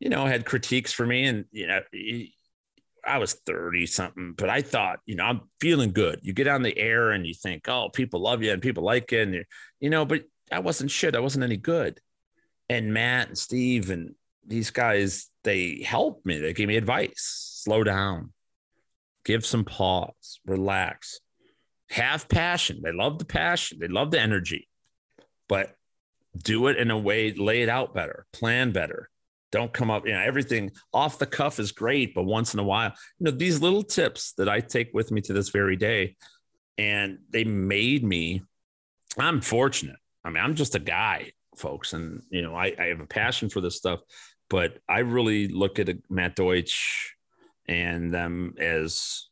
you 0.00 0.08
know 0.08 0.24
had 0.26 0.46
critiques 0.46 0.92
for 0.92 1.06
me 1.06 1.24
and 1.24 1.44
you 1.52 1.66
know 1.66 1.80
he, 1.92 2.34
I 3.06 3.18
was 3.18 3.34
30 3.34 3.86
something, 3.86 4.34
but 4.36 4.50
I 4.50 4.62
thought, 4.62 5.00
you 5.06 5.16
know, 5.16 5.24
I'm 5.24 5.42
feeling 5.60 5.92
good. 5.92 6.20
You 6.22 6.32
get 6.32 6.48
on 6.48 6.62
the 6.62 6.76
air 6.76 7.10
and 7.10 7.26
you 7.26 7.34
think, 7.34 7.68
oh, 7.68 7.88
people 7.88 8.20
love 8.20 8.42
you 8.42 8.52
and 8.52 8.60
people 8.60 8.84
like 8.84 9.12
you. 9.12 9.20
And, 9.20 9.44
you 9.80 9.90
know, 9.90 10.04
but 10.04 10.24
I 10.50 10.60
wasn't 10.60 10.90
shit. 10.90 11.16
I 11.16 11.20
wasn't 11.20 11.44
any 11.44 11.56
good. 11.56 12.00
And 12.68 12.92
Matt 12.92 13.28
and 13.28 13.38
Steve 13.38 13.90
and 13.90 14.14
these 14.46 14.70
guys, 14.70 15.30
they 15.44 15.82
helped 15.82 16.26
me. 16.26 16.38
They 16.38 16.52
gave 16.52 16.68
me 16.68 16.76
advice 16.76 17.52
slow 17.64 17.82
down, 17.82 18.32
give 19.24 19.44
some 19.44 19.64
pause, 19.64 20.38
relax, 20.46 21.18
have 21.90 22.28
passion. 22.28 22.80
They 22.82 22.92
love 22.92 23.18
the 23.18 23.24
passion, 23.24 23.78
they 23.80 23.88
love 23.88 24.12
the 24.12 24.20
energy, 24.20 24.68
but 25.48 25.74
do 26.36 26.68
it 26.68 26.76
in 26.76 26.92
a 26.92 26.98
way, 26.98 27.32
lay 27.32 27.62
it 27.62 27.68
out 27.68 27.92
better, 27.92 28.26
plan 28.32 28.70
better 28.70 29.10
don't 29.56 29.72
come 29.72 29.90
up, 29.90 30.06
you 30.06 30.12
know, 30.12 30.20
everything 30.20 30.70
off 30.92 31.18
the 31.18 31.26
cuff 31.26 31.58
is 31.58 31.72
great, 31.72 32.14
but 32.14 32.24
once 32.24 32.52
in 32.54 32.60
a 32.60 32.64
while, 32.64 32.92
you 33.18 33.24
know, 33.24 33.30
these 33.30 33.62
little 33.62 33.82
tips 33.82 34.32
that 34.34 34.48
I 34.48 34.60
take 34.60 34.90
with 34.92 35.10
me 35.10 35.20
to 35.22 35.32
this 35.32 35.48
very 35.48 35.76
day, 35.76 36.16
and 36.78 37.18
they 37.30 37.44
made 37.44 38.04
me, 38.04 38.42
I'm 39.18 39.40
fortunate. 39.40 39.96
I 40.24 40.30
mean, 40.30 40.44
I'm 40.44 40.54
just 40.54 40.74
a 40.74 40.78
guy, 40.80 41.32
folks, 41.56 41.94
and, 41.94 42.22
you 42.30 42.42
know, 42.42 42.54
I, 42.54 42.74
I 42.78 42.84
have 42.86 43.00
a 43.00 43.06
passion 43.06 43.48
for 43.48 43.60
this 43.62 43.76
stuff, 43.76 44.00
but 44.50 44.78
I 44.88 44.98
really 45.00 45.48
look 45.48 45.78
at 45.78 45.88
Matt 46.10 46.36
Deutsch 46.36 47.14
and 47.66 48.12
them 48.12 48.54
as 48.58 49.28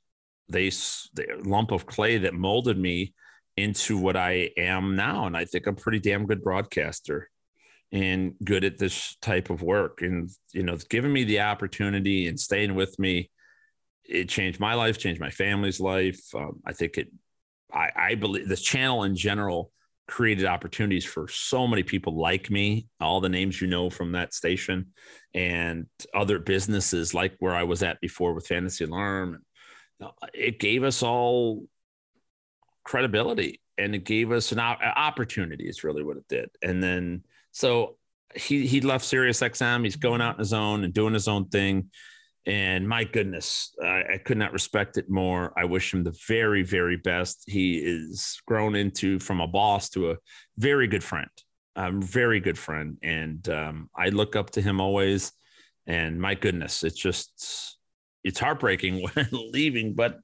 they, 0.49 0.71
the 0.71 1.43
lump 1.45 1.71
of 1.71 1.87
clay 1.87 2.19
that 2.19 2.35
molded 2.35 2.79
me 2.79 3.15
into 3.57 3.99
what 3.99 4.17
I 4.17 4.51
am 4.57 4.97
now. 4.97 5.27
And 5.27 5.37
I 5.37 5.45
think 5.45 5.67
I'm 5.67 5.77
pretty 5.77 6.01
damn 6.01 6.27
good 6.27 6.43
broadcaster 6.43 7.29
and 7.95 8.35
good 8.43 8.65
at 8.65 8.77
this 8.77 9.17
type 9.23 9.51
of 9.51 9.63
work. 9.63 10.03
And, 10.03 10.29
you 10.53 10.65
know, 10.65 10.77
giving 10.91 11.13
me 11.13 11.23
the 11.23 11.41
opportunity 11.41 12.27
and 12.27 12.39
staying 12.39 12.75
with 12.75 12.99
me, 12.99 13.31
it 14.05 14.29
changed 14.29 14.59
my 14.59 14.75
life, 14.75 14.99
changed 14.99 15.21
my 15.21 15.31
family's 15.31 15.79
life. 15.79 16.21
Um, 16.35 16.61
I 16.67 16.73
think 16.73 16.99
it, 16.99 17.09
I, 17.73 17.91
I 17.97 18.15
believe 18.17 18.49
this 18.49 18.63
channel 18.63 19.05
in 19.05 19.15
general 19.15 19.71
created 20.09 20.45
opportunities 20.45 21.05
for 21.05 21.29
so 21.29 21.69
many 21.69 21.85
people 21.85 22.19
like 22.19 22.51
me, 22.51 22.89
all 23.01 23.21
the 23.21 23.29
names 23.29 23.61
you 23.61 23.69
know 23.69 23.89
from 23.91 24.13
that 24.13 24.35
station, 24.35 24.87
and 25.33 25.87
other 26.13 26.41
businesses 26.41 27.15
like 27.15 27.37
where 27.39 27.55
I 27.55 27.63
was 27.63 27.85
at 27.85 28.01
before 28.01 28.35
with 28.35 28.49
Fantasy 28.49 28.85
Alarm. 28.85 29.45
It 30.35 30.59
gave 30.59 30.83
us 30.83 31.05
all 31.05 31.67
credibility 32.83 33.61
and 33.79 33.95
it 33.95 34.05
gave 34.05 34.33
us 34.33 34.51
an 34.51 34.59
opportunity, 34.59 35.69
is 35.69 35.85
really 35.85 36.03
what 36.03 36.17
it 36.17 36.29
did. 36.29 36.51
And 36.61 36.83
then, 36.83 37.23
so 37.55 37.97
he 38.35 38.67
he 38.67 38.81
left 38.81 39.05
Sirius 39.05 39.41
XM. 39.41 39.85
He's 39.85 39.97
going 39.97 40.21
out 40.21 40.35
on 40.35 40.39
his 40.41 40.53
own 40.53 40.83
and 40.85 40.93
doing 40.93 41.15
his 41.15 41.29
own 41.29 41.49
thing. 41.49 41.91
And 42.47 42.87
my 42.87 43.05
goodness, 43.05 43.73
I, 43.83 44.03
I, 44.15 44.19
could 44.23 44.37
not 44.37 44.53
respect 44.53 44.99
it 44.99 45.09
more. 45.09 45.55
I 45.57 45.65
wish 45.65 45.95
him 45.95 46.05
the 46.05 46.15
very, 46.29 46.63
very 46.63 46.99
best. 46.99 47.45
He 47.47 47.79
is 47.79 48.39
grown 48.47 48.75
into 48.75 49.19
from 49.19 49.41
a 49.41 49.47
boss 49.47 49.89
to 49.91 50.11
a 50.11 50.17
very 50.59 50.87
good 50.87 51.03
friend, 51.03 51.31
a 51.75 51.91
very 51.91 52.41
good 52.41 52.59
friend. 52.59 52.99
And 53.03 53.49
um, 53.49 53.89
I 53.97 54.11
look 54.11 54.37
up 54.37 54.51
to 54.51 54.61
him 54.61 54.79
always. 54.79 55.33
And 55.87 56.21
my 56.21 56.35
goodness, 56.35 56.85
it's 56.85 56.99
just, 56.99 57.79
it's 58.25 58.41
heartbreaking 58.41 59.09
when 59.15 59.29
leaving, 59.33 59.95
but 59.95 60.19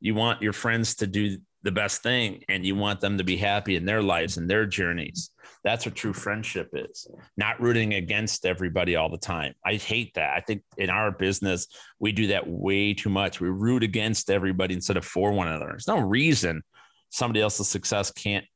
you 0.00 0.16
want 0.16 0.42
your 0.42 0.54
friends 0.54 0.96
to 0.96 1.06
do 1.06 1.38
the 1.62 1.70
best 1.70 2.02
thing 2.02 2.42
and 2.48 2.66
you 2.66 2.74
want 2.74 3.00
them 3.00 3.18
to 3.18 3.24
be 3.24 3.36
happy 3.36 3.76
in 3.76 3.84
their 3.84 4.02
lives 4.02 4.38
and 4.38 4.50
their 4.50 4.66
journeys. 4.66 5.30
That's 5.62 5.84
what 5.84 5.94
true 5.94 6.12
friendship 6.12 6.70
is. 6.72 7.06
Not 7.36 7.60
rooting 7.60 7.94
against 7.94 8.46
everybody 8.46 8.96
all 8.96 9.10
the 9.10 9.18
time. 9.18 9.54
I 9.64 9.74
hate 9.74 10.14
that. 10.14 10.36
I 10.36 10.40
think 10.40 10.62
in 10.78 10.88
our 10.88 11.10
business, 11.10 11.66
we 11.98 12.12
do 12.12 12.28
that 12.28 12.48
way 12.48 12.94
too 12.94 13.10
much. 13.10 13.40
We 13.40 13.48
root 13.48 13.82
against 13.82 14.30
everybody 14.30 14.74
instead 14.74 14.96
of 14.96 15.04
for 15.04 15.32
one 15.32 15.48
another. 15.48 15.66
There's 15.68 15.86
no 15.86 16.00
reason 16.00 16.62
somebody 17.10 17.42
else's 17.42 17.68
success 17.68 18.10
can't 18.10 18.46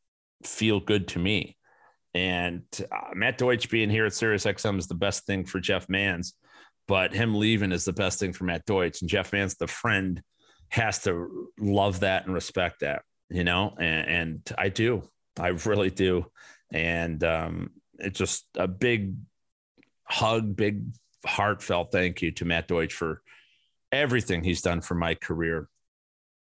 feel 0.45 0.81
good 0.81 1.09
to 1.09 1.19
me. 1.19 1.57
And 2.15 2.63
uh, 2.81 3.11
Matt 3.15 3.39
Deutsch 3.39 3.69
being 3.69 3.91
here 3.91 4.07
at 4.07 4.13
SiriusXM 4.13 4.79
is 4.79 4.87
the 4.87 4.95
best 4.95 5.27
thing 5.27 5.45
for 5.45 5.61
Jeff 5.61 5.89
Mans, 5.89 6.35
but 6.87 7.13
him 7.13 7.35
leaving 7.35 7.73
is 7.73 7.85
the 7.85 7.93
best 7.93 8.21
thing 8.21 8.33
for 8.33 8.45
Matt 8.45 8.65
Deutsch. 8.67 9.03
And 9.03 9.11
Jeff 9.11 9.33
Mans, 9.33 9.57
the 9.57 9.67
friend, 9.67 10.23
has 10.69 11.01
to 11.01 11.51
love 11.59 12.01
that 12.01 12.25
and 12.25 12.35
respect 12.35 12.81
that, 12.81 13.03
you 13.29 13.45
know, 13.45 13.75
and, 13.79 14.09
and 14.09 14.53
I 14.57 14.69
do. 14.69 15.03
I 15.39 15.49
really 15.49 15.91
do 15.91 16.27
and 16.75 17.23
um, 17.23 17.71
it's 18.01 18.19
just 18.19 18.47
a 18.57 18.67
big 18.67 19.15
hug, 20.03 20.57
big 20.57 20.83
heartfelt 21.25 21.91
thank 21.93 22.21
you 22.21 22.33
to 22.33 22.45
Matt 22.45 22.69
Deutsch 22.69 22.93
for 22.93 23.23
everything 23.93 24.43
he's 24.43 24.61
done 24.61 24.81
for 24.81 24.97
my 24.97 25.15
career 25.15 25.69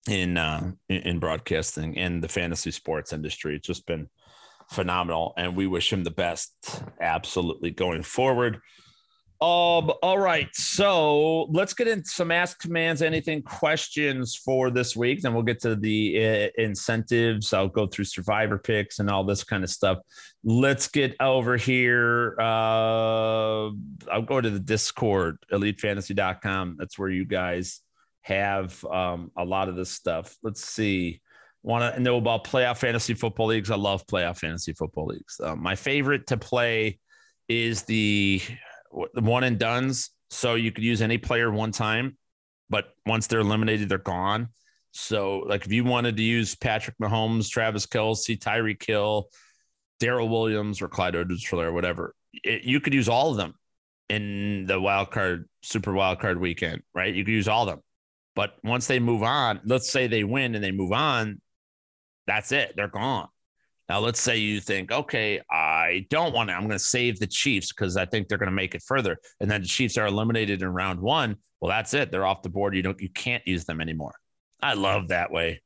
in 0.09 0.37
uh, 0.37 0.73
in 0.89 1.21
broadcasting 1.21 1.97
and 1.97 2.23
the 2.23 2.29
fantasy 2.29 2.73
sports 2.73 3.13
industry. 3.13 3.57
It's 3.57 3.67
just 3.67 3.87
been 3.87 4.11
phenomenal, 4.71 5.33
and 5.37 5.57
we 5.57 5.69
wish 5.69 5.93
him 5.93 6.03
the 6.03 6.11
best, 6.11 6.83
absolutely 7.01 7.71
going 7.71 8.03
forward. 8.03 8.61
Um, 9.41 9.91
all 10.03 10.19
right. 10.19 10.49
So 10.55 11.43
let's 11.45 11.75
get 11.75 11.89
into 11.89 12.09
some 12.09 12.31
Ask 12.31 12.67
Mans 12.69 13.03
Anything 13.03 13.43
questions 13.43 14.37
for 14.37 14.71
this 14.71 14.97
week. 14.97 15.21
Then 15.21 15.35
we'll 15.35 15.43
get 15.43 15.61
to 15.63 15.77
the 15.77 16.25
uh, 16.25 16.63
incentives. 16.63 17.53
I'll 17.53 17.69
go 17.69 17.87
through 17.87 18.07
survivor 18.07 18.59
picks 18.59 19.01
and 19.01 19.11
all 19.11 19.25
this 19.25 19.45
kind 19.45 19.65
of 19.65 19.71
stuff. 19.71 19.99
Let's 20.45 20.89
get 20.89 21.17
over 21.21 21.57
here. 21.57 22.37
Uh, 22.39 23.71
I'll 24.11 24.25
go 24.25 24.41
to 24.41 24.51
the 24.51 24.61
Discord, 24.61 25.39
elitefantasy.com. 25.53 26.77
That's 26.79 26.99
where 26.99 27.11
you 27.11 27.25
guys 27.25 27.81
have 28.23 28.83
um, 28.87 29.31
a 29.37 29.45
lot 29.45 29.69
of 29.69 29.77
this 29.77 29.91
stuff. 29.91 30.37
Let's 30.43 30.65
see. 30.65 31.21
Want 31.63 31.95
to 31.95 32.01
know 32.01 32.19
about 32.19 32.45
playoff 32.45 32.79
fantasy 32.79 33.15
football 33.15 33.47
leagues? 33.47 33.71
I 33.71 33.77
love 33.77 34.07
playoff 34.07 34.39
fantasy 34.39 34.73
football 34.73 35.07
leagues. 35.07 35.41
Uh, 35.43 35.57
my 35.57 35.75
favorite 35.75 36.27
to 36.29 36.37
play 36.37 36.99
is 37.49 37.83
the 37.83 38.41
the 38.41 38.74
one 38.95 39.45
and 39.45 39.59
duns. 39.59 40.11
So 40.31 40.55
you 40.55 40.73
could 40.73 40.85
use 40.85 41.03
any 41.03 41.19
player 41.19 41.51
one 41.51 41.73
time, 41.73 42.17
but 42.71 42.87
once 43.07 43.27
they're 43.27 43.41
eliminated, 43.41 43.89
they're 43.89 43.99
gone. 43.99 44.49
So, 44.93 45.39
like 45.39 45.67
if 45.67 45.73
you 45.73 45.85
wanted 45.85 46.17
to 46.17 46.23
use 46.23 46.55
Patrick 46.55 46.97
Mahomes, 47.03 47.51
Travis 47.51 47.87
Kelce, 47.87 48.39
Tyreek 48.39 48.85
Hill, 48.85 49.29
Darrel 49.99 50.29
Williams, 50.29 50.81
or 50.81 50.89
Clyde 50.89 51.17
or 51.17 51.73
whatever, 51.73 52.15
it, 52.33 52.63
you 52.63 52.81
could 52.81 52.95
use 52.95 53.09
all 53.09 53.33
of 53.33 53.37
them 53.37 53.55
in 54.09 54.67
the 54.67 54.81
wild 54.81 55.11
card, 55.11 55.49
super 55.63 55.93
wild 55.93 56.21
card 56.21 56.41
weekend, 56.41 56.83
right? 56.95 57.13
You 57.13 57.25
could 57.25 57.33
use 57.33 57.49
all 57.49 57.63
of 57.63 57.71
them. 57.71 57.81
But 58.37 58.55
once 58.63 58.87
they 58.87 58.99
move 58.99 59.23
on, 59.23 59.61
let's 59.65 59.91
say 59.91 60.07
they 60.07 60.25
win 60.25 60.55
and 60.55 60.63
they 60.63 60.73
move 60.73 60.93
on, 60.93 61.41
that's 62.27 62.53
it. 62.53 62.75
They're 62.77 62.89
gone. 62.89 63.29
Now, 63.89 63.99
let's 63.99 64.21
say 64.21 64.39
you 64.39 64.61
think, 64.61 64.91
okay, 64.91 65.41
I 65.51 66.07
don't 66.09 66.35
want 66.35 66.49
to, 66.49 66.55
I'm 66.55 66.63
going 66.63 66.71
to 66.73 66.79
save 66.79 67.19
the 67.19 67.27
Chiefs 67.27 67.71
because 67.73 67.99
I 67.99 68.07
think 68.07 68.29
they're 68.29 68.39
going 68.39 68.51
to 68.51 68.55
make 68.55 68.75
it 68.75 68.83
further. 68.83 69.19
And 69.41 69.51
then 69.51 69.61
the 69.61 69.69
Chiefs 69.69 69.99
are 69.99 70.07
eliminated 70.07 70.63
in 70.63 70.69
round 70.69 71.01
one. 71.01 71.37
Well, 71.61 71.69
that's 71.69 71.93
it. 71.93 72.11
They're 72.11 72.25
off 72.25 72.43
the 72.43 72.49
board. 72.49 72.75
You 72.75 72.83
don't, 72.83 73.01
you 73.01 73.11
can't 73.11 73.47
use 73.47 73.67
them 73.67 73.83
anymore. 73.83 74.15
I 74.63 74.75
love 74.75 75.09
that 75.09 75.31
way. 75.31 75.63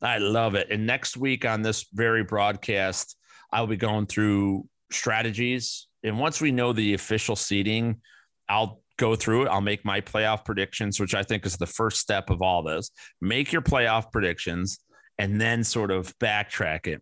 I 0.00 0.18
love 0.18 0.56
it. 0.56 0.68
And 0.70 0.86
next 0.86 1.16
week 1.16 1.44
on 1.44 1.62
this 1.62 1.86
very 1.92 2.24
broadcast, 2.24 3.16
I'll 3.52 3.68
be 3.68 3.76
going 3.76 4.06
through 4.06 4.66
strategies. 4.90 5.86
And 6.02 6.18
once 6.18 6.40
we 6.40 6.50
know 6.50 6.72
the 6.72 6.94
official 6.94 7.36
seating, 7.36 8.00
I'll 8.48 8.82
go 8.96 9.14
through 9.14 9.44
it. 9.44 9.48
I'll 9.48 9.60
make 9.60 9.84
my 9.84 10.00
playoff 10.00 10.44
predictions, 10.44 10.98
which 10.98 11.14
I 11.14 11.22
think 11.22 11.46
is 11.46 11.56
the 11.56 11.66
first 11.66 12.00
step 12.00 12.28
of 12.28 12.42
all 12.42 12.64
this. 12.64 12.90
Make 13.20 13.52
your 13.52 13.62
playoff 13.62 14.10
predictions 14.10 14.80
and 15.18 15.40
then 15.40 15.62
sort 15.62 15.92
of 15.92 16.18
backtrack 16.18 16.88
it 16.88 17.00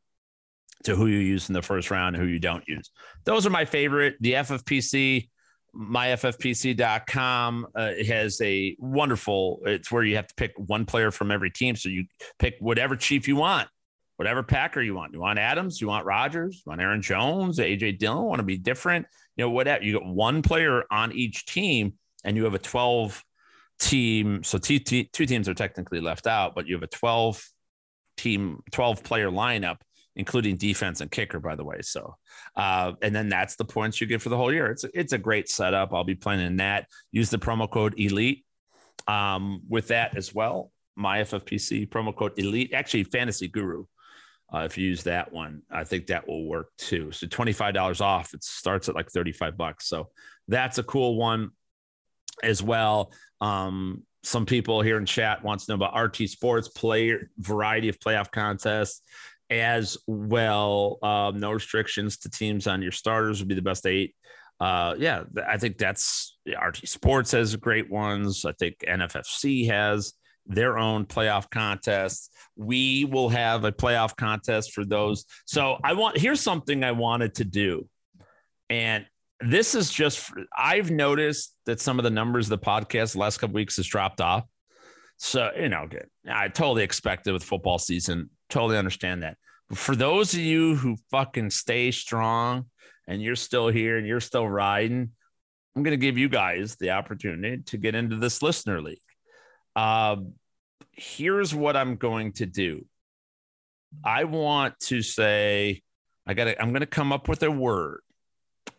to 0.84 0.96
who 0.96 1.06
you 1.06 1.18
use 1.18 1.48
in 1.48 1.52
the 1.52 1.62
first 1.62 1.90
round 1.90 2.16
who 2.16 2.24
you 2.24 2.38
don't 2.38 2.66
use. 2.66 2.90
Those 3.24 3.46
are 3.46 3.50
my 3.50 3.64
favorite. 3.64 4.16
The 4.20 4.34
FFPC, 4.34 5.28
myffpc.com 5.74 7.66
uh, 7.74 7.92
has 8.06 8.40
a 8.40 8.76
wonderful, 8.78 9.60
it's 9.66 9.92
where 9.92 10.02
you 10.02 10.16
have 10.16 10.26
to 10.28 10.34
pick 10.34 10.52
one 10.56 10.86
player 10.86 11.10
from 11.10 11.30
every 11.30 11.50
team. 11.50 11.76
So 11.76 11.88
you 11.88 12.06
pick 12.38 12.56
whatever 12.60 12.96
chief 12.96 13.28
you 13.28 13.36
want, 13.36 13.68
whatever 14.16 14.42
Packer 14.42 14.80
you 14.80 14.94
want. 14.94 15.12
You 15.12 15.20
want 15.20 15.38
Adams, 15.38 15.80
you 15.80 15.88
want 15.88 16.06
Rodgers, 16.06 16.62
you 16.64 16.70
want 16.70 16.80
Aaron 16.80 17.02
Jones, 17.02 17.58
AJ 17.58 17.98
Dillon, 17.98 18.24
want 18.24 18.40
to 18.40 18.44
be 18.44 18.58
different. 18.58 19.06
You 19.36 19.44
know, 19.44 19.50
whatever. 19.50 19.84
You 19.84 19.94
got 19.94 20.06
one 20.06 20.42
player 20.42 20.84
on 20.90 21.12
each 21.12 21.46
team 21.46 21.94
and 22.24 22.36
you 22.36 22.44
have 22.44 22.54
a 22.54 22.58
12 22.58 23.22
team. 23.78 24.42
So 24.42 24.58
two 24.58 24.78
teams 24.78 25.48
are 25.48 25.54
technically 25.54 26.00
left 26.00 26.26
out, 26.26 26.54
but 26.54 26.66
you 26.66 26.74
have 26.74 26.82
a 26.82 26.88
12 26.88 27.42
team, 28.16 28.62
12 28.72 29.02
player 29.02 29.30
lineup 29.30 29.78
including 30.20 30.54
defense 30.54 31.00
and 31.00 31.10
kicker, 31.10 31.40
by 31.40 31.56
the 31.56 31.64
way. 31.64 31.80
So, 31.80 32.14
uh, 32.54 32.92
and 33.00 33.16
then 33.16 33.30
that's 33.30 33.56
the 33.56 33.64
points 33.64 34.02
you 34.02 34.06
get 34.06 34.20
for 34.20 34.28
the 34.28 34.36
whole 34.36 34.52
year. 34.52 34.70
It's 34.70 34.84
it's 34.92 35.14
a 35.14 35.18
great 35.18 35.48
setup. 35.48 35.94
I'll 35.94 36.04
be 36.04 36.14
playing 36.14 36.42
in 36.42 36.58
that. 36.58 36.86
Use 37.10 37.30
the 37.30 37.38
promo 37.38 37.68
code 37.68 37.98
Elite 37.98 38.44
um, 39.08 39.62
with 39.66 39.88
that 39.88 40.18
as 40.18 40.34
well. 40.34 40.70
My 40.94 41.22
FFPC 41.22 41.88
promo 41.88 42.14
code 42.14 42.38
Elite, 42.38 42.74
actually 42.74 43.04
Fantasy 43.04 43.48
Guru. 43.48 43.86
Uh, 44.52 44.64
if 44.64 44.76
you 44.76 44.86
use 44.86 45.04
that 45.04 45.32
one, 45.32 45.62
I 45.70 45.84
think 45.84 46.08
that 46.08 46.28
will 46.28 46.44
work 46.44 46.68
too. 46.76 47.12
So 47.12 47.26
twenty 47.26 47.52
five 47.52 47.72
dollars 47.72 48.02
off. 48.02 48.34
It 48.34 48.44
starts 48.44 48.90
at 48.90 48.94
like 48.94 49.10
thirty 49.10 49.32
five 49.32 49.56
bucks. 49.56 49.88
So 49.88 50.10
that's 50.48 50.76
a 50.76 50.82
cool 50.82 51.16
one 51.16 51.52
as 52.42 52.62
well. 52.62 53.10
Um, 53.40 54.02
some 54.22 54.44
people 54.44 54.82
here 54.82 54.98
in 54.98 55.06
chat 55.06 55.42
wants 55.42 55.64
to 55.64 55.72
know 55.72 55.76
about 55.76 55.98
RT 55.98 56.28
Sports 56.28 56.68
player 56.68 57.30
variety 57.38 57.88
of 57.88 57.98
playoff 57.98 58.30
contests 58.30 59.00
as 59.50 59.98
well. 60.06 60.98
Um, 61.02 61.40
no 61.40 61.50
restrictions 61.50 62.18
to 62.18 62.30
teams 62.30 62.66
on 62.66 62.82
your 62.82 62.92
starters 62.92 63.40
would 63.40 63.48
be 63.48 63.54
the 63.54 63.62
best 63.62 63.86
eight. 63.86 64.14
Uh, 64.60 64.94
yeah, 64.98 65.24
I 65.48 65.56
think 65.56 65.78
that's 65.78 66.38
RT 66.46 66.86
Sports 66.88 67.32
has 67.32 67.56
great 67.56 67.90
ones. 67.90 68.44
I 68.44 68.52
think 68.52 68.76
NFFC 68.86 69.66
has 69.68 70.12
their 70.46 70.78
own 70.78 71.06
playoff 71.06 71.48
contests. 71.50 72.30
We 72.56 73.06
will 73.06 73.30
have 73.30 73.64
a 73.64 73.72
playoff 73.72 74.16
contest 74.16 74.72
for 74.72 74.84
those. 74.84 75.24
So 75.46 75.78
I 75.82 75.94
want 75.94 76.18
here's 76.18 76.40
something 76.40 76.84
I 76.84 76.92
wanted 76.92 77.36
to 77.36 77.44
do, 77.44 77.88
and 78.68 79.06
this 79.40 79.74
is 79.74 79.90
just 79.90 80.30
I've 80.56 80.90
noticed 80.90 81.54
that 81.64 81.80
some 81.80 81.98
of 81.98 82.02
the 82.02 82.10
numbers 82.10 82.50
of 82.50 82.60
the 82.60 82.64
podcast 82.64 83.14
the 83.14 83.20
last 83.20 83.38
couple 83.38 83.54
weeks 83.54 83.76
has 83.76 83.86
dropped 83.86 84.20
off. 84.20 84.44
So 85.16 85.50
you 85.58 85.70
know, 85.70 85.86
good. 85.88 86.06
I 86.30 86.48
totally 86.48 86.82
expected 86.82 87.32
with 87.32 87.44
football 87.44 87.78
season 87.78 88.28
totally 88.50 88.76
understand 88.76 89.22
that. 89.22 89.36
But 89.68 89.78
for 89.78 89.96
those 89.96 90.34
of 90.34 90.40
you 90.40 90.74
who 90.76 90.96
fucking 91.10 91.50
stay 91.50 91.90
strong 91.90 92.66
and 93.06 93.22
you're 93.22 93.36
still 93.36 93.68
here 93.68 93.96
and 93.96 94.06
you're 94.06 94.20
still 94.20 94.48
riding, 94.48 95.10
I'm 95.74 95.82
going 95.82 95.98
to 95.98 96.04
give 96.04 96.18
you 96.18 96.28
guys 96.28 96.76
the 96.76 96.90
opportunity 96.90 97.62
to 97.62 97.78
get 97.78 97.94
into 97.94 98.16
this 98.16 98.42
listener 98.42 98.82
league. 98.82 98.98
Uh, 99.76 100.16
here's 100.92 101.54
what 101.54 101.76
I'm 101.76 101.96
going 101.96 102.32
to 102.34 102.46
do. 102.46 102.84
I 104.04 104.24
want 104.24 104.78
to 104.80 105.02
say, 105.02 105.82
I 106.26 106.34
got 106.34 106.48
I'm 106.60 106.70
going 106.70 106.80
to 106.80 106.86
come 106.86 107.12
up 107.12 107.28
with 107.28 107.42
a 107.42 107.50
word 107.50 108.02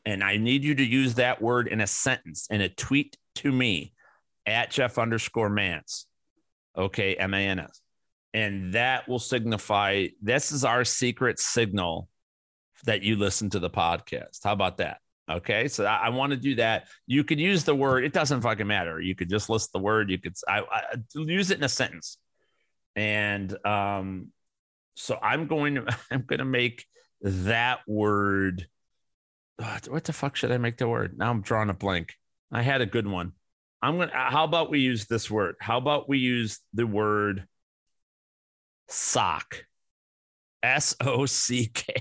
and 0.05 0.23
I 0.23 0.37
need 0.37 0.63
you 0.63 0.75
to 0.75 0.83
use 0.83 1.15
that 1.15 1.41
word 1.41 1.67
in 1.67 1.81
a 1.81 1.87
sentence 1.87 2.47
in 2.49 2.61
a 2.61 2.69
tweet 2.69 3.17
to 3.35 3.51
me 3.51 3.93
at 4.45 4.71
Jeff 4.71 4.97
underscore 4.97 5.49
Mans. 5.49 6.05
Okay. 6.77 7.15
M 7.15 7.33
A 7.33 7.37
N 7.37 7.59
S 7.59 7.80
and 8.33 8.73
that 8.73 9.07
will 9.07 9.19
signify 9.19 10.07
this 10.21 10.51
is 10.51 10.63
our 10.63 10.85
secret 10.85 11.39
signal 11.39 12.07
that 12.85 13.03
you 13.03 13.15
listen 13.15 13.49
to 13.51 13.59
the 13.59 13.69
podcast. 13.69 14.39
How 14.43 14.53
about 14.53 14.77
that? 14.77 14.99
Okay, 15.29 15.67
so 15.67 15.85
I, 15.85 16.07
I 16.07 16.09
want 16.09 16.31
to 16.31 16.37
do 16.37 16.55
that. 16.55 16.87
You 17.07 17.23
could 17.23 17.39
use 17.39 17.63
the 17.63 17.75
word. 17.75 18.03
It 18.03 18.13
doesn't 18.13 18.41
fucking 18.41 18.67
matter. 18.67 18.99
You 18.99 19.15
could 19.15 19.29
just 19.29 19.49
list 19.49 19.71
the 19.71 19.79
word. 19.79 20.09
You 20.09 20.17
could 20.17 20.35
I, 20.47 20.59
I 20.59 20.83
use 21.13 21.51
it 21.51 21.57
in 21.57 21.63
a 21.63 21.69
sentence, 21.69 22.17
and 22.95 23.55
um, 23.65 24.29
so 24.95 25.17
I'm 25.21 25.47
going 25.47 25.75
to 25.75 25.97
I'm 26.11 26.25
to 26.27 26.45
make 26.45 26.85
that 27.21 27.79
word. 27.87 28.67
What 29.87 30.03
the 30.05 30.13
fuck 30.13 30.35
should 30.35 30.51
I 30.51 30.57
make 30.57 30.77
the 30.77 30.87
word? 30.87 31.17
Now 31.17 31.29
I'm 31.29 31.41
drawing 31.41 31.69
a 31.69 31.73
blank. 31.73 32.15
I 32.51 32.63
had 32.63 32.81
a 32.81 32.85
good 32.85 33.07
one. 33.07 33.33
I'm 33.81 33.97
gonna. 33.97 34.11
How 34.13 34.43
about 34.43 34.69
we 34.69 34.79
use 34.79 35.05
this 35.05 35.29
word? 35.29 35.55
How 35.59 35.77
about 35.77 36.09
we 36.09 36.17
use 36.17 36.59
the 36.73 36.87
word 36.87 37.47
sock. 38.91 39.65
S 40.63 40.95
O 41.01 41.25
C 41.25 41.67
K. 41.73 41.93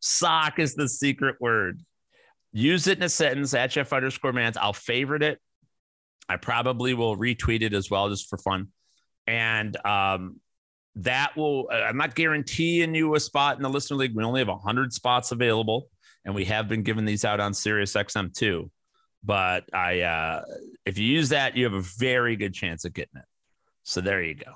Sock 0.00 0.58
is 0.58 0.74
the 0.74 0.88
secret 0.88 1.36
word. 1.40 1.82
Use 2.52 2.86
it 2.86 2.98
in 2.98 3.04
a 3.04 3.08
sentence 3.08 3.54
at 3.54 3.70
Jeff 3.70 3.92
underscore 3.92 4.32
mans. 4.32 4.56
I'll 4.56 4.72
favorite 4.72 5.22
it. 5.22 5.38
I 6.28 6.36
probably 6.36 6.94
will 6.94 7.16
retweet 7.16 7.62
it 7.62 7.72
as 7.72 7.90
well, 7.90 8.08
just 8.08 8.28
for 8.28 8.38
fun. 8.38 8.68
And 9.26 9.76
um, 9.86 10.40
that 10.96 11.36
will, 11.36 11.68
I'm 11.70 11.96
not 11.96 12.14
guaranteeing 12.14 12.94
you 12.94 13.14
a 13.14 13.20
spot 13.20 13.56
in 13.56 13.62
the 13.62 13.70
listener 13.70 13.96
league. 13.96 14.14
We 14.14 14.24
only 14.24 14.40
have 14.40 14.48
100 14.48 14.92
spots 14.92 15.32
available, 15.32 15.88
and 16.24 16.34
we 16.34 16.44
have 16.46 16.68
been 16.68 16.82
giving 16.82 17.04
these 17.04 17.24
out 17.24 17.40
on 17.40 17.54
Sirius 17.54 17.94
XM 17.94 18.34
too. 18.34 18.70
But 19.24 19.64
I, 19.74 20.02
uh, 20.02 20.42
if 20.86 20.98
you 20.98 21.06
use 21.06 21.30
that, 21.30 21.56
you 21.56 21.64
have 21.64 21.74
a 21.74 21.82
very 21.98 22.36
good 22.36 22.54
chance 22.54 22.84
of 22.84 22.92
getting 22.92 23.16
it. 23.16 23.24
So 23.88 24.02
there 24.02 24.22
you 24.22 24.34
go. 24.34 24.52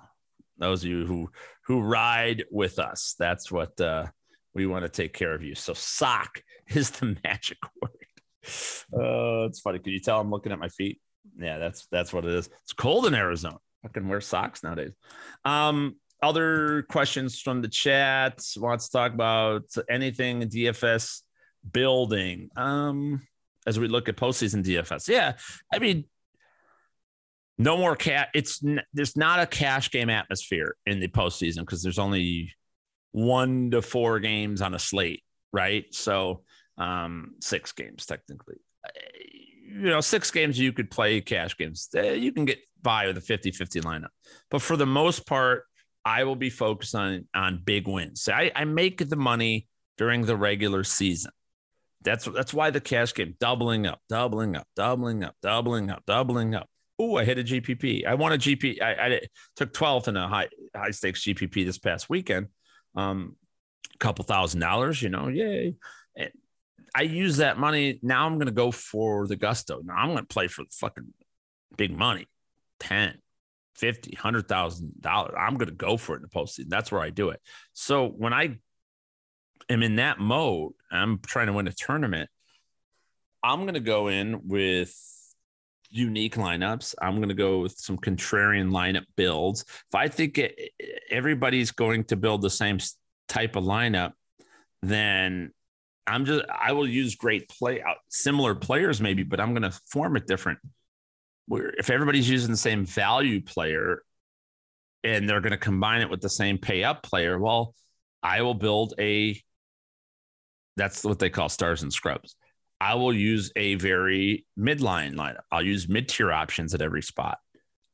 Those 0.58 0.84
of 0.84 0.90
you 0.90 1.06
who 1.06 1.30
who 1.64 1.80
ride 1.80 2.44
with 2.50 2.78
us, 2.78 3.14
that's 3.18 3.50
what 3.50 3.80
uh, 3.80 4.08
we 4.54 4.66
want 4.66 4.84
to 4.84 4.90
take 4.90 5.14
care 5.14 5.32
of 5.34 5.42
you. 5.42 5.54
So 5.54 5.72
sock 5.72 6.42
is 6.68 6.90
the 6.90 7.16
magic 7.24 7.56
word. 7.80 7.92
Uh, 8.92 9.46
it's 9.46 9.60
funny. 9.60 9.78
Can 9.78 9.94
you 9.94 10.00
tell 10.00 10.20
I'm 10.20 10.30
looking 10.30 10.52
at 10.52 10.58
my 10.58 10.68
feet? 10.68 11.00
Yeah, 11.38 11.56
that's 11.56 11.86
that's 11.90 12.12
what 12.12 12.26
it 12.26 12.32
is. 12.32 12.50
It's 12.64 12.74
cold 12.74 13.06
in 13.06 13.14
Arizona. 13.14 13.56
I 13.82 13.88
can 13.88 14.06
wear 14.06 14.20
socks 14.20 14.62
nowadays. 14.62 14.92
Um, 15.46 15.96
other 16.22 16.82
questions 16.90 17.40
from 17.40 17.62
the 17.62 17.68
chat 17.68 18.44
wants 18.58 18.90
to 18.90 18.98
talk 18.98 19.14
about 19.14 19.64
anything 19.88 20.42
DFS 20.42 21.22
building. 21.72 22.50
Um, 22.54 23.26
as 23.66 23.80
we 23.80 23.88
look 23.88 24.10
at 24.10 24.16
postseason 24.16 24.62
DFS, 24.62 25.08
yeah, 25.08 25.36
I 25.72 25.78
mean, 25.78 26.04
no 27.62 27.76
more 27.76 27.96
cat. 27.96 28.28
It's 28.34 28.62
there's 28.92 29.16
not 29.16 29.40
a 29.40 29.46
cash 29.46 29.90
game 29.90 30.10
atmosphere 30.10 30.76
in 30.86 31.00
the 31.00 31.08
postseason 31.08 31.60
because 31.60 31.82
there's 31.82 31.98
only 31.98 32.52
one 33.12 33.70
to 33.70 33.82
four 33.82 34.20
games 34.20 34.62
on 34.62 34.74
a 34.74 34.78
slate, 34.78 35.22
right? 35.52 35.84
So 35.94 36.42
um, 36.78 37.34
six 37.40 37.72
games 37.72 38.06
technically. 38.06 38.56
You 39.64 39.90
know, 39.90 40.00
six 40.00 40.30
games 40.30 40.58
you 40.58 40.72
could 40.72 40.90
play 40.90 41.20
cash 41.20 41.56
games. 41.56 41.88
Eh, 41.94 42.14
you 42.14 42.32
can 42.32 42.44
get 42.44 42.58
by 42.82 43.06
with 43.06 43.16
a 43.16 43.20
50-50 43.20 43.82
lineup. 43.82 44.08
But 44.50 44.60
for 44.60 44.76
the 44.76 44.86
most 44.86 45.26
part, 45.26 45.64
I 46.04 46.24
will 46.24 46.36
be 46.36 46.50
focused 46.50 46.94
on 46.94 47.28
on 47.32 47.62
big 47.64 47.86
wins. 47.86 48.28
I, 48.28 48.50
I 48.56 48.64
make 48.64 49.08
the 49.08 49.16
money 49.16 49.68
during 49.98 50.26
the 50.26 50.36
regular 50.36 50.82
season. 50.82 51.30
That's 52.02 52.24
that's 52.24 52.52
why 52.52 52.70
the 52.70 52.80
cash 52.80 53.14
game 53.14 53.36
doubling 53.38 53.86
up, 53.86 54.00
doubling 54.08 54.56
up, 54.56 54.66
doubling 54.74 55.22
up, 55.22 55.36
doubling 55.42 55.90
up, 55.90 56.02
doubling 56.06 56.56
up 56.56 56.68
oh, 57.02 57.16
I 57.16 57.24
hit 57.24 57.38
a 57.38 57.42
GPP. 57.42 58.06
I 58.06 58.14
won 58.14 58.32
a 58.32 58.38
GP. 58.38 58.80
I, 58.80 58.92
I 58.92 59.20
took 59.56 59.72
12th 59.72 60.08
in 60.08 60.16
a 60.16 60.28
high 60.28 60.48
high 60.74 60.92
stakes 60.92 61.24
GPP 61.24 61.64
this 61.64 61.78
past 61.78 62.08
weekend. 62.08 62.48
Um, 62.94 63.36
a 63.94 63.98
couple 63.98 64.24
thousand 64.24 64.60
dollars, 64.60 65.02
you 65.02 65.08
know, 65.08 65.28
yay. 65.28 65.74
And 66.16 66.30
I 66.94 67.02
use 67.02 67.38
that 67.38 67.58
money. 67.58 67.98
Now 68.02 68.26
I'm 68.26 68.34
going 68.34 68.46
to 68.46 68.52
go 68.52 68.70
for 68.70 69.26
the 69.26 69.36
gusto. 69.36 69.80
Now 69.82 69.94
I'm 69.94 70.08
going 70.08 70.18
to 70.18 70.24
play 70.24 70.46
for 70.46 70.62
the 70.62 70.70
fucking 70.72 71.12
big 71.76 71.96
money 71.96 72.28
10, 72.80 73.18
50, 73.76 74.16
$100,000. 74.16 75.38
I'm 75.38 75.56
going 75.56 75.68
to 75.68 75.74
go 75.74 75.96
for 75.96 76.14
it 76.14 76.16
in 76.16 76.22
the 76.22 76.28
postseason. 76.28 76.68
That's 76.68 76.92
where 76.92 77.00
I 77.00 77.10
do 77.10 77.30
it. 77.30 77.40
So 77.72 78.08
when 78.08 78.32
I 78.32 78.58
am 79.68 79.82
in 79.82 79.96
that 79.96 80.20
mode, 80.20 80.72
I'm 80.90 81.18
trying 81.18 81.46
to 81.46 81.52
win 81.52 81.66
a 81.66 81.72
tournament. 81.72 82.30
I'm 83.42 83.62
going 83.62 83.74
to 83.74 83.80
go 83.80 84.08
in 84.08 84.46
with 84.46 84.94
unique 85.92 86.36
lineups. 86.36 86.94
I'm 87.00 87.16
going 87.16 87.28
to 87.28 87.34
go 87.34 87.60
with 87.60 87.78
some 87.78 87.98
contrarian 87.98 88.70
lineup 88.70 89.04
builds. 89.16 89.62
If 89.62 89.94
I 89.94 90.08
think 90.08 90.38
it, 90.38 90.72
everybody's 91.10 91.70
going 91.70 92.04
to 92.04 92.16
build 92.16 92.42
the 92.42 92.50
same 92.50 92.78
type 93.28 93.56
of 93.56 93.64
lineup, 93.64 94.12
then 94.82 95.52
I'm 96.06 96.24
just 96.24 96.44
I 96.50 96.72
will 96.72 96.88
use 96.88 97.14
great 97.14 97.48
play 97.48 97.80
uh, 97.80 97.94
similar 98.08 98.54
players 98.54 99.00
maybe, 99.00 99.22
but 99.22 99.38
I'm 99.38 99.50
going 99.50 99.70
to 99.70 99.78
form 99.90 100.16
it 100.16 100.26
different. 100.26 100.58
Where 101.46 101.70
if 101.70 101.90
everybody's 101.90 102.28
using 102.28 102.50
the 102.50 102.56
same 102.56 102.86
value 102.86 103.42
player 103.42 104.02
and 105.04 105.28
they're 105.28 105.40
going 105.40 105.52
to 105.52 105.58
combine 105.58 106.00
it 106.00 106.10
with 106.10 106.20
the 106.20 106.30
same 106.30 106.58
pay 106.58 106.84
up 106.84 107.02
player, 107.02 107.38
well, 107.38 107.74
I 108.22 108.42
will 108.42 108.54
build 108.54 108.94
a 108.98 109.40
that's 110.76 111.04
what 111.04 111.18
they 111.18 111.30
call 111.30 111.48
stars 111.48 111.82
and 111.82 111.92
scrubs. 111.92 112.34
I 112.82 112.94
will 112.96 113.14
use 113.14 113.52
a 113.54 113.76
very 113.76 114.44
midline 114.58 115.14
lineup. 115.14 115.44
I'll 115.52 115.64
use 115.64 115.88
mid 115.88 116.08
tier 116.08 116.32
options 116.32 116.74
at 116.74 116.82
every 116.82 117.02
spot. 117.02 117.38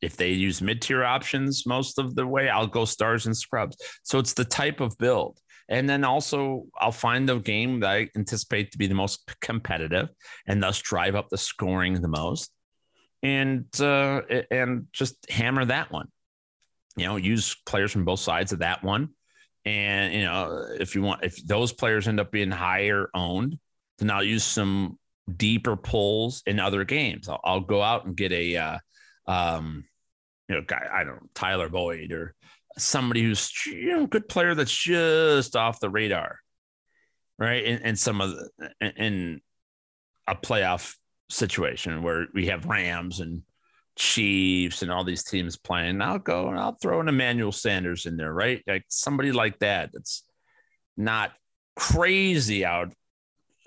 If 0.01 0.16
they 0.16 0.30
use 0.30 0.62
mid 0.62 0.80
tier 0.80 1.05
options 1.05 1.66
most 1.66 1.99
of 1.99 2.14
the 2.14 2.26
way, 2.26 2.49
I'll 2.49 2.66
go 2.66 2.86
stars 2.86 3.26
and 3.26 3.36
scrubs. 3.36 3.76
So 4.03 4.18
it's 4.18 4.32
the 4.32 4.47
type 4.47 4.80
of 4.80 4.97
build. 4.97 5.41
And 5.68 5.86
then 5.91 6.05
also, 6.05 6.64
I'll 6.80 6.91
find 6.91 7.28
the 7.28 7.39
game 7.39 7.80
that 7.80 7.91
I 7.91 8.09
anticipate 8.16 8.72
to 8.72 8.78
be 8.78 8.86
the 8.86 8.95
most 8.95 9.30
competitive 9.43 10.09
and 10.47 10.62
thus 10.62 10.80
drive 10.80 11.14
up 11.14 11.28
the 11.28 11.36
scoring 11.36 12.01
the 12.01 12.09
most 12.09 12.51
and 13.22 13.66
uh, 13.78 14.22
and 14.51 14.86
just 14.93 15.30
hammer 15.30 15.66
that 15.66 15.93
one. 15.93 16.09
You 16.97 17.05
know, 17.05 17.16
use 17.16 17.55
players 17.66 17.93
from 17.93 18.07
both 18.07 18.20
sides 18.20 18.53
of 18.53 18.61
that 18.61 18.82
one. 18.82 19.11
And 19.66 20.14
you 20.14 20.22
know, 20.22 20.64
if 20.80 20.95
you 20.95 21.03
want, 21.03 21.24
if 21.24 21.47
those 21.47 21.74
players 21.74 22.09
end 22.09 22.20
up 22.20 22.32
being 22.32 22.51
higher 22.51 23.11
owned, 23.12 23.59
then 23.99 24.11
I'll 24.11 24.22
use 24.22 24.44
some 24.44 24.99
deeper 25.36 25.76
pulls 25.76 26.42
in 26.46 26.59
other 26.59 26.84
games. 26.84 27.28
I'll, 27.28 27.40
I'll 27.44 27.61
go 27.61 27.82
out 27.82 28.07
and 28.07 28.16
get 28.16 28.32
a, 28.32 28.57
uh, 28.57 28.78
um, 29.26 29.84
you 30.49 30.57
know, 30.57 30.62
guy 30.66 30.86
I 30.90 31.05
don't 31.05 31.22
know, 31.22 31.28
Tyler 31.34 31.68
Boyd 31.68 32.12
or 32.12 32.34
somebody 32.76 33.22
who's 33.22 33.51
you 33.66 33.90
know 33.90 34.07
good 34.07 34.28
player 34.28 34.55
that's 34.55 34.74
just 34.74 35.57
off 35.57 35.80
the 35.80 35.90
radar, 35.90 36.38
right? 37.38 37.64
And, 37.64 37.84
and 37.84 37.99
some 37.99 38.20
of 38.20 38.30
the, 38.30 38.70
in 38.96 39.40
a 40.26 40.34
playoff 40.34 40.94
situation 41.30 42.03
where 42.03 42.26
we 42.34 42.46
have 42.46 42.66
Rams 42.66 43.20
and 43.20 43.42
Chiefs 43.96 44.82
and 44.82 44.92
all 44.92 45.05
these 45.05 45.24
teams 45.24 45.57
playing. 45.57 46.01
I'll 46.01 46.18
go 46.18 46.49
and 46.49 46.59
I'll 46.59 46.76
throw 46.80 47.01
an 47.01 47.09
Emmanuel 47.09 47.53
Sanders 47.53 48.07
in 48.07 48.16
there, 48.16 48.32
right? 48.32 48.62
Like 48.66 48.84
somebody 48.88 49.32
like 49.32 49.59
that 49.59 49.90
that's 49.92 50.24
not 50.96 51.32
crazy 51.76 52.64
out, 52.64 52.92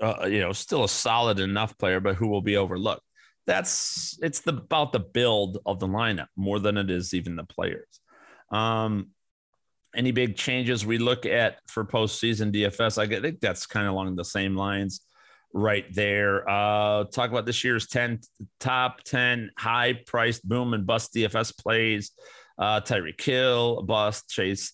uh, 0.02 0.26
you 0.26 0.39
know, 0.39 0.52
still 0.52 0.84
a 0.84 0.89
solid 0.89 1.39
enough 1.39 1.78
player, 1.78 1.99
but 1.99 2.16
who 2.16 2.28
will 2.28 2.41
be 2.41 2.58
overlooked. 2.58 3.04
That's 3.47 4.18
it's 4.22 4.41
the, 4.41 4.52
about 4.52 4.93
the 4.93 4.99
build 4.99 5.60
of 5.66 5.80
the 5.80 5.88
lineup 5.88 6.28
more 6.36 6.60
than 6.60 6.78
it 6.78 6.89
is 6.89 7.14
even 7.14 7.36
the 7.36 7.43
players. 7.43 7.99
Um, 8.52 9.10
any 9.95 10.12
big 10.12 10.36
changes 10.36 10.86
we 10.86 10.97
look 10.97 11.26
at 11.26 11.58
for 11.68 11.84
postseason 11.86 12.54
DFS? 12.54 12.97
I 12.97 13.22
think 13.22 13.39
that's 13.39 13.66
kind 13.66 13.88
of 13.88 13.93
along 13.93 14.16
the 14.16 14.26
same 14.26 14.56
lines 14.56 15.02
right 15.54 15.86
there. 15.93 16.49
Uh, 16.49 17.04
talk 17.06 17.30
about 17.30 17.45
this 17.45 17.64
year's 17.64 17.88
10 17.88 18.22
top 18.60 19.02
10 19.04 19.52
high 19.58 19.99
priced 20.06 20.47
boom 20.47 20.74
and 20.74 20.86
bust 20.86 21.14
DFS 21.14 21.58
plays. 21.58 22.12
Uh, 22.58 22.80
Tyreek 22.80 23.20
Hill, 23.20 23.82
bust, 23.84 24.30
Chase, 24.30 24.74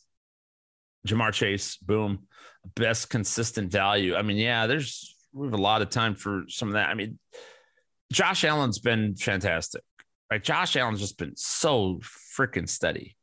Ja'Marr 1.07 1.31
Chase, 1.31 1.77
boom, 1.77 2.27
best 2.75 3.09
consistent 3.09 3.71
value. 3.71 4.15
I 4.15 4.21
mean, 4.21 4.37
yeah, 4.37 4.67
there's 4.67 5.15
we 5.37 5.47
have 5.47 5.53
a 5.53 5.61
lot 5.61 5.81
of 5.81 5.89
time 5.89 6.15
for 6.15 6.43
some 6.47 6.69
of 6.69 6.73
that. 6.73 6.89
I 6.89 6.93
mean, 6.95 7.19
Josh 8.11 8.43
Allen's 8.43 8.79
been 8.79 9.15
fantastic. 9.15 9.83
Right? 10.31 10.43
Josh 10.43 10.75
Allen's 10.75 10.99
just 10.99 11.17
been 11.17 11.33
so 11.35 11.99
freaking 12.37 12.67
steady 12.67 13.15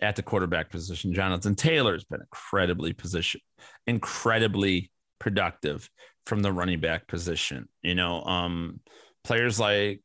at 0.00 0.16
the 0.16 0.22
quarterback 0.22 0.70
position. 0.70 1.12
Jonathan 1.12 1.54
Taylor's 1.54 2.04
been 2.04 2.20
incredibly 2.20 2.92
position, 2.92 3.40
incredibly 3.86 4.90
productive 5.18 5.88
from 6.26 6.40
the 6.40 6.52
running 6.52 6.80
back 6.80 7.06
position. 7.06 7.68
You 7.82 7.94
know, 7.94 8.22
um, 8.22 8.80
players 9.24 9.58
like 9.60 10.00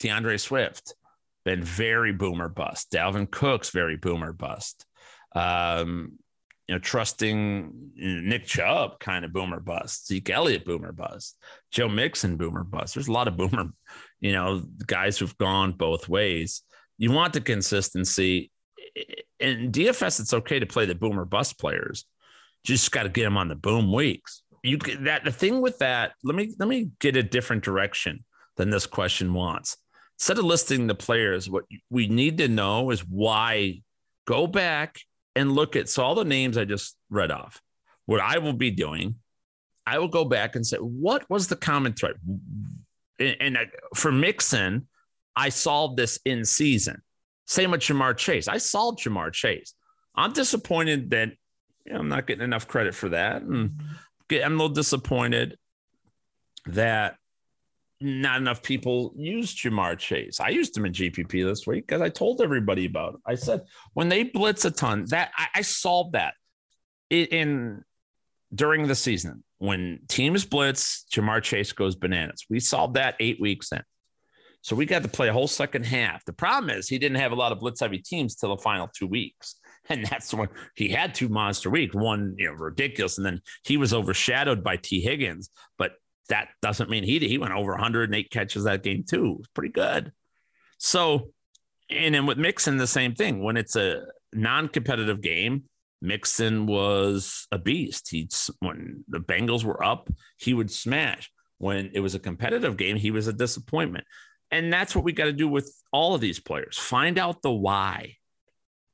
DeAndre 0.00 0.38
Swift 0.38 0.94
been 1.44 1.62
very 1.62 2.12
boomer 2.12 2.48
bust. 2.48 2.90
Dalvin 2.92 3.30
Cook's 3.30 3.70
very 3.70 3.96
boomer 3.96 4.32
bust. 4.32 4.84
Um, 5.34 6.18
you 6.68 6.74
know, 6.74 6.78
trusting 6.78 7.92
Nick 7.96 8.44
Chubb 8.44 9.00
kind 9.00 9.24
of 9.24 9.32
boomer 9.32 9.58
bust, 9.58 10.06
Zeke 10.06 10.28
Elliott 10.28 10.66
boomer 10.66 10.92
bust, 10.92 11.38
Joe 11.70 11.88
Mixon 11.88 12.36
boomer 12.36 12.62
bust. 12.62 12.94
There's 12.94 13.08
a 13.08 13.12
lot 13.12 13.26
of 13.26 13.38
boomer, 13.38 13.70
you 14.20 14.32
know, 14.32 14.62
guys 14.86 15.16
who've 15.16 15.36
gone 15.38 15.72
both 15.72 16.10
ways. 16.10 16.62
You 16.98 17.10
want 17.10 17.32
the 17.32 17.40
consistency. 17.40 18.50
In 19.40 19.72
DFS, 19.72 20.20
it's 20.20 20.34
okay 20.34 20.58
to 20.58 20.66
play 20.66 20.84
the 20.84 20.94
boomer 20.94 21.24
bust 21.24 21.58
players. 21.58 22.04
Just 22.64 22.92
got 22.92 23.04
to 23.04 23.08
get 23.08 23.24
them 23.24 23.38
on 23.38 23.48
the 23.48 23.54
boom 23.54 23.90
weeks. 23.90 24.42
You 24.62 24.76
that 25.00 25.24
the 25.24 25.32
thing 25.32 25.62
with 25.62 25.78
that. 25.78 26.12
Let 26.22 26.34
me 26.34 26.54
let 26.58 26.68
me 26.68 26.90
get 27.00 27.16
a 27.16 27.22
different 27.22 27.64
direction 27.64 28.24
than 28.56 28.68
this 28.68 28.86
question 28.86 29.32
wants. 29.32 29.76
Instead 30.18 30.38
of 30.38 30.44
listing 30.44 30.86
the 30.88 30.96
players, 30.96 31.48
what 31.48 31.64
we 31.88 32.08
need 32.08 32.38
to 32.38 32.48
know 32.48 32.90
is 32.90 33.00
why. 33.00 33.80
Go 34.26 34.46
back 34.46 35.00
and 35.38 35.52
look 35.52 35.76
at 35.76 35.88
so 35.88 36.02
all 36.02 36.16
the 36.16 36.24
names 36.24 36.58
I 36.58 36.64
just 36.64 36.96
read 37.10 37.30
off. 37.30 37.62
What 38.06 38.20
I 38.20 38.38
will 38.38 38.52
be 38.52 38.72
doing, 38.72 39.14
I 39.86 39.98
will 39.98 40.08
go 40.08 40.24
back 40.24 40.56
and 40.56 40.66
say, 40.66 40.78
what 40.78 41.30
was 41.30 41.46
the 41.46 41.54
common 41.54 41.92
thread? 41.92 42.14
And, 43.20 43.36
and 43.40 43.56
uh, 43.56 43.64
for 43.94 44.10
Mixon, 44.10 44.88
I 45.36 45.50
solved 45.50 45.96
this 45.96 46.18
in 46.24 46.44
season. 46.44 47.02
Same 47.46 47.70
with 47.70 47.82
Ja'Marr 47.82 48.16
Chase. 48.16 48.48
I 48.48 48.58
solved 48.58 48.98
Ja'Marr 48.98 49.32
Chase. 49.32 49.74
I'm 50.16 50.32
disappointed 50.32 51.10
that 51.10 51.30
you 51.86 51.92
know, 51.92 52.00
I'm 52.00 52.08
not 52.08 52.26
getting 52.26 52.44
enough 52.44 52.66
credit 52.66 52.94
for 52.94 53.10
that, 53.10 53.42
and 53.42 53.80
I'm 54.30 54.54
a 54.54 54.56
little 54.56 54.68
disappointed 54.68 55.56
that 56.66 57.16
not 58.00 58.40
enough 58.40 58.62
people 58.62 59.12
use 59.16 59.54
Ja'Marr 59.54 59.98
Chase. 59.98 60.40
I 60.40 60.50
used 60.50 60.76
him 60.76 60.86
in 60.86 60.92
GPP 60.92 61.44
this 61.44 61.66
week 61.66 61.86
because 61.86 62.00
I 62.00 62.08
told 62.08 62.40
everybody 62.40 62.86
about 62.86 63.14
it. 63.14 63.20
I 63.26 63.34
said 63.34 63.62
when 63.94 64.08
they 64.08 64.24
blitz 64.24 64.64
a 64.64 64.70
ton, 64.70 65.04
that 65.06 65.30
I, 65.36 65.46
I 65.56 65.62
solved 65.62 66.12
that 66.12 66.34
in, 67.10 67.26
in 67.26 67.84
during 68.54 68.86
the 68.86 68.94
season 68.94 69.42
when 69.58 70.00
teams 70.08 70.44
blitz, 70.44 71.04
Ja'Marr 71.12 71.42
Chase 71.42 71.72
goes 71.72 71.96
bananas. 71.96 72.44
We 72.48 72.60
solved 72.60 72.94
that 72.94 73.16
eight 73.20 73.40
weeks 73.40 73.72
in. 73.72 73.82
So 74.62 74.76
we 74.76 74.86
got 74.86 75.02
to 75.02 75.08
play 75.08 75.28
a 75.28 75.32
whole 75.32 75.48
second 75.48 75.86
half. 75.86 76.24
The 76.24 76.32
problem 76.32 76.70
is 76.70 76.88
he 76.88 76.98
didn't 76.98 77.18
have 77.18 77.32
a 77.32 77.36
lot 77.36 77.52
of 77.52 77.60
blitz 77.60 77.80
heavy 77.80 77.98
teams 77.98 78.34
till 78.34 78.54
the 78.54 78.62
final 78.62 78.88
two 78.94 79.06
weeks. 79.06 79.56
And 79.90 80.04
that's 80.04 80.34
when 80.34 80.50
he 80.74 80.90
had 80.90 81.14
two 81.14 81.30
monster 81.30 81.70
weeks, 81.70 81.94
one, 81.94 82.34
you 82.36 82.48
know, 82.48 82.52
ridiculous. 82.52 83.16
And 83.16 83.24
then 83.24 83.40
he 83.64 83.78
was 83.78 83.94
overshadowed 83.94 84.62
by 84.62 84.76
Tee 84.76 85.00
Higgins. 85.00 85.48
But 85.78 85.92
that 86.28 86.48
doesn't 86.62 86.90
mean 86.90 87.04
he 87.04 87.18
he 87.18 87.38
went 87.38 87.54
over 87.54 87.72
108 87.72 88.30
catches 88.30 88.64
that 88.64 88.82
game 88.82 89.04
too. 89.08 89.24
It 89.24 89.38
was 89.38 89.48
pretty 89.54 89.72
good. 89.72 90.12
So, 90.78 91.30
and 91.90 92.14
then 92.14 92.26
with 92.26 92.38
Mixon, 92.38 92.76
the 92.76 92.86
same 92.86 93.14
thing. 93.14 93.42
When 93.42 93.56
it's 93.56 93.76
a 93.76 94.06
non-competitive 94.32 95.20
game, 95.20 95.64
Mixon 96.00 96.66
was 96.66 97.46
a 97.50 97.58
beast. 97.58 98.10
He 98.10 98.28
when 98.60 99.04
the 99.08 99.18
Bengals 99.18 99.64
were 99.64 99.82
up, 99.82 100.08
he 100.38 100.54
would 100.54 100.70
smash. 100.70 101.30
When 101.58 101.90
it 101.92 102.00
was 102.00 102.14
a 102.14 102.20
competitive 102.20 102.76
game, 102.76 102.96
he 102.96 103.10
was 103.10 103.26
a 103.26 103.32
disappointment. 103.32 104.04
And 104.50 104.72
that's 104.72 104.94
what 104.94 105.04
we 105.04 105.12
got 105.12 105.24
to 105.24 105.32
do 105.32 105.48
with 105.48 105.74
all 105.92 106.14
of 106.14 106.20
these 106.20 106.38
players. 106.38 106.78
Find 106.78 107.18
out 107.18 107.42
the 107.42 107.52
why. 107.52 108.16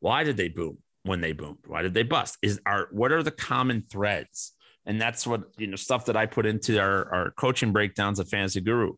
Why 0.01 0.25
did 0.25 0.37
they 0.37 0.49
boom 0.49 0.79
when 1.03 1.21
they 1.21 1.33
boomed? 1.33 1.59
Why 1.67 1.83
did 1.83 1.95
they 1.95 2.03
bust? 2.03 2.39
Is 2.43 2.61
are 2.67 2.89
what 2.91 3.13
are 3.13 3.23
the 3.23 3.31
common 3.31 3.85
threads? 3.91 4.53
And 4.87 5.01
that's 5.01 5.27
what, 5.27 5.45
you 5.57 5.67
know, 5.67 5.77
stuff 5.77 6.07
that 6.07 6.17
I 6.17 6.27
put 6.27 6.47
into 6.47 6.79
our, 6.79 7.13
our 7.15 7.31
coaching 7.33 7.73
breakdowns 7.73 8.19
of 8.19 8.29
Fantasy 8.29 8.61
Guru. 8.61 8.95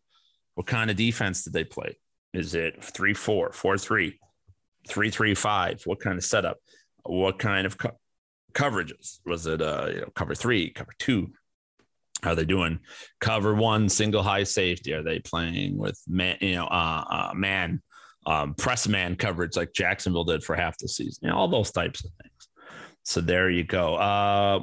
What 0.55 0.67
kind 0.67 0.89
of 0.89 0.97
defense 0.97 1.43
did 1.43 1.53
they 1.53 1.63
play? 1.63 1.97
Is 2.33 2.55
it 2.55 2.83
3 2.83 3.13
4, 3.13 3.51
4 3.53 3.77
3, 3.77 4.19
3 4.87 5.09
3 5.09 5.35
5? 5.35 5.81
What 5.85 5.99
kind 5.99 6.17
of 6.17 6.23
setup? 6.23 6.57
What 7.03 7.39
kind 7.39 7.65
of 7.65 7.77
co- 7.77 7.97
coverages? 8.53 9.19
Was 9.25 9.45
it, 9.47 9.61
uh, 9.61 9.89
you 9.93 10.01
know, 10.01 10.09
cover 10.15 10.35
three, 10.35 10.71
cover 10.71 10.93
two? 10.99 11.31
How 12.23 12.31
are 12.31 12.35
they 12.35 12.45
doing? 12.45 12.79
Cover 13.21 13.53
one, 13.53 13.89
single 13.89 14.23
high 14.23 14.43
safety. 14.43 14.93
Are 14.93 15.03
they 15.03 15.19
playing 15.19 15.77
with 15.77 16.01
man, 16.07 16.37
you 16.41 16.55
know, 16.55 16.65
uh, 16.65 17.03
uh 17.09 17.31
man, 17.35 17.81
um, 18.25 18.55
press 18.55 18.87
man 18.87 19.15
coverage 19.15 19.55
like 19.55 19.73
Jacksonville 19.73 20.23
did 20.23 20.43
for 20.43 20.55
half 20.55 20.77
the 20.79 20.87
season? 20.87 21.19
You 21.23 21.29
know, 21.29 21.37
all 21.37 21.47
those 21.47 21.71
types 21.71 22.03
of 22.03 22.11
things. 22.21 22.26
So 23.07 23.21
there 23.21 23.49
you 23.49 23.63
go. 23.63 23.95
Uh, 23.95 24.59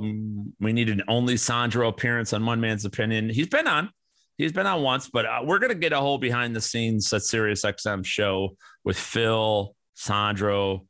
we 0.60 0.74
need 0.74 0.90
an 0.90 1.02
only 1.08 1.38
Sandro 1.38 1.88
appearance 1.88 2.34
on 2.34 2.44
One 2.44 2.60
Man's 2.60 2.84
Opinion. 2.84 3.30
He's 3.30 3.48
been 3.48 3.66
on. 3.66 3.88
He's 4.36 4.52
been 4.52 4.66
on 4.66 4.82
once, 4.82 5.08
but 5.08 5.24
uh, 5.24 5.40
we're 5.42 5.58
gonna 5.58 5.74
get 5.74 5.94
a 5.94 5.98
whole 5.98 6.18
behind 6.18 6.54
the 6.54 6.60
scenes 6.60 7.10
at 7.14 7.22
Sirius 7.22 7.64
XM 7.64 8.04
show 8.04 8.54
with 8.84 8.98
Phil, 8.98 9.74
Sandro, 9.94 10.86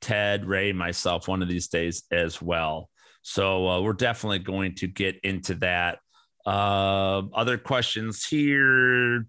Ted, 0.00 0.44
Ray, 0.44 0.72
myself 0.72 1.28
one 1.28 1.40
of 1.40 1.48
these 1.48 1.68
days 1.68 2.02
as 2.10 2.42
well. 2.42 2.90
So 3.22 3.68
uh, 3.68 3.80
we're 3.80 3.92
definitely 3.92 4.40
going 4.40 4.74
to 4.76 4.88
get 4.88 5.20
into 5.22 5.54
that. 5.56 6.00
Uh, 6.44 7.22
other 7.32 7.58
questions 7.58 8.26
here. 8.26 9.24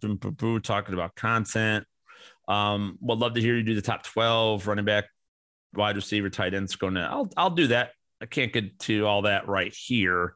Talking 0.64 0.94
about 0.96 1.14
content. 1.14 1.86
Um, 2.48 2.98
would 3.02 3.20
love 3.20 3.36
to 3.36 3.42
hear 3.42 3.56
you 3.56 3.62
do 3.62 3.76
the 3.76 3.82
top 3.84 4.02
12 4.02 4.66
running 4.66 4.86
back, 4.86 5.06
wide 5.74 5.96
receiver, 5.96 6.30
tight 6.30 6.54
ends 6.54 6.76
going 6.76 6.96
to. 6.96 7.02
I'll 7.02 7.30
I'll 7.38 7.50
do 7.50 7.68
that. 7.68 7.92
I 8.22 8.26
can't 8.26 8.52
get 8.52 8.80
to 8.80 9.06
all 9.06 9.24
that 9.24 9.48
right 9.48 9.74
here. 9.74 10.36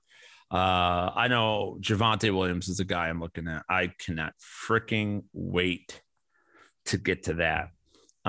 Uh, 0.51 1.11
I 1.15 1.27
know 1.29 1.77
Javonte 1.81 2.33
Williams 2.33 2.69
is 2.69 2.79
a 2.79 2.85
guy 2.85 3.09
I'm 3.09 3.19
looking 3.19 3.47
at. 3.47 3.63
I 3.67 3.91
cannot 3.99 4.33
freaking 4.67 5.23
wait 5.33 6.01
to 6.85 6.97
get 6.97 7.23
to 7.23 7.33
that. 7.35 7.69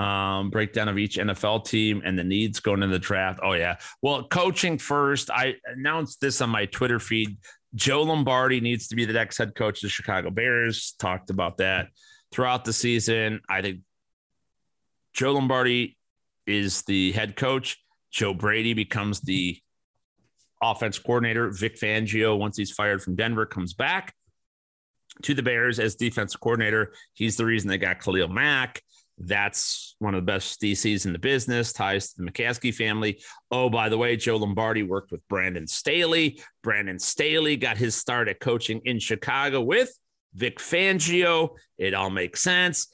Um, 0.01 0.49
breakdown 0.49 0.89
of 0.89 0.97
each 0.97 1.17
NFL 1.17 1.65
team 1.65 2.01
and 2.03 2.17
the 2.19 2.23
needs 2.23 2.59
going 2.59 2.83
into 2.83 2.93
the 2.93 2.99
draft. 2.99 3.39
Oh, 3.43 3.53
yeah. 3.53 3.77
Well, 4.01 4.27
coaching 4.27 4.77
first. 4.77 5.29
I 5.29 5.55
announced 5.65 6.19
this 6.19 6.41
on 6.41 6.49
my 6.49 6.65
Twitter 6.65 6.99
feed. 6.99 7.37
Joe 7.75 8.03
Lombardi 8.03 8.59
needs 8.59 8.87
to 8.87 8.95
be 8.95 9.05
the 9.05 9.13
next 9.13 9.37
head 9.37 9.55
coach 9.55 9.77
of 9.77 9.81
the 9.83 9.89
Chicago 9.89 10.31
Bears. 10.31 10.95
Talked 10.99 11.29
about 11.29 11.57
that 11.57 11.89
throughout 12.31 12.65
the 12.65 12.73
season. 12.73 13.41
I 13.47 13.61
think 13.61 13.81
Joe 15.13 15.33
Lombardi 15.33 15.94
is 16.47 16.81
the 16.83 17.11
head 17.13 17.35
coach. 17.35 17.77
Joe 18.11 18.33
Brady 18.33 18.73
becomes 18.73 19.21
the 19.21 19.59
offense 20.61 20.97
coordinator. 20.99 21.49
Vic 21.51 21.77
Fangio, 21.77 22.37
once 22.37 22.57
he's 22.57 22.71
fired 22.71 23.01
from 23.01 23.15
Denver, 23.15 23.45
comes 23.45 23.73
back 23.73 24.13
to 25.23 25.33
the 25.33 25.43
Bears 25.43 25.79
as 25.79 25.95
defensive 25.95 26.39
coordinator. 26.39 26.93
He's 27.13 27.37
the 27.37 27.45
reason 27.45 27.69
they 27.69 27.77
got 27.77 28.01
Khalil 28.01 28.27
Mack. 28.27 28.81
That's 29.17 29.95
one 29.99 30.13
of 30.13 30.21
the 30.21 30.31
best 30.31 30.61
DCs 30.61 31.05
in 31.05 31.13
the 31.13 31.19
business, 31.19 31.71
ties 31.71 32.13
to 32.13 32.21
the 32.21 32.29
McCaskey 32.29 32.73
family. 32.73 33.21
Oh, 33.49 33.69
by 33.69 33.87
the 33.87 33.97
way, 33.97 34.17
Joe 34.17 34.35
Lombardi 34.35 34.83
worked 34.83 35.11
with 35.11 35.25
Brandon 35.29 35.67
Staley. 35.67 36.41
Brandon 36.63 36.99
Staley 36.99 37.55
got 37.55 37.77
his 37.77 37.95
start 37.95 38.27
at 38.27 38.41
coaching 38.41 38.81
in 38.83 38.99
Chicago 38.99 39.61
with 39.61 39.97
Vic 40.33 40.59
Fangio. 40.59 41.51
It 41.77 41.93
all 41.93 42.09
makes 42.09 42.41
sense. 42.41 42.87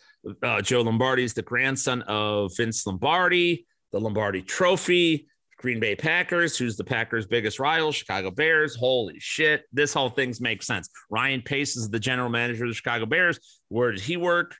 Uh, 0.43 0.61
Joe 0.61 0.81
Lombardi 0.81 1.23
is 1.23 1.33
the 1.33 1.41
grandson 1.41 2.01
of 2.03 2.55
Vince 2.55 2.85
Lombardi, 2.85 3.65
the 3.91 3.99
Lombardi 3.99 4.41
Trophy. 4.41 5.27
Green 5.61 5.79
Bay 5.79 5.95
Packers, 5.95 6.57
who's 6.57 6.75
the 6.75 6.83
Packers' 6.83 7.27
biggest 7.27 7.59
rival, 7.59 7.91
Chicago 7.91 8.31
Bears. 8.31 8.75
Holy 8.75 9.19
shit, 9.19 9.63
this 9.71 9.93
whole 9.93 10.09
thing's 10.09 10.41
makes 10.41 10.65
sense. 10.65 10.89
Ryan 11.11 11.43
Pace 11.43 11.77
is 11.77 11.87
the 11.87 11.99
general 11.99 12.29
manager 12.29 12.63
of 12.63 12.71
the 12.71 12.75
Chicago 12.75 13.05
Bears. 13.05 13.39
Where 13.69 13.91
did 13.91 14.01
he 14.01 14.17
work 14.17 14.55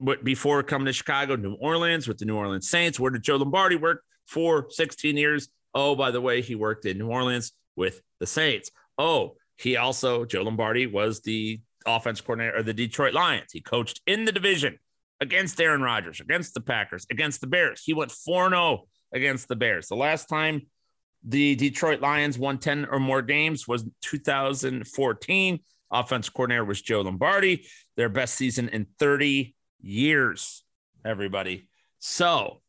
But 0.00 0.22
before 0.22 0.62
coming 0.62 0.84
to 0.84 0.92
Chicago? 0.92 1.36
New 1.36 1.54
Orleans 1.54 2.06
with 2.06 2.18
the 2.18 2.26
New 2.26 2.36
Orleans 2.36 2.68
Saints. 2.68 3.00
Where 3.00 3.10
did 3.10 3.22
Joe 3.22 3.36
Lombardi 3.36 3.76
work 3.76 4.02
for 4.26 4.66
16 4.68 5.16
years? 5.16 5.48
Oh, 5.74 5.96
by 5.96 6.10
the 6.10 6.20
way, 6.20 6.42
he 6.42 6.54
worked 6.54 6.84
in 6.84 6.98
New 6.98 7.08
Orleans 7.08 7.52
with 7.74 8.02
the 8.20 8.26
Saints. 8.26 8.70
Oh, 8.98 9.36
he 9.56 9.78
also, 9.78 10.26
Joe 10.26 10.42
Lombardi 10.42 10.86
was 10.86 11.22
the 11.22 11.60
offense 11.86 12.20
coordinator 12.20 12.56
of 12.56 12.66
the 12.66 12.74
Detroit 12.74 13.14
Lions. 13.14 13.50
He 13.50 13.62
coached 13.62 14.02
in 14.06 14.26
the 14.26 14.32
division 14.32 14.78
against 15.24 15.60
Aaron 15.60 15.82
Rodgers, 15.82 16.20
against 16.20 16.54
the 16.54 16.60
Packers, 16.60 17.06
against 17.10 17.40
the 17.40 17.46
Bears. 17.48 17.82
He 17.84 17.94
went 17.94 18.12
4 18.12 18.50
0 18.50 18.84
against 19.12 19.48
the 19.48 19.56
Bears. 19.56 19.88
The 19.88 19.96
last 19.96 20.28
time 20.28 20.62
the 21.26 21.56
Detroit 21.56 22.00
Lions 22.00 22.38
won 22.38 22.58
10 22.58 22.84
or 22.84 23.00
more 23.00 23.22
games 23.22 23.66
was 23.66 23.84
2014. 24.02 25.58
Offense 25.90 26.28
coordinator 26.28 26.64
was 26.64 26.82
Joe 26.82 27.00
Lombardi, 27.00 27.66
their 27.96 28.08
best 28.08 28.34
season 28.34 28.68
in 28.68 28.86
30 28.98 29.54
years, 29.80 30.64
everybody. 31.04 31.68
So 31.98 32.60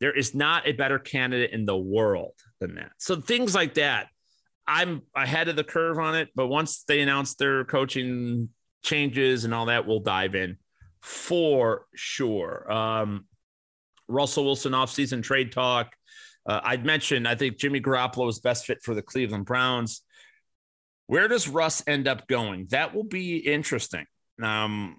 there 0.00 0.12
is 0.12 0.34
not 0.34 0.66
a 0.66 0.72
better 0.72 0.98
candidate 0.98 1.52
in 1.52 1.66
the 1.66 1.76
world 1.76 2.34
than 2.60 2.74
that. 2.74 2.92
So 2.98 3.20
things 3.20 3.54
like 3.54 3.74
that, 3.74 4.08
I'm 4.66 5.02
ahead 5.14 5.48
of 5.48 5.56
the 5.56 5.64
curve 5.64 5.98
on 5.98 6.16
it. 6.16 6.30
But 6.34 6.48
once 6.48 6.82
they 6.88 7.00
announce 7.00 7.34
their 7.34 7.64
coaching 7.64 8.48
changes 8.82 9.44
and 9.44 9.54
all 9.54 9.66
that, 9.66 9.86
we'll 9.86 10.00
dive 10.00 10.34
in 10.34 10.56
for 11.04 11.84
sure. 11.94 12.72
Um, 12.72 13.26
Russell 14.08 14.44
Wilson 14.46 14.72
offseason 14.72 15.22
trade 15.22 15.52
talk. 15.52 15.92
Uh, 16.46 16.60
I'd 16.64 16.86
mentioned, 16.86 17.28
I 17.28 17.34
think 17.34 17.58
Jimmy 17.58 17.80
Garoppolo 17.80 18.28
is 18.30 18.40
best 18.40 18.64
fit 18.64 18.82
for 18.82 18.94
the 18.94 19.02
Cleveland 19.02 19.44
Browns. 19.44 20.02
Where 21.06 21.28
does 21.28 21.46
Russ 21.46 21.82
end 21.86 22.08
up 22.08 22.26
going? 22.26 22.68
That 22.70 22.94
will 22.94 23.04
be 23.04 23.36
interesting. 23.36 24.06
Um, 24.42 24.98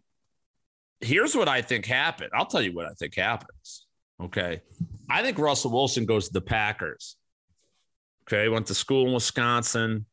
here's 1.01 1.35
what 1.35 1.49
I 1.49 1.63
think 1.63 1.87
happened. 1.87 2.29
I'll 2.35 2.45
tell 2.45 2.61
you 2.61 2.73
what 2.73 2.85
I 2.85 2.93
think 2.93 3.15
happens. 3.15 3.87
Okay. 4.21 4.61
I 5.09 5.23
think 5.23 5.39
Russell 5.39 5.71
Wilson 5.71 6.05
goes 6.05 6.27
to 6.27 6.33
the 6.33 6.41
Packers. 6.41 7.17
Okay. 8.27 8.47
Went 8.47 8.67
to 8.67 8.75
school 8.75 9.07
in 9.07 9.13
Wisconsin. 9.13 10.05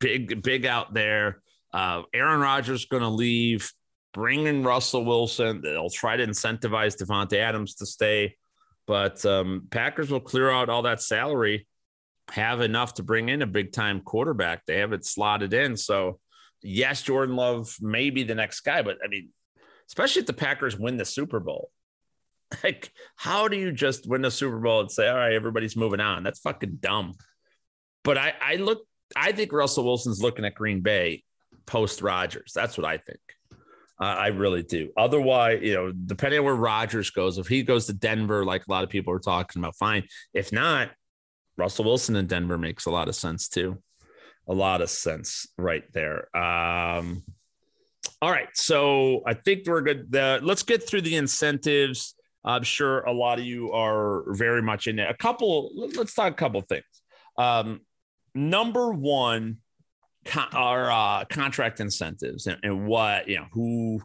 Big, 0.00 0.42
big 0.42 0.64
out 0.64 0.94
there. 0.94 1.42
Uh, 1.72 2.02
Aaron 2.14 2.40
Rodgers 2.40 2.86
going 2.86 3.02
to 3.02 3.10
leave 3.10 3.70
bring 4.16 4.46
in 4.46 4.64
Russell 4.64 5.04
Wilson. 5.04 5.60
They'll 5.60 5.90
try 5.90 6.16
to 6.16 6.26
incentivize 6.26 6.96
Davante 6.96 7.36
Adams 7.36 7.74
to 7.76 7.86
stay, 7.86 8.36
but 8.86 9.22
um, 9.26 9.68
Packers 9.70 10.10
will 10.10 10.20
clear 10.20 10.50
out 10.50 10.70
all 10.70 10.82
that 10.82 11.02
salary, 11.02 11.68
have 12.30 12.62
enough 12.62 12.94
to 12.94 13.02
bring 13.02 13.28
in 13.28 13.42
a 13.42 13.46
big 13.46 13.72
time 13.72 14.00
quarterback. 14.00 14.64
They 14.64 14.78
have 14.78 14.94
it 14.94 15.04
slotted 15.04 15.52
in. 15.52 15.76
So, 15.76 16.18
yes, 16.62 17.02
Jordan 17.02 17.36
Love 17.36 17.76
may 17.82 18.08
be 18.08 18.22
the 18.22 18.34
next 18.34 18.60
guy, 18.60 18.80
but 18.80 18.96
I 19.04 19.08
mean, 19.08 19.28
especially 19.88 20.20
if 20.20 20.26
the 20.26 20.32
Packers 20.32 20.78
win 20.78 20.96
the 20.96 21.04
Super 21.04 21.38
Bowl. 21.38 21.70
Like, 22.62 22.92
how 23.16 23.48
do 23.48 23.56
you 23.56 23.72
just 23.72 24.06
win 24.06 24.22
the 24.22 24.30
Super 24.30 24.60
Bowl 24.60 24.80
and 24.80 24.90
say, 24.90 25.08
all 25.08 25.16
right, 25.16 25.32
everybody's 25.32 25.74
moving 25.76 25.98
on? 25.98 26.22
That's 26.22 26.38
fucking 26.38 26.78
dumb. 26.80 27.14
But 28.04 28.16
I, 28.18 28.34
I 28.40 28.54
look, 28.54 28.86
I 29.16 29.32
think 29.32 29.52
Russell 29.52 29.84
Wilson's 29.84 30.22
looking 30.22 30.44
at 30.44 30.54
Green 30.54 30.80
Bay 30.80 31.24
post 31.66 32.02
Rodgers. 32.02 32.52
That's 32.54 32.78
what 32.78 32.86
I 32.86 32.98
think. 32.98 33.18
Uh, 33.98 34.04
I 34.04 34.26
really 34.28 34.62
do. 34.62 34.90
Otherwise, 34.96 35.60
you 35.62 35.74
know, 35.74 35.90
depending 35.90 36.40
on 36.40 36.44
where 36.44 36.54
Rodgers 36.54 37.10
goes, 37.10 37.38
if 37.38 37.46
he 37.46 37.62
goes 37.62 37.86
to 37.86 37.94
Denver, 37.94 38.44
like 38.44 38.66
a 38.66 38.70
lot 38.70 38.84
of 38.84 38.90
people 38.90 39.12
are 39.14 39.18
talking 39.18 39.60
about, 39.60 39.76
fine. 39.76 40.04
If 40.34 40.52
not, 40.52 40.90
Russell 41.56 41.86
Wilson 41.86 42.16
in 42.16 42.26
Denver 42.26 42.58
makes 42.58 42.84
a 42.86 42.90
lot 42.90 43.08
of 43.08 43.14
sense 43.14 43.48
too. 43.48 43.82
A 44.48 44.54
lot 44.54 44.82
of 44.82 44.90
sense 44.90 45.46
right 45.56 45.84
there. 45.92 46.36
Um, 46.36 47.24
all 48.20 48.30
right. 48.30 48.48
So 48.54 49.22
I 49.26 49.34
think 49.34 49.66
we're 49.66 49.80
good. 49.80 50.12
The, 50.12 50.40
let's 50.42 50.62
get 50.62 50.86
through 50.86 51.02
the 51.02 51.16
incentives. 51.16 52.14
I'm 52.44 52.62
sure 52.62 53.00
a 53.00 53.12
lot 53.12 53.38
of 53.38 53.44
you 53.44 53.72
are 53.72 54.24
very 54.34 54.62
much 54.62 54.86
in 54.86 54.98
it. 54.98 55.10
A 55.10 55.14
couple, 55.14 55.70
let's 55.74 56.14
talk 56.14 56.32
a 56.32 56.36
couple 56.36 56.60
things. 56.60 56.84
Um, 57.36 57.80
number 58.34 58.92
one, 58.92 59.58
our 60.52 60.90
uh, 60.90 61.24
contract 61.26 61.80
incentives 61.80 62.46
and, 62.46 62.58
and 62.62 62.86
what 62.86 63.28
you 63.28 63.36
know 63.36 63.46
who 63.52 64.02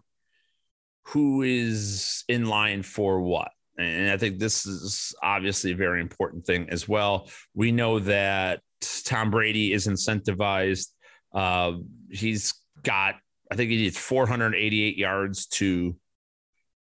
who 1.08 1.42
is 1.42 2.24
in 2.28 2.46
line 2.46 2.84
for 2.84 3.22
what 3.22 3.52
and 3.78 4.10
I 4.10 4.18
think 4.18 4.40
this 4.40 4.66
is 4.66 5.16
obviously 5.22 5.72
a 5.72 5.76
very 5.76 6.02
important 6.02 6.46
thing 6.46 6.70
as 6.70 6.88
well. 6.88 7.30
We 7.54 7.72
know 7.72 8.00
that 8.00 8.62
Tom 9.06 9.32
Brady 9.32 9.74
is 9.74 9.88
incentivized. 9.88 10.88
Uh, 11.34 11.74
he's 12.10 12.54
got, 12.84 13.16
I 13.50 13.56
think 13.56 13.72
he 13.72 13.78
needs 13.78 13.98
488 13.98 14.98
yards 14.98 15.48
to 15.48 15.96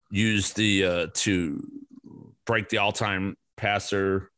use 0.10 0.54
the 0.54 0.86
uh, 0.86 1.08
to 1.14 1.68
break 2.46 2.70
the 2.70 2.80
all-time 2.80 3.38
passer 3.58 4.30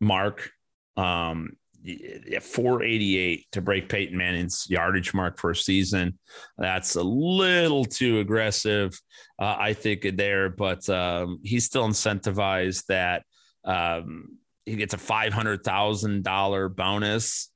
mark. 0.00 0.50
Um, 0.96 1.56
488 1.84 3.46
to 3.52 3.60
break 3.60 3.88
Peyton 3.88 4.16
Manning's 4.16 4.66
yardage 4.68 5.12
mark 5.14 5.38
for 5.38 5.50
a 5.50 5.56
season. 5.56 6.18
That's 6.58 6.96
a 6.96 7.02
little 7.02 7.84
too 7.84 8.20
aggressive, 8.20 8.98
uh, 9.38 9.56
I 9.58 9.74
think, 9.74 10.16
there, 10.16 10.48
but 10.48 10.88
um, 10.88 11.40
he's 11.42 11.64
still 11.64 11.86
incentivized 11.86 12.86
that 12.86 13.24
um, 13.64 14.38
he 14.64 14.76
gets 14.76 14.94
a 14.94 14.98
$500,000 14.98 16.76
bonus 16.76 17.50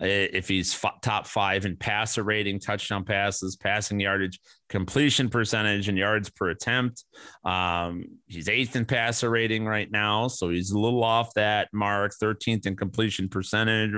if 0.00 0.48
he's 0.48 0.74
f- 0.74 1.00
top 1.02 1.26
five 1.26 1.64
in 1.64 1.76
passer 1.76 2.22
rating, 2.22 2.58
touchdown 2.58 3.04
passes, 3.04 3.56
passing 3.56 4.00
yardage, 4.00 4.40
completion 4.68 5.28
percentage, 5.28 5.88
and 5.88 5.96
yards 5.96 6.30
per 6.30 6.50
attempt. 6.50 7.04
Um, 7.44 8.04
he's 8.26 8.48
eighth 8.48 8.76
in 8.76 8.84
passer 8.84 9.30
rating 9.30 9.66
right 9.66 9.90
now, 9.90 10.28
so 10.28 10.50
he's 10.50 10.72
a 10.72 10.78
little 10.78 11.04
off 11.04 11.34
that 11.34 11.68
mark. 11.72 12.12
13th 12.20 12.66
in 12.66 12.76
completion 12.76 13.28
percentage, 13.28 13.92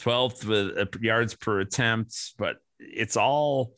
12th 0.00 0.44
with 0.44 0.78
uh, 0.78 0.86
yards 1.00 1.34
per 1.34 1.60
attempt, 1.60 2.34
but 2.38 2.56
it's 2.78 3.16
all 3.16 3.72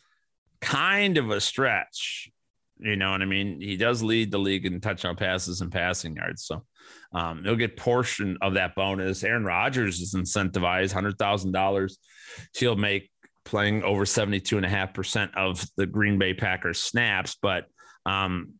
kind 0.60 1.16
of 1.16 1.30
a 1.30 1.40
stretch. 1.40 2.30
You 2.78 2.96
know 2.96 3.10
what 3.10 3.22
I 3.22 3.26
mean? 3.26 3.60
He 3.60 3.76
does 3.76 4.02
lead 4.02 4.30
the 4.30 4.38
league 4.38 4.66
in 4.66 4.80
touchdown 4.80 5.16
passes 5.16 5.60
and 5.60 5.72
passing 5.72 6.16
yards. 6.16 6.44
So 6.44 6.64
um, 7.12 7.42
they'll 7.42 7.56
get 7.56 7.76
portion 7.76 8.38
of 8.40 8.54
that 8.54 8.74
bonus. 8.74 9.24
Aaron 9.24 9.44
Rodgers 9.44 10.00
is 10.00 10.14
incentivized 10.14 10.94
$100,000. 10.94 11.92
He'll 12.56 12.76
make 12.76 13.10
playing 13.44 13.82
over 13.82 14.04
72.5% 14.04 15.30
of 15.36 15.64
the 15.76 15.86
Green 15.86 16.18
Bay 16.18 16.34
Packers 16.34 16.80
snaps, 16.80 17.36
but 17.40 17.64
um, 18.06 18.54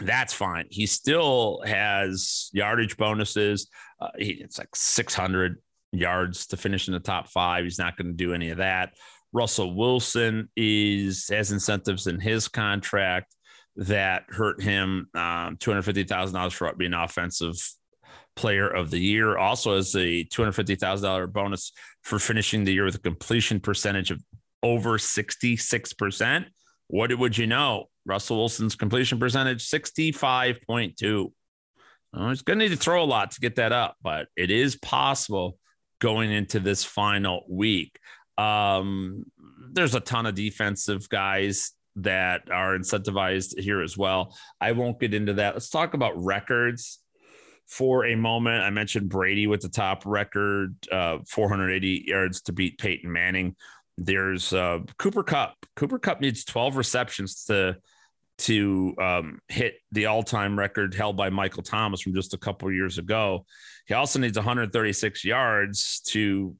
that's 0.00 0.32
fine. 0.32 0.66
He 0.70 0.86
still 0.86 1.60
has 1.66 2.50
yardage 2.52 2.96
bonuses. 2.96 3.68
Uh, 4.00 4.08
he, 4.18 4.32
it's 4.32 4.58
like 4.58 4.74
600 4.74 5.56
yards 5.92 6.46
to 6.48 6.56
finish 6.56 6.88
in 6.88 6.94
the 6.94 7.00
top 7.00 7.28
five. 7.28 7.64
He's 7.64 7.78
not 7.78 7.96
going 7.96 8.08
to 8.08 8.12
do 8.12 8.32
any 8.32 8.50
of 8.50 8.58
that. 8.58 8.92
Russell 9.32 9.74
Wilson 9.74 10.48
is 10.56 11.28
has 11.28 11.52
incentives 11.52 12.06
in 12.06 12.18
his 12.18 12.48
contract 12.48 13.34
that 13.78 14.24
hurt 14.28 14.60
him 14.60 15.08
um, 15.14 15.56
$250,000 15.56 16.52
for 16.52 16.72
being 16.74 16.94
offensive 16.94 17.54
player 18.34 18.68
of 18.68 18.90
the 18.90 18.98
year. 18.98 19.38
Also 19.38 19.76
as 19.76 19.94
a 19.94 20.24
$250,000 20.24 21.32
bonus 21.32 21.72
for 22.02 22.18
finishing 22.18 22.64
the 22.64 22.72
year 22.72 22.84
with 22.84 22.96
a 22.96 23.00
completion 23.00 23.60
percentage 23.60 24.10
of 24.10 24.22
over 24.62 24.98
66%. 24.98 26.46
What 26.88 27.16
would 27.16 27.38
you 27.38 27.46
know? 27.46 27.86
Russell 28.04 28.38
Wilson's 28.38 28.74
completion 28.74 29.20
percentage 29.20 29.68
65.2. 29.68 31.32
Well, 32.12 32.28
he's 32.30 32.42
going 32.42 32.58
to 32.58 32.64
need 32.64 32.74
to 32.74 32.76
throw 32.76 33.02
a 33.02 33.04
lot 33.04 33.32
to 33.32 33.40
get 33.40 33.56
that 33.56 33.72
up, 33.72 33.96
but 34.02 34.28
it 34.34 34.50
is 34.50 34.76
possible 34.76 35.58
going 36.00 36.32
into 36.32 36.58
this 36.58 36.82
final 36.82 37.44
week. 37.48 37.98
Um, 38.38 39.24
there's 39.72 39.94
a 39.94 40.00
ton 40.00 40.26
of 40.26 40.34
defensive 40.34 41.08
guys 41.08 41.72
that 42.02 42.50
are 42.50 42.76
incentivized 42.76 43.58
here 43.58 43.82
as 43.82 43.96
well. 43.96 44.36
I 44.60 44.72
won't 44.72 45.00
get 45.00 45.14
into 45.14 45.34
that. 45.34 45.54
Let's 45.54 45.70
talk 45.70 45.94
about 45.94 46.22
records 46.22 47.00
for 47.66 48.06
a 48.06 48.16
moment. 48.16 48.62
I 48.62 48.70
mentioned 48.70 49.08
Brady 49.08 49.46
with 49.46 49.60
the 49.60 49.68
top 49.68 50.04
record, 50.06 50.74
uh, 50.90 51.18
480 51.28 52.04
yards 52.06 52.42
to 52.42 52.52
beat 52.52 52.78
Peyton 52.78 53.12
Manning. 53.12 53.56
There's 53.96 54.52
uh, 54.52 54.80
Cooper 54.98 55.22
Kupp. 55.22 55.54
Cooper 55.76 55.98
Kupp 55.98 56.20
needs 56.20 56.44
12 56.44 56.76
receptions 56.76 57.44
to 57.44 57.76
to 58.38 58.94
um, 59.00 59.40
hit 59.48 59.78
the 59.90 60.06
all-time 60.06 60.56
record 60.56 60.94
held 60.94 61.16
by 61.16 61.28
Michael 61.28 61.64
Thomas 61.64 62.00
from 62.00 62.14
just 62.14 62.34
a 62.34 62.38
couple 62.38 62.70
years 62.70 62.96
ago. 62.96 63.44
He 63.86 63.94
also 63.94 64.20
needs 64.20 64.38
136 64.38 65.24
yards 65.24 66.00
to 66.10 66.54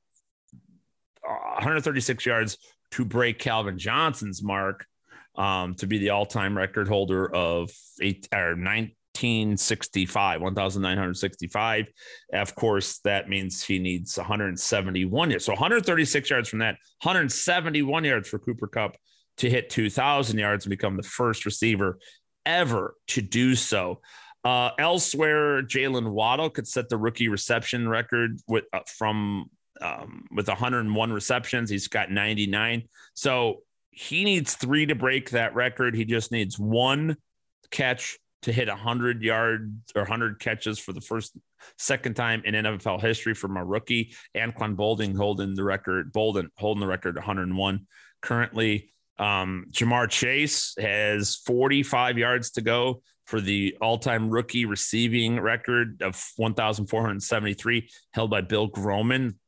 uh, 1.25 1.55
136 1.55 2.27
yards 2.27 2.59
to 2.91 3.05
break 3.05 3.39
Calvin 3.39 3.79
Johnson's 3.79 4.43
mark 4.43 4.88
um, 5.39 5.75
to 5.77 5.87
be 5.87 5.99
the 5.99 6.11
all-time 6.11 6.57
record 6.57 6.89
holder 6.89 7.35
of 7.35 7.71
eight 8.03 8.29
or 8.35 8.55
nine, 8.55 8.93
1965, 9.19 10.41
1965. 10.41 11.87
Of 12.33 12.55
course, 12.55 12.99
that 13.01 13.29
means 13.29 13.63
he 13.63 13.79
needs 13.79 14.17
171 14.17 15.31
yards. 15.31 15.45
So 15.45 15.53
136 15.53 16.31
yards 16.31 16.49
from 16.49 16.61
that, 16.61 16.77
171 17.03 18.05
yards 18.05 18.29
for 18.29 18.39
Cooper 18.39 18.69
Kupp 18.69 18.97
to 19.39 19.51
hit 19.51 19.71
2,000 19.71 20.39
yards 20.39 20.67
and 20.67 20.71
become 20.71 20.97
the 20.97 21.03
first 21.03 21.45
receiver 21.47 21.99
ever 22.47 22.95
to 23.09 23.23
do 23.23 23.55
so. 23.57 24.01
Uh, 24.45 24.71
elsewhere, 24.79 25.63
Jaylen 25.63 26.11
Waddle 26.11 26.51
could 26.51 26.69
set 26.69 26.89
the 26.89 26.97
rookie 26.97 27.29
reception 27.29 27.89
record 27.89 28.41
with 28.47 28.65
uh, 28.73 28.81
from 28.87 29.47
um, 29.81 30.27
with 30.31 30.49
101 30.49 31.13
receptions. 31.13 31.71
He's 31.71 31.89
got 31.89 32.11
99. 32.11 32.85
So 33.15 33.63
he 33.99 34.23
needs 34.23 34.55
three 34.55 34.87
to 34.87 34.95
break 34.95 35.31
that 35.31 35.57
record. 35.57 35.97
He 35.97 36.05
just 36.05 36.31
needs 36.31 36.57
one 36.57 37.17
catch 37.73 38.17
to 38.43 38.53
hit 38.53 38.69
100 38.69 39.25
yards 39.25 39.91
or 39.97 40.03
100 40.03 40.39
catches 40.39 40.79
for 40.79 40.93
the 40.93 41.01
first 41.01 41.37
second 41.79 42.15
time 42.15 42.41
in 42.45 42.55
NFL 42.55 43.01
history 43.01 43.35
from 43.35 43.57
a 43.57 43.65
rookie. 43.65 44.15
Anquan 44.37 44.77
Boldin 44.77 45.17
holding 45.17 45.57
the 45.57 45.65
record, 45.65 46.13
Boldin 46.13 46.47
holding 46.57 46.81
the 46.81 46.87
record 46.87 47.17
101 47.17 47.89
currently. 48.23 48.93
Um, 49.19 49.67
Ja'Marr 49.73 50.09
Chase 50.09 50.75
has 50.79 51.35
45 51.35 52.19
yards 52.19 52.53
to 52.53 52.61
go 52.61 53.03
for 53.27 53.41
the 53.41 53.77
all-time 53.81 54.31
rookie 54.31 54.65
receiving 54.65 55.41
record 55.41 56.03
of 56.03 56.25
1,473 56.37 57.91
held 58.13 58.31
by 58.31 58.43
Bill 58.43 58.69
Groman. 58.69 59.41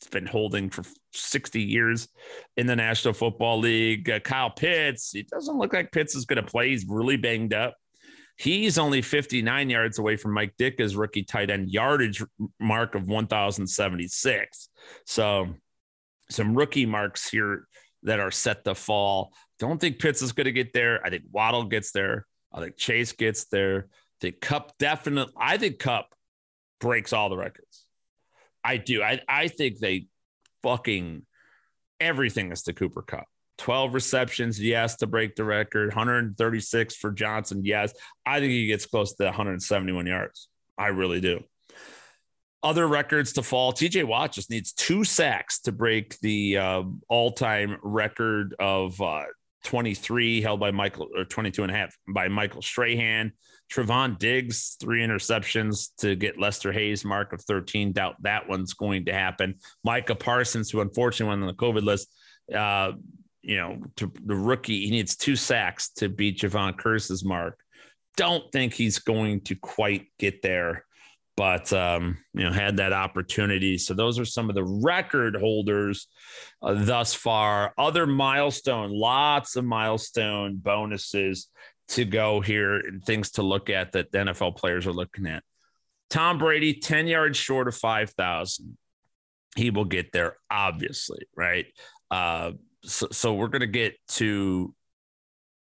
It's 0.00 0.08
been 0.08 0.26
holding 0.26 0.70
for 0.70 0.82
60 1.16 1.60
years 1.60 2.08
in 2.56 2.66
the 2.66 2.76
National 2.76 3.14
Football 3.14 3.60
League. 3.60 4.08
Uh, 4.08 4.20
Kyle 4.20 4.50
Pitts, 4.50 5.14
it 5.14 5.28
doesn't 5.28 5.56
look 5.56 5.72
like 5.72 5.92
Pitts 5.92 6.14
is 6.14 6.24
going 6.24 6.42
to 6.42 6.50
play. 6.50 6.70
He's 6.70 6.86
really 6.88 7.16
banged 7.16 7.54
up. 7.54 7.76
He's 8.38 8.76
only 8.76 9.00
59 9.00 9.70
yards 9.70 9.98
away 9.98 10.16
from 10.16 10.34
Mike 10.34 10.54
Ditka's 10.58 10.94
rookie 10.94 11.22
tight 11.22 11.50
end 11.50 11.70
yardage 11.70 12.22
mark 12.60 12.94
of 12.94 13.06
1,076. 13.06 14.68
So 15.06 15.54
some 16.30 16.54
rookie 16.54 16.86
marks 16.86 17.28
here 17.28 17.66
that 18.02 18.20
are 18.20 18.30
set 18.30 18.64
to 18.64 18.74
fall. 18.74 19.32
Don't 19.58 19.80
think 19.80 19.98
Pitts 19.98 20.20
is 20.20 20.32
going 20.32 20.44
to 20.44 20.52
get 20.52 20.74
there. 20.74 21.04
I 21.04 21.08
think 21.08 21.24
Waddle 21.32 21.64
gets 21.64 21.92
there. 21.92 22.26
I 22.52 22.60
think 22.60 22.76
Chase 22.76 23.12
gets 23.12 23.46
there. 23.46 23.88
The 24.20 24.32
Kupp 24.32 24.76
definitely. 24.78 25.32
I 25.38 25.56
think 25.56 25.78
Kupp 25.78 26.14
breaks 26.80 27.12
all 27.12 27.28
the 27.28 27.36
records. 27.36 27.84
I 28.62 28.76
do. 28.78 29.02
I 29.02 29.20
I 29.28 29.48
think 29.48 29.78
they 29.78 30.08
fucking 30.66 31.24
everything 32.00 32.50
is 32.50 32.62
to 32.64 32.72
Cooper 32.72 33.02
Kupp. 33.02 33.26
12 33.58 33.94
receptions, 33.94 34.60
yes, 34.60 34.96
to 34.96 35.06
break 35.06 35.36
the 35.36 35.44
record. 35.44 35.88
136 35.90 36.96
for 36.96 37.12
Johnson, 37.12 37.64
yes. 37.64 37.94
I 38.26 38.40
think 38.40 38.50
he 38.50 38.66
gets 38.66 38.84
close 38.84 39.14
to 39.14 39.24
171 39.26 40.06
yards. 40.06 40.48
I 40.76 40.88
really 40.88 41.20
do. 41.20 41.44
Other 42.64 42.86
records 42.88 43.34
to 43.34 43.44
fall. 43.44 43.72
TJ 43.72 44.04
Watt 44.04 44.32
just 44.32 44.50
needs 44.50 44.72
two 44.72 45.04
sacks 45.04 45.60
to 45.60 45.72
break 45.72 46.18
the 46.18 46.58
uh, 46.58 46.82
all 47.08 47.30
time 47.30 47.76
record 47.82 48.56
of 48.58 49.00
uh, 49.00 49.22
23 49.66 50.40
held 50.40 50.60
by 50.60 50.70
Michael, 50.70 51.08
or 51.16 51.24
22 51.24 51.64
and 51.64 51.72
a 51.72 51.74
half 51.74 51.94
by 52.08 52.28
Michael 52.28 52.62
Strahan. 52.62 53.32
Trevon 53.70 54.16
Diggs, 54.16 54.76
three 54.78 55.04
interceptions 55.04 55.88
to 55.98 56.14
get 56.14 56.38
Lester 56.38 56.70
Hayes' 56.70 57.04
mark 57.04 57.32
of 57.32 57.42
13. 57.42 57.92
Doubt 57.92 58.14
that 58.22 58.48
one's 58.48 58.74
going 58.74 59.06
to 59.06 59.12
happen. 59.12 59.56
Micah 59.82 60.14
Parsons, 60.14 60.70
who 60.70 60.80
unfortunately 60.80 61.30
went 61.30 61.42
on 61.42 61.48
the 61.48 61.54
COVID 61.54 61.82
list, 61.82 62.14
uh, 62.54 62.92
you 63.42 63.56
know, 63.56 63.78
to 63.96 64.12
the 64.24 64.36
rookie, 64.36 64.84
he 64.84 64.92
needs 64.92 65.16
two 65.16 65.34
sacks 65.34 65.90
to 65.94 66.08
beat 66.08 66.38
Jevon 66.38 66.78
Kearse's 66.78 67.24
mark. 67.24 67.58
Don't 68.16 68.50
think 68.52 68.72
he's 68.72 69.00
going 69.00 69.40
to 69.42 69.56
quite 69.56 70.06
get 70.20 70.42
there, 70.42 70.85
but 71.36 71.70
um, 71.72 72.18
you 72.32 72.44
know, 72.44 72.52
had 72.52 72.78
that 72.78 72.92
opportunity. 72.92 73.76
So 73.78 73.94
those 73.94 74.18
are 74.18 74.24
some 74.24 74.48
of 74.48 74.54
the 74.54 74.64
record 74.64 75.36
holders 75.36 76.08
uh, 76.62 76.74
thus 76.84 77.14
far. 77.14 77.74
Other 77.76 78.06
milestone, 78.06 78.90
lots 78.90 79.56
of 79.56 79.64
milestone 79.64 80.56
bonuses 80.56 81.48
to 81.88 82.04
go 82.04 82.40
here 82.40 82.76
and 82.76 83.04
things 83.04 83.32
to 83.32 83.42
look 83.42 83.70
at 83.70 83.92
that 83.92 84.10
the 84.10 84.18
NFL 84.18 84.56
players 84.56 84.86
are 84.86 84.92
looking 84.92 85.26
at. 85.26 85.42
Tom 86.08 86.38
Brady, 86.38 86.74
10 86.74 87.06
yards 87.06 87.36
short 87.36 87.68
of 87.68 87.76
5,000. 87.76 88.76
He 89.56 89.70
will 89.70 89.84
get 89.84 90.12
there, 90.12 90.36
obviously, 90.50 91.26
right? 91.36 91.66
Uh, 92.10 92.52
so, 92.84 93.08
so 93.10 93.34
we're 93.34 93.48
going 93.48 93.60
to 93.60 93.66
get 93.66 93.96
to 94.08 94.74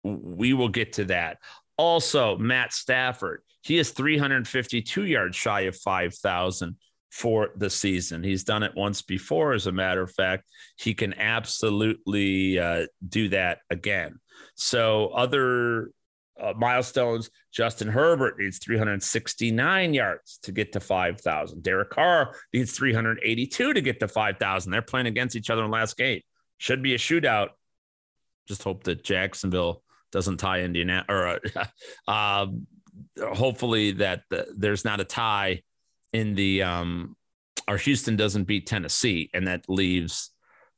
we 0.03 0.53
will 0.53 0.69
get 0.69 0.93
to 0.93 1.05
that 1.05 1.37
also 1.81 2.37
matt 2.37 2.71
stafford 2.71 3.41
he 3.63 3.77
is 3.77 3.91
352 3.91 5.05
yards 5.05 5.35
shy 5.35 5.61
of 5.61 5.75
5000 5.75 6.75
for 7.11 7.49
the 7.57 7.69
season. 7.69 8.23
He's 8.23 8.43
done 8.43 8.63
it 8.63 8.71
once 8.75 9.01
before 9.01 9.51
as 9.53 9.67
a 9.67 9.71
matter 9.71 10.01
of 10.01 10.11
fact. 10.11 10.49
He 10.77 10.93
can 10.93 11.13
absolutely 11.13 12.57
uh, 12.57 12.87
do 13.07 13.29
that 13.29 13.59
again. 13.69 14.19
So 14.55 15.07
other 15.09 15.91
uh, 16.39 16.53
milestones 16.57 17.29
justin 17.51 17.89
herbert 17.89 18.39
needs 18.39 18.57
369 18.57 19.93
yards 19.93 20.39
to 20.41 20.51
get 20.51 20.71
to 20.71 20.79
5000 20.79 21.61
derek 21.61 21.89
carr 21.91 22.33
needs 22.53 22.71
382 22.71 23.73
to 23.73 23.81
get 23.81 23.99
to 23.99 24.07
5000 24.07 24.71
they're 24.71 24.81
playing 24.81 25.05
against 25.05 25.35
each 25.35 25.49
other 25.49 25.63
in 25.65 25.69
last 25.69 25.97
game. 25.97 26.21
Should 26.57 26.81
be 26.81 26.95
a 26.95 26.97
shootout. 26.97 27.49
Just 28.47 28.63
hope 28.63 28.85
that 28.85 29.03
Jacksonville 29.03 29.83
doesn't 30.11 30.37
tie 30.37 30.61
Indiana 30.61 31.05
or 31.07 31.39
uh, 32.07 32.47
hopefully 33.19 33.91
that 33.91 34.23
the, 34.29 34.47
there's 34.57 34.85
not 34.85 34.99
a 34.99 35.05
tie 35.05 35.61
in 36.13 36.35
the 36.35 36.63
um 36.63 37.15
or 37.67 37.77
Houston 37.77 38.15
doesn't 38.15 38.45
beat 38.45 38.67
Tennessee 38.67 39.29
and 39.33 39.47
that 39.47 39.65
leaves 39.69 40.31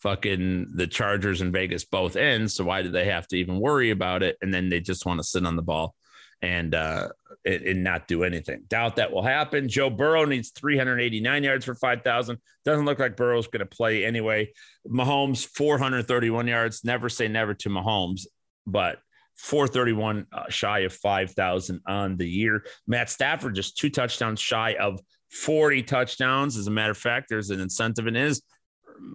fucking 0.03 0.67
the 0.75 0.85
Chargers 0.85 1.39
and 1.39 1.53
Vegas 1.53 1.85
both 1.85 2.17
in. 2.17 2.49
So 2.49 2.65
why 2.65 2.81
do 2.81 2.89
they 2.89 3.05
have 3.05 3.25
to 3.29 3.37
even 3.37 3.59
worry 3.59 3.89
about 3.89 4.21
it? 4.21 4.37
And 4.41 4.53
then 4.53 4.69
they 4.69 4.81
just 4.81 5.05
want 5.05 5.19
to 5.19 5.23
sit 5.23 5.45
on 5.45 5.55
the 5.55 5.61
ball 5.61 5.95
and 6.41 6.75
uh, 6.75 7.07
and 7.45 7.83
not 7.83 8.07
do 8.07 8.23
anything. 8.23 8.63
Doubt 8.67 8.97
that 8.97 9.11
will 9.11 9.23
happen. 9.23 9.69
Joe 9.69 9.89
Burrow 9.89 10.25
needs 10.25 10.51
389 10.51 11.43
yards 11.43 11.65
for 11.65 11.73
5,000. 11.73 12.37
Doesn't 12.65 12.85
look 12.85 12.99
like 12.99 13.15
Burrow's 13.15 13.47
going 13.47 13.61
to 13.61 13.65
play 13.65 14.05
anyway. 14.05 14.51
Mahomes 14.87 15.47
431 15.47 16.47
yards. 16.47 16.83
Never 16.83 17.07
say 17.07 17.29
never 17.29 17.53
to 17.55 17.69
Mahomes, 17.69 18.27
but 18.67 18.99
431 19.35 20.27
uh, 20.31 20.43
shy 20.49 20.79
of 20.79 20.93
5,000 20.93 21.81
on 21.87 22.17
the 22.17 22.27
year. 22.27 22.65
Matt 22.87 23.09
Stafford 23.09 23.55
just 23.55 23.77
two 23.77 23.89
touchdowns 23.89 24.39
shy 24.39 24.75
of 24.79 24.99
40 25.31 25.83
touchdowns. 25.83 26.57
As 26.57 26.67
a 26.67 26.71
matter 26.71 26.91
of 26.91 26.97
fact, 26.97 27.27
there's 27.29 27.49
an 27.49 27.59
incentive 27.59 28.07
in 28.07 28.15
his 28.15 28.41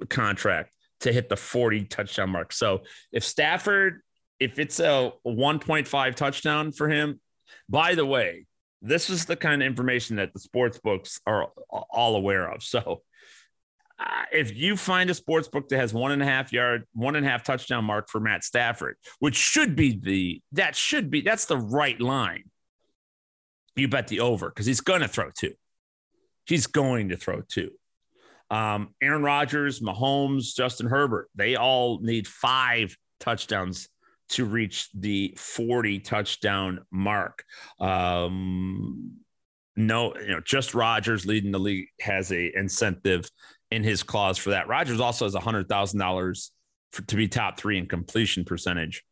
contract 0.09 0.73
to 1.01 1.13
hit 1.13 1.29
the 1.29 1.37
40 1.37 1.85
touchdown 1.85 2.31
mark. 2.31 2.53
So 2.53 2.83
if 3.13 3.25
Stafford 3.25 4.01
if 4.41 4.59
it's 4.59 4.81
a 4.81 5.13
1.5 5.27 6.15
touchdown 6.15 6.73
for 6.73 6.89
him, 6.89 7.21
by 7.69 7.95
the 7.95 8.07
way, 8.07 8.47
this 8.81 9.11
is 9.11 9.25
the 9.25 9.37
kind 9.37 9.63
of 9.63 9.67
information 9.67 10.17
that 10.17 10.33
the 10.33 10.39
sports 10.39 10.79
books 10.79 11.21
are 11.27 11.49
all 11.91 12.17
aware 12.17 12.51
of. 12.51 12.63
So 12.63 13.03
if 14.33 14.57
you 14.57 14.77
find 14.77 15.11
a 15.11 15.15
sports 15.15 15.49
book 15.49 15.69
that 15.69 15.79
has 15.79 15.93
one 15.93 16.13
and 16.13 16.23
a 16.23 16.27
half 16.27 16.53
yard, 16.53 16.85
one 16.93 17.17
and 17.17 17.27
a 17.27 17.29
half 17.29 17.43
touchdown 17.43 17.85
mark 17.85 18.09
for 18.09 18.21
Matt 18.21 18.45
Stafford, 18.45 18.97
which 19.19 19.35
should 19.35 19.75
be 19.75 19.99
the 19.99 20.43
that 20.53 20.77
should 20.77 21.11
be 21.11 21.21
that's 21.21 21.47
the 21.47 21.57
right 21.57 22.01
line. 22.01 22.45
You 23.77 23.89
bet 23.89 24.09
the 24.09 24.21
over 24.21 24.49
because 24.49 24.67
he's 24.67 24.81
going 24.81 25.01
to 25.03 25.09
throw 25.09 25.31
two. 25.37 25.55
He's 26.47 26.67
going 26.67 27.11
to 27.11 27.17
throw 27.17 27.43
two. 27.43 27.71
Um, 28.51 28.95
Aaron 29.03 29.23
Rodgers, 29.23 29.81
Mahomes, 29.81 30.55
Justin 30.55 30.87
Herbert, 30.87 31.29
they 31.35 31.57
all 31.57 32.01
need 32.01 32.27
five 32.27 32.97
touchdowns 33.21 33.89
to 34.31 34.45
reach 34.45 34.89
the 34.95 35.35
40 35.37 36.01
touchdown 36.01 36.85
mark. 36.91 37.45
Um, 37.79 39.19
no, 39.77 40.15
you 40.17 40.29
know, 40.29 40.41
just 40.45 40.75
Rodgers 40.75 41.25
leading 41.25 41.53
the 41.53 41.59
league 41.59 41.89
has 42.01 42.33
a 42.33 42.51
incentive 42.57 43.31
in 43.71 43.83
his 43.83 44.03
clause 44.03 44.39
for 44.39 44.51
that. 44.51 44.69
Rodgers 44.69 45.01
also 45.01 45.25
has 45.25 45.35
a 45.35 45.41
hundred 45.41 45.69
thousand 45.69 45.99
dollars 45.99 46.53
to 47.07 47.17
be 47.17 47.29
top 47.29 47.59
three 47.59 47.79
in 47.79 47.87
completion 47.87 48.45
percentage 48.45 49.05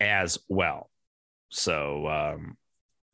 as 0.00 0.38
well. 0.48 0.90
So 1.50 2.06
um, 2.06 2.56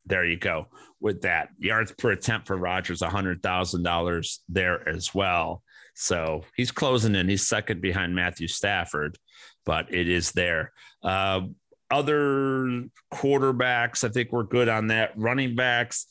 there 0.05 0.23
you 0.25 0.37
go 0.37 0.67
with 0.99 1.21
that 1.21 1.49
yards 1.59 1.91
per 1.91 2.11
attempt 2.11 2.47
for 2.47 2.55
Rodgers, 2.55 3.01
a 3.01 3.09
hundred 3.09 3.43
thousand 3.43 3.83
dollars 3.83 4.41
there 4.49 4.87
as 4.87 5.13
well. 5.13 5.63
So 5.93 6.43
he's 6.55 6.71
closing 6.71 7.15
in. 7.15 7.27
He's 7.27 7.47
second 7.47 7.81
behind 7.81 8.15
Matthew 8.15 8.47
Stafford, 8.47 9.17
but 9.65 9.93
it 9.93 10.07
is 10.07 10.31
there. 10.31 10.71
Uh, 11.03 11.41
other 11.89 12.83
quarterbacks, 13.13 14.03
I 14.03 14.09
think 14.09 14.31
we're 14.31 14.43
good 14.43 14.69
on 14.69 14.87
that. 14.87 15.13
Running 15.15 15.55
backs, 15.55 16.05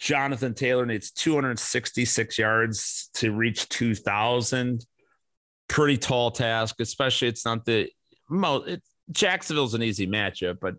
Jonathan 0.00 0.54
Taylor 0.54 0.86
needs 0.86 1.10
266 1.10 2.38
yards 2.38 3.10
to 3.14 3.32
reach 3.32 3.68
2,000. 3.68 4.84
Pretty 5.68 5.98
tall 5.98 6.30
task, 6.30 6.80
especially 6.80 7.28
it's 7.28 7.44
not 7.44 7.66
the 7.66 7.90
most. 8.28 8.68
It, 8.68 8.82
Jacksonville's 9.12 9.74
an 9.74 9.82
easy 9.82 10.06
matchup, 10.06 10.56
but 10.60 10.76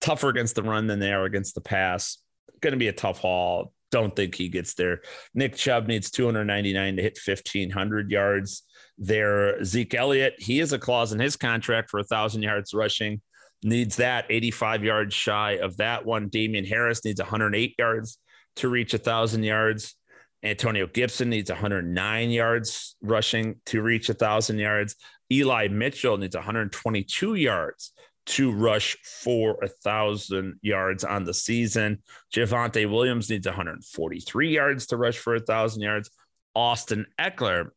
tougher 0.00 0.28
against 0.28 0.56
the 0.56 0.62
run 0.62 0.88
than 0.88 0.98
they 0.98 1.12
are 1.12 1.24
against 1.24 1.54
the 1.54 1.60
pass. 1.60 2.18
Going 2.60 2.72
to 2.72 2.78
be 2.78 2.88
a 2.88 2.92
tough 2.92 3.20
haul. 3.20 3.72
Don't 3.90 4.14
think 4.14 4.34
he 4.34 4.48
gets 4.48 4.74
there. 4.74 5.00
Nick 5.32 5.54
Chubb 5.54 5.86
needs 5.86 6.10
299 6.10 6.96
to 6.96 7.02
hit 7.02 7.18
1,500 7.24 8.10
yards 8.10 8.64
there. 8.98 9.62
Zeke 9.64 9.94
Elliott, 9.94 10.34
he 10.38 10.58
has 10.58 10.72
a 10.72 10.78
clause 10.78 11.12
in 11.12 11.20
his 11.20 11.36
contract 11.36 11.90
for 11.90 12.00
1,000 12.00 12.42
yards 12.42 12.74
rushing 12.74 13.22
needs 13.62 13.96
that 13.96 14.26
85 14.28 14.84
yards 14.84 15.14
shy 15.14 15.52
of 15.52 15.76
that 15.78 16.04
one. 16.04 16.28
Damien 16.28 16.64
Harris 16.64 17.04
needs 17.04 17.20
108 17.20 17.74
yards 17.78 18.18
to 18.56 18.68
reach 18.68 18.92
1,000 18.92 19.42
yards. 19.42 19.94
Antonio 20.42 20.86
Gibson 20.86 21.30
needs 21.30 21.50
109 21.50 22.30
yards 22.30 22.96
rushing 23.02 23.56
to 23.66 23.82
reach 23.82 24.08
1,000 24.08 24.58
yards. 24.58 24.94
Eli 25.32 25.68
Mitchell 25.68 26.16
needs 26.16 26.36
122 26.36 27.34
yards 27.34 27.92
to 28.26 28.52
rush 28.52 28.96
for 29.02 29.54
1,000 29.60 30.58
yards 30.62 31.02
on 31.02 31.24
the 31.24 31.34
season. 31.34 32.02
Javonte 32.32 32.88
Williams 32.88 33.30
needs 33.30 33.46
143 33.46 34.50
yards 34.50 34.86
to 34.86 34.96
rush 34.96 35.18
for 35.18 35.34
1,000 35.34 35.82
yards. 35.82 36.10
Austin 36.54 37.06
Ekeler, 37.18 37.70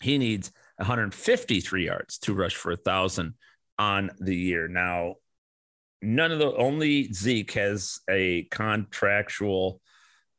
he 0.00 0.16
needs 0.16 0.52
153 0.76 1.86
yards 1.86 2.18
to 2.18 2.34
rush 2.34 2.54
for 2.54 2.70
1,000 2.72 3.34
on 3.78 4.10
the 4.18 4.36
year. 4.36 4.68
Now, 4.68 5.16
none 6.02 6.32
of 6.32 6.38
the 6.38 6.54
only 6.54 7.12
Zeke 7.12 7.52
has 7.52 8.00
a 8.08 8.44
contractual 8.50 9.80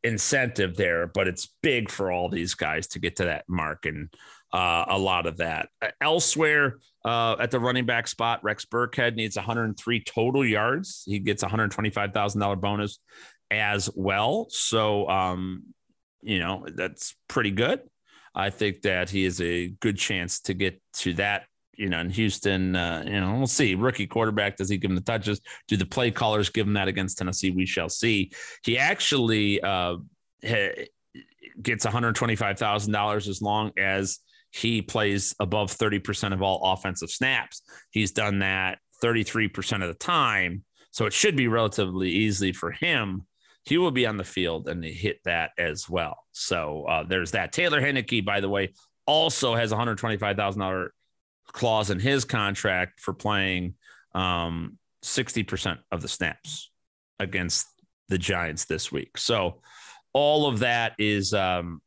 incentive 0.04 0.76
there, 0.76 1.08
but 1.08 1.28
it's 1.28 1.50
big 1.64 1.90
for 1.90 2.12
all 2.12 2.30
these 2.30 2.54
guys 2.54 2.88
to 2.88 3.00
get 3.00 3.18
to 3.18 3.26
that 3.26 3.44
mark 3.48 3.86
and 3.86 4.14
uh, 4.54 4.86
a 4.88 4.98
lot 4.98 5.26
of 5.26 5.38
that. 5.38 5.70
Uh, 5.82 5.90
elsewhere 6.00 6.78
uh, 7.04 7.36
at 7.40 7.52
the 7.52 7.60
running 7.60 7.86
back 7.86 8.08
spot, 8.08 8.44
Rex 8.44 8.66
Burkhead 8.66 9.16
needs 9.16 9.36
103 9.36 10.04
total 10.04 10.46
yards. 10.46 11.04
He 11.06 11.20
gets 11.20 11.44
$125,000 11.44 12.62
bonus 12.62 13.00
as 13.52 13.90
well. 13.96 14.48
So, 14.50 15.10
um, 15.10 15.64
you 16.22 16.40
know, 16.40 16.66
that's 16.74 17.16
pretty 17.28 17.52
good. 17.52 17.82
I 18.34 18.50
think 18.50 18.82
that 18.84 19.10
he 19.10 19.24
has 19.24 19.42
a 19.42 19.70
good 19.70 19.98
chance 19.98 20.42
to 20.42 20.54
get 20.54 20.82
to 20.98 21.14
that 21.14 21.46
you 21.78 21.90
know, 21.90 22.00
in 22.00 22.10
Houston, 22.10 22.76
uh, 22.76 23.04
you 23.06 23.20
know, 23.20 23.36
we'll 23.38 23.48
see. 23.48 23.76
Rookie 23.76 24.08
quarterback, 24.08 24.58
does 24.58 24.70
he 24.70 24.78
give 24.78 24.92
him 24.92 24.96
the 24.96 25.02
touches? 25.02 25.42
Do 25.68 25.78
the 25.78 25.86
play 25.86 26.12
callers 26.12 26.50
give 26.50 26.68
him 26.68 26.74
that 26.74 26.88
against 26.88 27.18
Tennessee? 27.18 27.52
We 27.52 27.66
shall 27.66 27.90
see. 27.90 28.32
He 28.64 28.78
actually 28.78 29.62
uh, 29.62 29.98
gets 31.62 31.86
$125,000 31.86 33.28
as 33.28 33.42
long 33.42 33.72
as 33.78 34.20
he 34.52 34.82
plays 34.82 35.36
above 35.40 35.70
30% 35.72 36.34
of 36.34 36.42
all 36.42 36.74
offensive 36.74 37.10
snaps. 37.10 37.62
He's 37.92 38.12
done 38.12 38.40
that 38.40 38.80
33% 39.04 39.82
of 39.82 39.88
the 39.88 39.94
time. 39.94 40.64
So 40.92 41.06
it 41.06 41.14
should 41.14 41.36
be 41.36 41.48
relatively 41.48 42.10
easy 42.10 42.54
for 42.54 42.72
him. 42.72 43.24
He 43.66 43.78
will 43.78 43.92
be 43.92 44.06
on 44.06 44.18
the 44.18 44.24
field 44.24 44.70
and 44.70 44.84
hit 44.84 45.20
that 45.26 45.52
as 45.58 45.90
well. 45.90 46.18
So 46.32 46.86
uh, 46.86 47.04
there's 47.04 47.32
that. 47.32 47.52
Taylor 47.52 47.82
Heinicke, 47.82 48.24
by 48.24 48.40
the 48.40 48.48
way, 48.48 48.74
also 49.06 49.56
has 49.56 49.72
$125,000 49.72 50.88
clause 51.54 51.90
in 51.90 52.00
his 52.00 52.26
contract 52.26 53.00
for 53.00 53.14
playing 53.14 53.76
um, 54.14 54.78
60% 55.04 55.78
of 55.92 56.02
the 56.02 56.08
snaps 56.08 56.72
against 57.20 57.68
the 58.10 58.18
Giants 58.18 58.66
this 58.66 58.92
week. 58.92 59.18
So 59.18 59.62
all 60.14 60.48
of 60.48 60.60
that 60.60 60.94
is 60.98 61.34
um, 61.34 61.82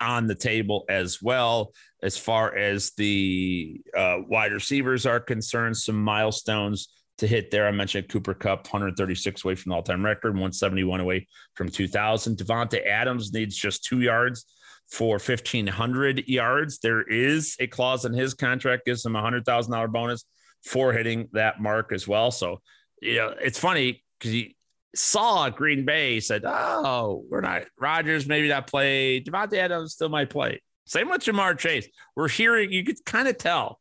on 0.00 0.26
the 0.26 0.34
table 0.34 0.84
as 0.88 1.20
well. 1.22 1.72
As 2.02 2.16
far 2.16 2.56
as 2.56 2.92
the 2.96 3.80
uh, 3.96 4.18
wide 4.26 4.52
receivers 4.52 5.06
are 5.06 5.20
concerned, 5.20 5.76
some 5.76 6.02
milestones 6.02 6.88
to 7.18 7.26
hit 7.26 7.50
there. 7.50 7.68
I 7.68 7.70
mentioned 7.70 8.08
Cooper 8.08 8.32
Kupp, 8.32 8.64
136 8.64 9.44
away 9.44 9.54
from 9.54 9.70
the 9.70 9.76
all 9.76 9.82
time 9.82 10.04
record, 10.04 10.30
171 10.30 11.00
away 11.00 11.28
from 11.54 11.68
2000. 11.68 12.36
Davante 12.38 12.86
Adams 12.86 13.32
needs 13.32 13.54
just 13.54 13.84
two 13.84 14.00
yards 14.00 14.46
for 14.90 15.14
1500 15.14 16.28
yards. 16.28 16.78
There 16.80 17.02
is 17.02 17.56
a 17.60 17.66
clause 17.66 18.04
in 18.04 18.12
his 18.12 18.34
contract 18.34 18.86
gives 18.86 19.04
him 19.04 19.16
a 19.16 19.20
hundred 19.20 19.44
thousand 19.44 19.72
dollar 19.72 19.88
bonus 19.88 20.24
for 20.64 20.92
hitting 20.92 21.28
that 21.32 21.60
mark 21.60 21.92
as 21.92 22.06
well. 22.06 22.30
So, 22.30 22.60
you 23.00 23.16
know, 23.16 23.34
it's 23.40 23.58
funny 23.58 24.04
because 24.18 24.32
he 24.32 24.56
saw 24.94 25.48
Green 25.48 25.84
Bay 25.84 26.20
said, 26.20 26.42
"Oh, 26.44 27.24
we're 27.30 27.40
not 27.40 27.62
Rodgers, 27.78 28.26
maybe 28.26 28.48
not 28.48 28.66
play. 28.66 29.20
Davante 29.22 29.54
Adams 29.54 29.94
still 29.94 30.08
might 30.08 30.30
play." 30.30 30.60
Same 30.86 31.08
with 31.08 31.22
Ja'Marr 31.22 31.56
Chase. 31.56 31.88
We're 32.16 32.28
hearing 32.28 32.72
you 32.72 32.84
could 32.84 33.04
kind 33.04 33.28
of 33.28 33.38
tell 33.38 33.80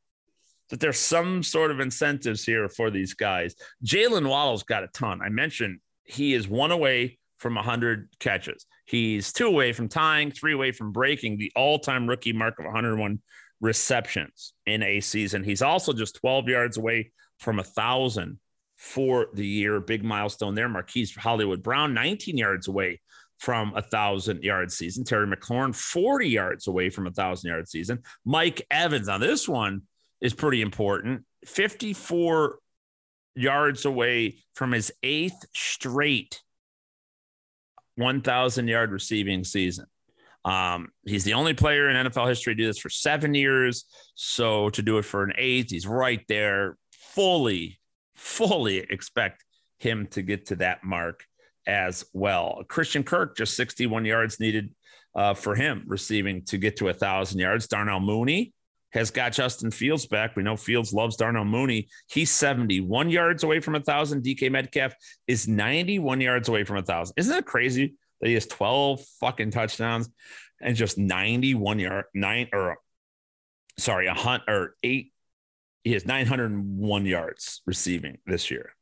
that 0.70 0.80
there's 0.80 1.00
some 1.00 1.42
sort 1.42 1.72
of 1.72 1.80
incentives 1.80 2.44
here 2.44 2.70
for 2.70 2.92
these 2.92 3.16
guys. 3.16 3.56
Jaylen 3.84 4.30
Waddle's 4.30 4.62
got 4.62 4.84
a 4.84 4.88
ton. 4.90 5.20
I 5.24 5.30
mentioned 5.30 5.80
he 6.04 6.36
is 6.36 6.48
one 6.48 6.72
away 6.72 7.18
from 7.40 7.56
100 7.56 8.10
catches. 8.20 8.66
He's 8.90 9.32
two 9.32 9.46
away 9.46 9.72
from 9.72 9.88
tying, 9.88 10.32
three 10.32 10.54
away 10.54 10.72
from 10.72 10.92
breaking 10.92 11.38
the 11.38 11.52
all 11.56 11.78
time 11.78 12.10
rookie 12.10 12.34
mark 12.34 12.58
of 12.58 12.66
101 12.66 13.22
receptions 13.62 14.54
in 14.66 14.82
a 14.82 15.00
season. 15.00 15.44
He's 15.44 15.62
also 15.62 15.94
just 15.94 16.16
12 16.16 16.50
yards 16.50 16.78
away 16.78 17.12
from 17.38 17.60
a 17.60 17.64
thousand 17.64 18.40
for 18.78 19.28
the 19.36 19.46
year. 19.46 19.80
Big 19.80 20.04
milestone 20.04 20.56
there. 20.56 20.68
Marquise 20.68 21.16
Hollywood 21.16 21.62
Brown, 21.62 21.94
19 21.94 22.36
yards 22.36 22.68
away 22.68 23.00
from 23.38 23.74
a 23.76 23.82
thousand 23.84 24.44
yard 24.44 24.72
season. 24.72 25.04
Terry 25.04 25.28
McLaurin, 25.28 25.76
40 25.76 26.28
yards 26.28 26.66
away 26.66 26.90
from 26.90 27.06
a 27.06 27.12
thousand 27.12 27.52
yard 27.52 27.70
season. 27.70 28.00
Mike 28.26 28.66
Evans. 28.72 29.06
Now, 29.06 29.20
this 29.20 29.48
one 29.48 29.84
is 30.20 30.34
pretty 30.34 30.62
important 30.62 31.26
54 31.46 32.58
yards 33.36 33.86
away 33.86 34.40
from 34.56 34.72
his 34.72 34.92
eighth 35.04 35.46
straight 35.54 36.42
1,000 38.00 38.68
yard 38.68 38.92
receiving 38.92 39.44
season. 39.44 39.86
Um, 40.46 40.90
he's 41.06 41.24
the 41.24 41.34
only 41.34 41.54
player 41.54 41.90
in 41.90 42.08
NFL 42.08 42.28
history 42.28 42.56
to 42.56 42.64
do 42.64 42.68
this 42.68 42.80
for 42.80 42.90
seven 42.90 43.34
years. 43.34 43.86
So 44.16 44.70
to 44.72 44.82
do 44.82 44.98
it 44.98 45.06
for 45.06 45.24
an 45.24 45.34
eighth, 45.38 45.72
he's 45.72 45.86
right 45.86 46.24
there. 46.28 46.78
Fully, 46.92 47.80
fully 48.16 48.78
expect 48.78 49.44
him 49.80 50.08
to 50.12 50.22
get 50.22 50.48
to 50.48 50.56
that 50.58 50.84
mark 50.84 51.26
as 51.68 52.06
well. 52.14 52.64
Christian 52.68 53.04
Kirk, 53.04 53.38
just 53.38 53.56
61 53.56 54.06
yards 54.06 54.40
needed 54.40 54.74
uh, 55.16 55.34
for 55.34 55.56
him 55.56 55.84
receiving 55.88 56.44
to 56.46 56.58
get 56.58 56.78
to 56.78 56.90
a 56.90 56.94
thousand 56.94 57.40
yards. 57.40 57.68
Darnell 57.68 58.00
Mooney, 58.00 58.54
has 58.92 59.12
got 59.12 59.34
Justin 59.34 59.72
Fields 59.72 60.06
back. 60.06 60.36
We 60.36 60.44
know 60.44 60.58
Fields 60.58 60.94
loves 60.94 61.16
Darnell 61.16 61.46
Mooney. 61.46 61.88
He's 62.10 62.32
71 62.32 63.10
yards 63.10 63.44
away 63.44 63.60
from 63.60 63.76
a 63.76 63.80
thousand. 63.80 64.24
DK 64.24 64.52
Metcalf 64.52 64.94
is 65.28 65.48
91 65.48 66.22
yards 66.22 66.50
away 66.50 66.64
from 66.64 66.78
a 66.78 66.82
thousand. 66.82 67.14
Isn't 67.18 67.34
that 67.34 67.46
crazy 67.46 67.96
that 68.22 68.28
he 68.28 68.34
has 68.34 68.48
12 68.48 69.02
fucking 69.20 69.52
touchdowns 69.52 70.10
and 70.62 70.76
just 70.76 70.98
91 70.98 71.80
yard 71.80 72.06
nine 72.14 72.50
or 72.52 72.78
sorry, 73.78 74.08
a 74.08 74.14
hunt 74.14 74.44
or 74.48 74.76
eight. 74.84 75.14
He 75.84 75.94
has 75.94 76.06
901 76.06 77.06
yards 77.06 77.62
receiving 77.66 78.18
this 78.26 78.52
year. 78.52 78.74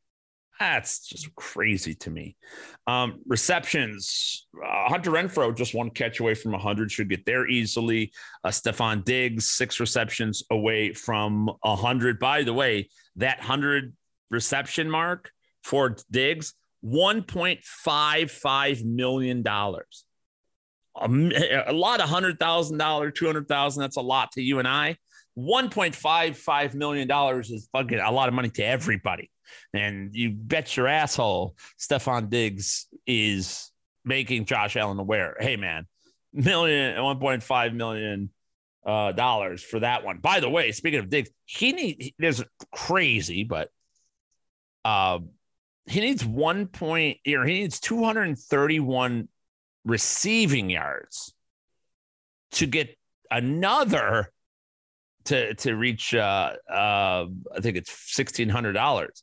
That's 0.58 1.06
just 1.06 1.32
crazy 1.36 1.94
to 1.96 2.10
me. 2.10 2.36
Um, 2.86 3.20
receptions, 3.26 4.46
uh, 4.56 4.88
Hunter 4.88 5.12
Renfrow 5.12 5.56
just 5.56 5.74
one 5.74 5.90
catch 5.90 6.18
away 6.18 6.34
from 6.34 6.52
100, 6.52 6.90
should 6.90 7.08
get 7.08 7.24
there 7.24 7.46
easily. 7.46 8.12
Uh, 8.42 8.48
Stefon 8.48 9.04
Diggs, 9.04 9.46
six 9.46 9.78
receptions 9.78 10.42
away 10.50 10.92
from 10.92 11.48
100. 11.62 12.18
By 12.18 12.42
the 12.42 12.52
way, 12.52 12.88
that 13.16 13.38
100 13.38 13.94
reception 14.30 14.90
mark 14.90 15.30
for 15.62 15.96
Diggs, 16.10 16.54
$1.55 16.84 18.84
million. 18.84 19.46
A, 19.46 19.78
a 21.68 21.72
lot 21.72 22.00
of 22.00 22.08
$100,000, 22.08 23.14
200000 23.14 23.80
that's 23.80 23.96
a 23.96 24.00
lot 24.00 24.32
to 24.32 24.42
you 24.42 24.58
and 24.58 24.66
I. 24.66 24.96
$1.55 25.38 26.74
million 26.74 27.08
is 27.40 27.68
fucking 27.72 28.00
a 28.00 28.10
lot 28.10 28.28
of 28.28 28.34
money 28.34 28.50
to 28.50 28.64
everybody. 28.64 29.30
And 29.72 30.14
you 30.14 30.30
bet 30.30 30.76
your 30.76 30.86
asshole 30.86 31.56
Stefon 31.78 32.30
Diggs 32.30 32.86
is 33.06 33.70
making 34.04 34.46
Josh 34.46 34.76
Allen 34.76 34.98
aware. 34.98 35.36
Hey, 35.38 35.56
man, 35.56 35.86
million, 36.32 36.96
1.5 36.96 37.74
million 37.74 38.30
uh, 38.86 39.12
dollars 39.12 39.62
for 39.62 39.80
that 39.80 40.04
one. 40.04 40.18
By 40.18 40.40
the 40.40 40.48
way, 40.48 40.72
speaking 40.72 41.00
of 41.00 41.10
Diggs, 41.10 41.30
he 41.44 41.72
need 41.72 42.14
there's 42.18 42.42
crazy, 42.72 43.44
but 43.44 43.68
uh, 44.84 45.18
he 45.86 46.00
needs 46.00 46.24
one 46.24 46.66
point 46.66 47.18
here. 47.24 47.44
He 47.44 47.60
needs 47.60 47.80
231 47.80 49.28
receiving 49.84 50.70
yards 50.70 51.32
to 52.52 52.66
get 52.66 52.96
another 53.30 54.32
to 55.24 55.54
to 55.54 55.74
reach 55.74 56.14
uh 56.14 56.52
uh 56.70 57.26
I 57.54 57.60
think 57.60 57.76
it's 57.76 57.92
sixteen 57.92 58.48
hundred 58.48 58.72
dollars 58.72 59.22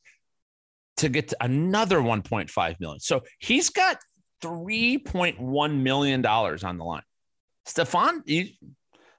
to 0.97 1.09
get 1.09 1.29
to 1.29 1.37
another 1.41 1.99
1.5 1.99 2.79
million. 2.79 2.99
So 2.99 3.23
he's 3.39 3.69
got 3.69 3.97
3.1 4.43 5.81
million 5.81 6.21
dollars 6.21 6.63
on 6.63 6.77
the 6.77 6.83
line. 6.83 7.03
Stefon, 7.67 8.21
you 8.25 8.47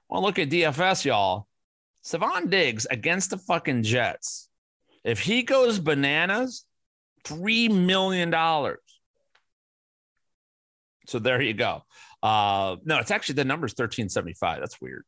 well 0.09 0.21
look 0.21 0.39
at 0.39 0.49
DFS, 0.49 1.05
y'all. 1.05 1.47
Stefon 2.05 2.49
Diggs 2.49 2.87
against 2.89 3.29
the 3.29 3.37
fucking 3.37 3.83
Jets. 3.83 4.49
If 5.03 5.19
he 5.19 5.43
goes 5.43 5.79
bananas, 5.79 6.65
three 7.23 7.67
million 7.67 8.29
dollars. 8.29 8.79
So 11.07 11.19
there 11.19 11.41
you 11.41 11.53
go. 11.53 11.83
Uh, 12.21 12.77
no, 12.83 12.99
it's 12.99 13.11
actually 13.11 13.35
the 13.35 13.45
number's 13.45 13.71
1375. 13.71 14.59
That's 14.59 14.81
weird. 14.81 15.03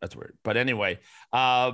That's 0.00 0.16
weird. 0.16 0.36
But 0.44 0.56
anyway, 0.56 0.98
uh, 1.32 1.72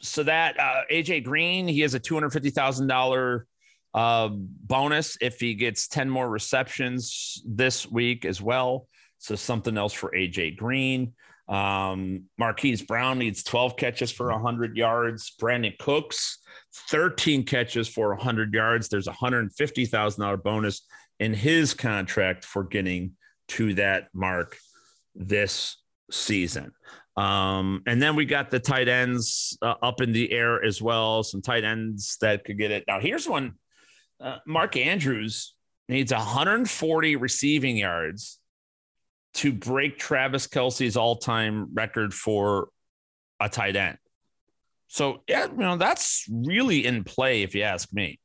so 0.00 0.22
that 0.22 0.58
uh, 0.58 0.82
AJ 0.90 1.24
Green, 1.24 1.68
he 1.68 1.80
has 1.80 1.94
a 1.94 1.98
two 1.98 2.14
hundred 2.14 2.30
fifty 2.30 2.50
thousand 2.50 2.86
dollar 2.86 3.46
uh, 3.94 4.28
bonus 4.32 5.16
if 5.20 5.40
he 5.40 5.54
gets 5.54 5.88
ten 5.88 6.08
more 6.08 6.28
receptions 6.28 7.42
this 7.46 7.90
week 7.90 8.24
as 8.24 8.40
well. 8.42 8.88
So 9.18 9.34
something 9.34 9.76
else 9.78 9.92
for 9.92 10.10
AJ 10.10 10.56
Green. 10.56 11.14
Um, 11.48 12.24
Marquise 12.38 12.82
Brown 12.82 13.18
needs 13.18 13.42
12 13.44 13.76
catches 13.76 14.10
for 14.10 14.30
100 14.30 14.76
yards. 14.76 15.32
Brandin 15.40 15.78
Cooks, 15.78 16.38
13 16.90 17.44
catches 17.44 17.88
for 17.88 18.08
100 18.10 18.52
yards. 18.52 18.88
There's 18.88 19.06
a 19.06 19.12
$150,000 19.12 20.42
bonus 20.42 20.82
in 21.20 21.34
his 21.34 21.72
contract 21.72 22.44
for 22.44 22.64
getting 22.64 23.12
to 23.48 23.74
that 23.74 24.08
mark 24.12 24.56
this 25.14 25.76
season. 26.10 26.72
Um, 27.16 27.82
and 27.86 28.02
then 28.02 28.16
we 28.16 28.26
got 28.26 28.50
the 28.50 28.60
tight 28.60 28.88
ends 28.88 29.56
uh, 29.62 29.74
up 29.82 30.00
in 30.02 30.12
the 30.12 30.30
air 30.32 30.62
as 30.62 30.82
well. 30.82 31.22
Some 31.22 31.40
tight 31.40 31.64
ends 31.64 32.18
that 32.20 32.44
could 32.44 32.58
get 32.58 32.70
it. 32.70 32.84
Now, 32.86 33.00
here's 33.00 33.26
one 33.26 33.54
uh, 34.20 34.38
Mark 34.46 34.76
Andrews 34.76 35.54
needs 35.88 36.12
140 36.12 37.16
receiving 37.16 37.76
yards 37.76 38.38
to 39.34 39.52
break 39.52 39.98
Travis 39.98 40.46
Kelce's 40.46 40.96
all 40.96 41.16
time 41.16 41.68
record 41.74 42.14
for 42.14 42.68
a 43.38 43.48
tight 43.48 43.76
end. 43.76 43.98
So, 44.88 45.22
yeah, 45.28 45.46
you 45.46 45.56
know, 45.56 45.76
that's 45.76 46.26
really 46.30 46.86
in 46.86 47.04
play, 47.04 47.42
if 47.42 47.54
you 47.54 47.62
ask 47.62 47.92
me. 47.92 48.18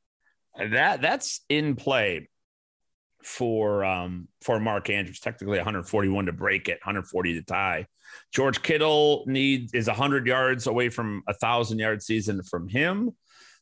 That 0.57 1.01
that's 1.01 1.41
in 1.49 1.75
play 1.75 2.29
for 3.23 3.85
um 3.85 4.27
for 4.41 4.59
Mark 4.59 4.89
Andrews. 4.89 5.19
Technically 5.19 5.57
141 5.57 6.25
to 6.25 6.33
break 6.33 6.67
it, 6.67 6.79
140 6.83 7.33
to 7.35 7.41
tie. 7.41 7.87
George 8.33 8.61
Kittle 8.61 9.23
needs 9.27 9.73
is 9.73 9.87
100 9.87 10.27
yards 10.27 10.67
away 10.67 10.89
from 10.89 11.23
a 11.27 11.33
thousand 11.33 11.79
yard 11.79 12.03
season 12.03 12.43
from 12.43 12.67
him. 12.67 13.11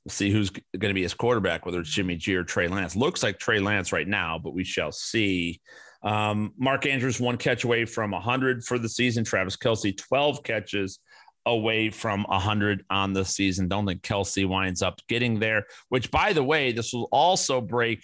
We'll 0.09 0.15
see 0.15 0.31
who's 0.31 0.49
going 0.49 0.89
to 0.89 0.95
be 0.95 1.03
his 1.03 1.13
quarterback, 1.13 1.67
whether 1.67 1.81
it's 1.81 1.91
Jimmy 1.91 2.15
G 2.15 2.35
or 2.35 2.43
Trey 2.43 2.67
Lance. 2.67 2.95
Looks 2.95 3.21
like 3.21 3.37
Trey 3.37 3.59
Lance 3.59 3.93
right 3.93 4.07
now, 4.07 4.39
but 4.39 4.55
we 4.55 4.63
shall 4.63 4.91
see. 4.91 5.61
Um, 6.01 6.51
Mark 6.57 6.87
Andrews 6.87 7.19
one 7.19 7.37
catch 7.37 7.63
away 7.63 7.85
from 7.85 8.09
100 8.09 8.63
for 8.63 8.79
the 8.79 8.89
season. 8.89 9.23
Travis 9.23 9.55
Kelce, 9.55 9.95
12 9.95 10.41
catches 10.41 10.97
away 11.45 11.91
from 11.91 12.23
100 12.23 12.85
on 12.89 13.13
the 13.13 13.23
season. 13.23 13.67
Don't 13.67 13.85
think 13.85 14.01
Kelce 14.01 14.49
winds 14.49 14.81
up 14.81 14.99
getting 15.07 15.37
there. 15.37 15.67
Which, 15.89 16.09
by 16.09 16.33
the 16.33 16.43
way, 16.43 16.71
this 16.71 16.91
will 16.91 17.07
also 17.11 17.61
break 17.61 18.01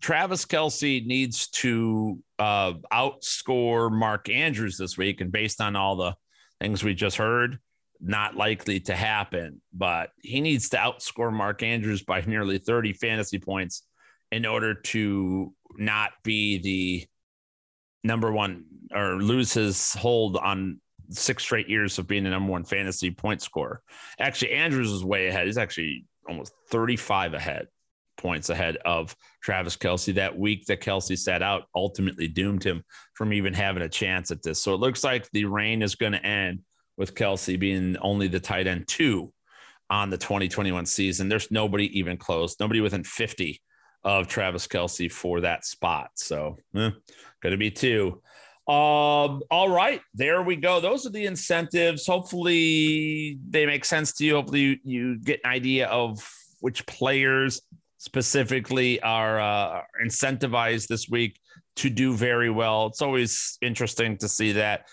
Travis 0.00 0.46
Kelce 0.46 1.04
needs 1.04 1.48
to 1.48 2.18
uh, 2.38 2.72
outscore 2.90 3.92
Mark 3.92 4.30
Andrews 4.30 4.78
this 4.78 4.96
week. 4.96 5.20
And 5.20 5.30
based 5.30 5.60
on 5.60 5.76
all 5.76 5.96
the 5.96 6.14
things 6.62 6.82
we 6.82 6.94
just 6.94 7.18
heard, 7.18 7.58
not 8.02 8.36
likely 8.36 8.80
to 8.80 8.96
happen. 8.96 9.62
But 9.72 10.10
he 10.20 10.40
needs 10.40 10.68
to 10.70 10.76
outscore 10.76 11.32
Mark 11.32 11.62
Andrews 11.62 12.02
by 12.02 12.20
nearly 12.22 12.58
30 12.58 12.92
fantasy 12.94 13.38
points 13.38 13.84
in 14.30 14.44
order 14.44 14.74
to 14.74 15.54
not 15.76 16.12
be 16.24 16.58
the 16.58 17.06
number 18.04 18.32
one 18.32 18.64
or 18.92 19.14
lose 19.22 19.52
his 19.52 19.94
hold 19.94 20.36
on 20.36 20.80
six 21.10 21.42
straight 21.42 21.68
years 21.68 21.98
of 21.98 22.08
being 22.08 22.24
the 22.24 22.30
number 22.30 22.50
one 22.50 22.64
fantasy 22.64 23.10
point 23.10 23.40
scorer. 23.40 23.82
Actually, 24.18 24.52
Andrews 24.52 24.90
is 24.90 25.04
way 25.04 25.28
ahead. 25.28 25.46
He's 25.46 25.58
actually 25.58 26.06
almost 26.28 26.52
35 26.70 27.34
ahead 27.34 27.68
points 28.18 28.50
ahead 28.50 28.76
of 28.84 29.14
Travis 29.42 29.76
Kelce. 29.76 30.14
That 30.14 30.38
week 30.38 30.66
that 30.66 30.80
Kelce 30.80 31.18
sat 31.18 31.42
out 31.42 31.64
ultimately 31.74 32.28
doomed 32.28 32.64
him 32.64 32.84
from 33.14 33.32
even 33.32 33.52
having 33.52 33.82
a 33.82 33.88
chance 33.88 34.30
at 34.30 34.42
this. 34.42 34.62
So 34.62 34.74
it 34.74 34.80
looks 34.80 35.04
like 35.04 35.30
the 35.30 35.44
reign 35.44 35.82
is 35.82 35.94
going 35.94 36.12
to 36.12 36.24
end 36.24 36.60
with 37.02 37.16
Kelce 37.16 37.58
being 37.58 37.96
only 38.00 38.28
the 38.28 38.38
tight 38.38 38.68
end 38.68 38.86
two 38.86 39.32
on 39.90 40.08
the 40.08 40.16
2021 40.16 40.86
season. 40.86 41.28
There's 41.28 41.50
nobody 41.50 41.98
even 41.98 42.16
close, 42.16 42.54
nobody 42.60 42.80
within 42.80 43.02
50 43.02 43.60
of 44.04 44.28
Travis 44.28 44.68
Kelce 44.68 45.10
for 45.10 45.40
that 45.40 45.64
spot. 45.64 46.10
So 46.14 46.58
eh, 46.76 46.90
going 47.42 47.50
to 47.50 47.56
be 47.56 47.72
two. 47.72 48.22
Um, 48.68 49.42
all 49.50 49.68
right, 49.68 50.00
there 50.14 50.42
we 50.42 50.54
go. 50.54 50.78
Those 50.78 51.04
are 51.04 51.10
the 51.10 51.26
incentives. 51.26 52.06
Hopefully, 52.06 53.36
they 53.50 53.66
make 53.66 53.84
sense 53.84 54.12
to 54.14 54.24
you. 54.24 54.36
Hopefully, 54.36 54.60
you, 54.60 54.78
you 54.84 55.18
get 55.18 55.40
an 55.42 55.50
idea 55.50 55.88
of 55.88 56.24
which 56.60 56.86
players 56.86 57.62
specifically 57.98 59.02
are 59.02 59.40
uh, 59.40 59.80
incentivized 60.04 60.86
this 60.86 61.08
week 61.08 61.40
to 61.74 61.90
do 61.90 62.14
very 62.14 62.50
well. 62.50 62.86
It's 62.86 63.02
always 63.02 63.58
interesting 63.60 64.16
to 64.18 64.28
see 64.28 64.52
that 64.52 64.86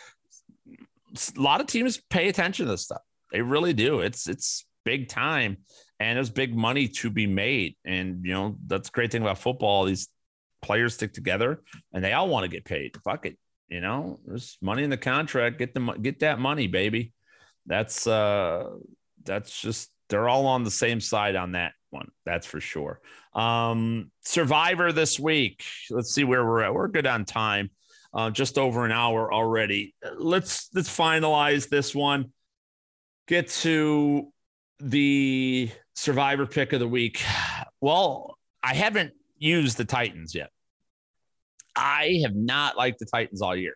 a 1.35 1.41
lot 1.41 1.61
of 1.61 1.67
teams 1.67 2.01
pay 2.09 2.29
attention 2.29 2.65
to 2.65 2.71
this 2.71 2.83
stuff. 2.83 3.01
They 3.31 3.41
really 3.41 3.73
do. 3.73 3.99
It's 3.99 4.27
it's 4.27 4.65
big 4.85 5.09
time 5.09 5.57
and 5.99 6.17
there's 6.17 6.29
big 6.29 6.55
money 6.55 6.87
to 6.87 7.09
be 7.09 7.27
made. 7.27 7.75
And 7.85 8.25
you 8.25 8.33
know, 8.33 8.57
that's 8.65 8.89
great 8.89 9.11
thing 9.11 9.21
about 9.21 9.37
football. 9.37 9.85
These 9.85 10.07
players 10.61 10.95
stick 10.95 11.13
together 11.13 11.61
and 11.93 12.03
they 12.03 12.13
all 12.13 12.29
want 12.29 12.43
to 12.43 12.49
get 12.49 12.65
paid. 12.65 12.95
Fuck 13.03 13.25
it. 13.25 13.37
You 13.67 13.81
know, 13.81 14.19
there's 14.25 14.57
money 14.61 14.83
in 14.83 14.89
the 14.89 14.97
contract. 14.97 15.59
Get 15.59 15.73
the 15.73 15.81
get 16.01 16.19
that 16.19 16.39
money, 16.39 16.67
baby. 16.67 17.13
That's 17.65 18.07
uh 18.07 18.69
that's 19.23 19.61
just 19.61 19.91
they're 20.09 20.27
all 20.27 20.47
on 20.47 20.63
the 20.63 20.71
same 20.71 20.99
side 20.99 21.35
on 21.35 21.51
that 21.51 21.73
one. 21.91 22.09
That's 22.25 22.47
for 22.47 22.59
sure. 22.59 22.99
Um, 23.33 24.11
Survivor 24.21 24.91
this 24.91 25.19
week. 25.19 25.63
Let's 25.91 26.13
see 26.13 26.23
where 26.23 26.43
we're 26.43 26.61
at. 26.61 26.73
We're 26.73 26.87
good 26.87 27.05
on 27.05 27.25
time. 27.25 27.69
Uh, 28.11 28.29
just 28.31 28.57
over 28.57 28.85
an 28.85 28.91
hour 28.91 29.31
already. 29.31 29.93
Let's 30.17 30.69
let's 30.73 30.89
finalize 30.89 31.69
this 31.69 31.93
one. 31.93 32.31
Get 33.27 33.49
to 33.49 34.31
the 34.79 35.69
Survivor 35.95 36.47
pick 36.47 36.73
of 36.73 36.79
the 36.79 36.87
week. 36.87 37.21
Well, 37.81 38.37
I 38.63 38.73
haven't 38.73 39.13
used 39.37 39.77
the 39.77 39.85
Titans 39.85 40.33
yet. 40.33 40.49
I 41.75 42.21
have 42.23 42.35
not 42.35 42.77
liked 42.77 42.99
the 42.99 43.05
Titans 43.05 43.41
all 43.41 43.55
year. 43.55 43.75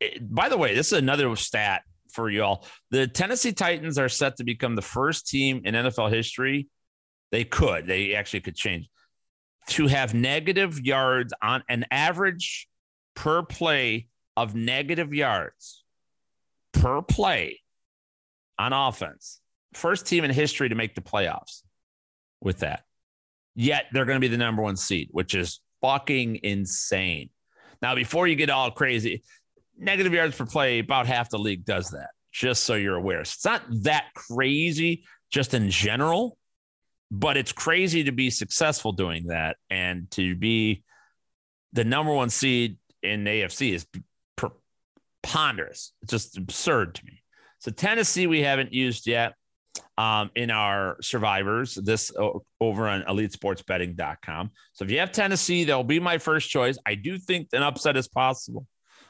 It, 0.00 0.32
by 0.34 0.48
the 0.48 0.56
way, 0.56 0.74
this 0.74 0.88
is 0.88 0.98
another 0.98 1.34
stat 1.36 1.82
for 2.12 2.30
y'all. 2.30 2.64
The 2.90 3.06
Tennessee 3.06 3.52
Titans 3.52 3.98
are 3.98 4.08
set 4.08 4.36
to 4.36 4.44
become 4.44 4.74
the 4.74 4.82
first 4.82 5.26
team 5.26 5.60
in 5.64 5.74
NFL 5.74 6.12
history 6.12 6.68
they 7.30 7.44
could. 7.44 7.86
They 7.86 8.14
actually 8.14 8.40
could 8.40 8.56
change 8.56 8.88
to 9.68 9.86
have 9.88 10.14
negative 10.14 10.80
yards 10.80 11.32
on 11.42 11.62
an 11.68 11.84
average 11.90 12.68
per 13.16 13.42
play 13.42 14.06
of 14.36 14.54
negative 14.54 15.12
yards 15.12 15.82
per 16.72 17.02
play 17.02 17.60
on 18.58 18.72
offense. 18.72 19.40
First 19.74 20.06
team 20.06 20.24
in 20.24 20.30
history 20.30 20.68
to 20.68 20.74
make 20.74 20.94
the 20.94 21.00
playoffs 21.00 21.62
with 22.40 22.60
that. 22.60 22.84
Yet 23.54 23.86
they're 23.92 24.04
going 24.04 24.16
to 24.16 24.20
be 24.20 24.28
the 24.28 24.36
number 24.36 24.62
one 24.62 24.76
seed, 24.76 25.08
which 25.10 25.34
is 25.34 25.60
fucking 25.80 26.40
insane. 26.42 27.30
Now, 27.82 27.94
before 27.94 28.26
you 28.28 28.36
get 28.36 28.50
all 28.50 28.70
crazy, 28.70 29.22
negative 29.78 30.12
yards 30.12 30.36
per 30.36 30.46
play, 30.46 30.78
about 30.78 31.06
half 31.06 31.30
the 31.30 31.38
league 31.38 31.64
does 31.64 31.90
that, 31.90 32.10
just 32.32 32.64
so 32.64 32.74
you're 32.74 32.96
aware. 32.96 33.20
It's 33.20 33.44
not 33.44 33.62
that 33.82 34.06
crazy 34.14 35.04
just 35.30 35.54
in 35.54 35.70
general, 35.70 36.38
but 37.10 37.36
it's 37.36 37.52
crazy 37.52 38.04
to 38.04 38.12
be 38.12 38.30
successful 38.30 38.92
doing 38.92 39.26
that 39.28 39.56
and 39.70 40.10
to 40.12 40.34
be 40.34 40.82
the 41.72 41.84
number 41.84 42.12
one 42.12 42.30
seed 42.30 42.78
in 43.06 43.24
AFC 43.24 43.72
is 43.72 43.86
ponderous. 45.22 45.92
It's 46.02 46.10
just 46.10 46.38
absurd 46.38 46.94
to 46.96 47.04
me. 47.04 47.22
So 47.58 47.70
Tennessee, 47.70 48.26
we 48.26 48.42
haven't 48.42 48.72
used 48.72 49.06
yet 49.06 49.34
um, 49.98 50.30
in 50.34 50.50
our 50.50 50.96
survivors, 51.00 51.74
this 51.74 52.12
over 52.60 52.88
on 52.88 53.02
elitesportsbetting.com. 53.02 54.50
So 54.72 54.84
if 54.84 54.90
you 54.90 55.00
have 55.00 55.12
Tennessee, 55.12 55.64
they'll 55.64 55.84
be 55.84 56.00
my 56.00 56.18
first 56.18 56.50
choice. 56.50 56.78
I 56.86 56.94
do 56.94 57.18
think 57.18 57.48
an 57.52 57.62
upset 57.62 57.96
is 57.96 58.08
possible. 58.08 58.66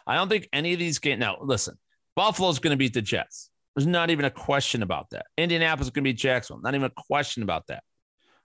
I 0.07 0.15
don't 0.17 0.29
think 0.29 0.49
any 0.53 0.73
of 0.73 0.79
these 0.79 0.99
games. 0.99 1.21
Now, 1.21 1.39
listen, 1.41 1.77
Buffalo's 2.15 2.61
going 2.61 2.71
to 2.71 2.77
beat 2.77 2.95
the 2.95 3.03
Jets. 3.03 3.51
There's 3.75 3.87
not 3.87 4.11
even 4.11 4.25
a 4.25 4.31
question 4.31 4.83
about 4.83 5.11
that. 5.11 5.27
Indianapolis 5.37 5.89
is 5.89 5.91
going 5.91 6.05
to 6.05 6.11
beat 6.11 6.19
Jacksonville. 6.19 6.63
Not 6.63 6.75
even 6.75 6.87
a 6.87 7.03
question 7.09 7.43
about 7.43 7.67
that. 7.67 7.83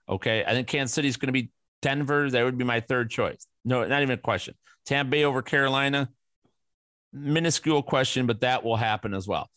Okay. 0.08 0.44
I 0.44 0.50
think 0.50 0.68
Kansas 0.68 0.92
City 0.92 1.08
is 1.08 1.16
going 1.16 1.28
to 1.28 1.32
be 1.32 1.50
Denver. 1.80 2.28
That 2.28 2.44
would 2.44 2.58
be 2.58 2.64
my 2.64 2.80
third 2.80 3.08
choice. 3.08 3.46
No, 3.64 3.84
not 3.84 4.02
even 4.02 4.14
a 4.14 4.20
question. 4.20 4.54
Tampa 4.86 5.10
Bay 5.10 5.24
over 5.24 5.42
Carolina. 5.42 6.08
Minuscule 7.12 7.82
question, 7.82 8.26
but 8.26 8.40
that 8.40 8.64
will 8.64 8.76
happen 8.76 9.14
as 9.14 9.28
well. 9.28 9.48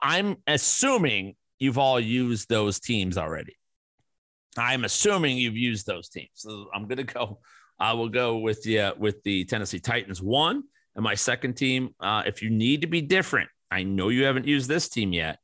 I'm 0.00 0.36
assuming 0.46 1.34
you've 1.58 1.78
all 1.78 1.98
used 1.98 2.48
those 2.48 2.80
teams 2.80 3.18
already. 3.18 3.56
I'm 4.56 4.84
assuming 4.84 5.36
you've 5.36 5.56
used 5.56 5.86
those 5.86 6.08
teams. 6.08 6.30
So 6.34 6.68
I'm 6.74 6.86
going 6.86 6.98
to 6.98 7.04
go. 7.04 7.40
I 7.78 7.92
will 7.92 8.08
go 8.08 8.38
with 8.38 8.62
the 8.62 8.80
uh, 8.80 8.94
with 8.96 9.22
the 9.22 9.44
Tennessee 9.44 9.80
Titans 9.80 10.22
one 10.22 10.62
and 10.94 11.02
my 11.02 11.14
second 11.14 11.54
team. 11.54 11.90
Uh, 12.00 12.22
if 12.24 12.42
you 12.42 12.50
need 12.50 12.80
to 12.82 12.86
be 12.86 13.02
different, 13.02 13.50
I 13.70 13.82
know 13.82 14.08
you 14.08 14.24
haven't 14.24 14.46
used 14.46 14.68
this 14.68 14.88
team 14.88 15.12
yet. 15.12 15.38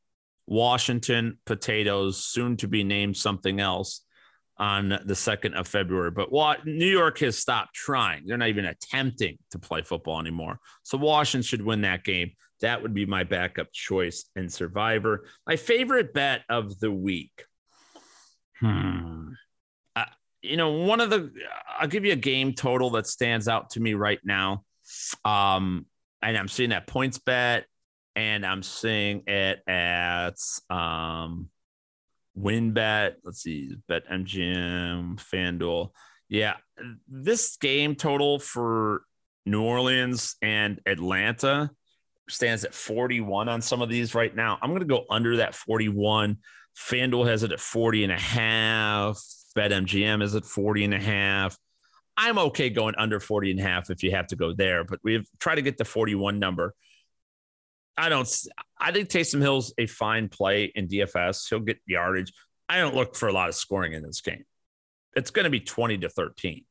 Washington 0.47 1.39
Potatoes, 1.45 2.25
soon 2.25 2.57
to 2.59 2.69
be 2.69 2.85
named 2.85 3.17
something 3.17 3.61
else 3.61 4.03
on 4.59 4.89
the 4.89 5.15
2nd 5.15 5.55
of 5.55 5.67
February. 5.67 6.11
But 6.11 6.31
what 6.31 6.67
New 6.67 6.87
York 6.87 7.19
has 7.19 7.39
stopped 7.39 7.75
trying. 7.75 8.27
They're 8.27 8.37
not 8.37 8.49
even 8.49 8.67
attempting 8.67 9.39
to 9.51 9.59
play 9.59 9.83
football 9.83 10.21
anymore. 10.21 10.59
So 10.83 10.99
Washington 10.99 11.43
should 11.43 11.65
win 11.65 11.81
that 11.83 12.05
game. 12.05 12.33
That 12.61 12.83
would 12.83 12.95
be 12.95 13.07
my 13.07 13.25
backup 13.25 13.73
choice 13.73 14.25
in 14.37 14.49
Survivor. 14.49 15.27
My 15.47 15.57
favorite 15.57 16.15
bet 16.15 16.43
of 16.49 16.79
the 16.79 16.93
week. 16.93 17.45
Hmm. 18.61 19.31
Uh, 19.97 20.05
you 20.43 20.57
know, 20.57 20.71
one 20.71 21.01
of 21.01 21.11
the, 21.11 21.33
I'll 21.79 21.89
give 21.89 22.05
you 22.05 22.13
a 22.13 22.17
game 22.17 22.53
total 22.53 22.91
that 22.91 23.07
stands 23.09 23.49
out 23.49 23.71
to 23.71 23.81
me 23.81 23.95
right 23.95 24.21
now. 24.23 24.65
Um, 25.25 25.87
and 26.23 26.37
I'm 26.37 26.49
seeing 26.49 26.71
that 26.71 26.87
points 26.87 27.19
bet, 27.19 27.67
and 28.15 28.47
I'm 28.47 28.63
seeing 28.63 29.25
it 29.27 29.61
at 29.67 30.37
um, 30.71 31.49
WynnBET. 32.39 33.15
Let's 33.25 33.43
see, 33.43 33.77
BetMGM, 33.91 35.17
FanDuel. 35.17 35.91
Yeah, 36.29 36.55
this 37.09 37.57
game 37.57 37.95
total 37.95 38.39
for 38.39 39.03
New 39.45 39.63
Orleans 39.63 40.37
and 40.41 40.81
Atlanta 40.87 41.71
stands 42.29 42.65
at 42.65 42.75
41 42.75 43.49
on 43.49 43.61
some 43.61 43.83
of 43.83 43.89
these 43.89 44.15
right 44.15 44.35
now. 44.35 44.59
I'm 44.63 44.71
going 44.71 44.81
to 44.81 44.87
go 44.87 45.05
under 45.11 45.37
that 45.39 45.55
41. 45.55 46.39
FanDuel 46.79 47.27
has 47.27 47.43
it 47.43 47.53
at 47.53 47.61
40 47.61 48.05
and 48.05 48.13
a 48.13 48.19
half. 48.19 49.23
BetMGM 49.57 50.23
is 50.23 50.35
at 50.35 50.45
40 50.45 50.85
and 50.85 50.95
a 50.95 51.01
half. 51.01 51.59
I'm 52.17 52.39
okay 52.39 52.71
going 52.71 52.95
under 52.99 53.21
40 53.21 53.53
and 53.53 53.61
a 53.61 53.63
half 53.63 53.91
if 53.91 54.03
you 54.03 54.13
have 54.13 54.27
to 54.29 54.37
go 54.37 54.53
there, 54.53 54.85
but 54.85 55.01
we've 55.03 55.27
tried 55.41 55.57
to 55.57 55.63
get 55.63 55.79
the 55.79 55.85
41 55.85 56.39
number. 56.39 56.75
I 57.97 58.09
don't, 58.09 58.29
I 58.81 58.93
think 58.93 59.09
Taysom 59.09 59.41
Hill's 59.41 59.75
a 59.79 59.87
fine 59.87 60.29
play 60.29 60.73
in 60.75 60.89
DFS. 60.89 61.49
He'll 61.49 61.61
get 61.61 61.79
yardage. 61.87 62.33
I 62.69 62.79
don't 62.79 62.95
look 62.95 63.17
for 63.17 63.29
a 63.29 63.33
lot 63.33 63.49
of 63.49 63.55
scoring 63.55 63.93
in 63.93 64.03
this 64.03 64.21
game. 64.21 64.45
It's 65.15 65.31
going 65.31 65.45
to 65.45 65.51
be 65.51 65.61
20 65.61 65.99
to 65.99 66.09
13, 66.09 66.65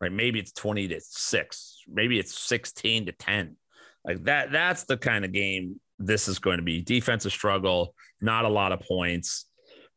right? 0.00 0.12
Maybe 0.12 0.38
it's 0.38 0.52
20 0.52 0.88
to 0.88 1.00
six. 1.00 1.82
Maybe 1.86 2.18
it's 2.18 2.38
16 2.38 3.06
to 3.06 3.12
10. 3.12 3.56
Like 4.04 4.22
that, 4.24 4.50
that's 4.50 4.84
the 4.84 4.96
kind 4.96 5.24
of 5.24 5.32
game 5.32 5.80
this 5.98 6.28
is 6.28 6.38
going 6.38 6.58
to 6.58 6.62
be. 6.62 6.80
Defensive 6.80 7.32
struggle, 7.32 7.94
not 8.20 8.44
a 8.44 8.48
lot 8.48 8.72
of 8.72 8.80
points. 8.80 9.46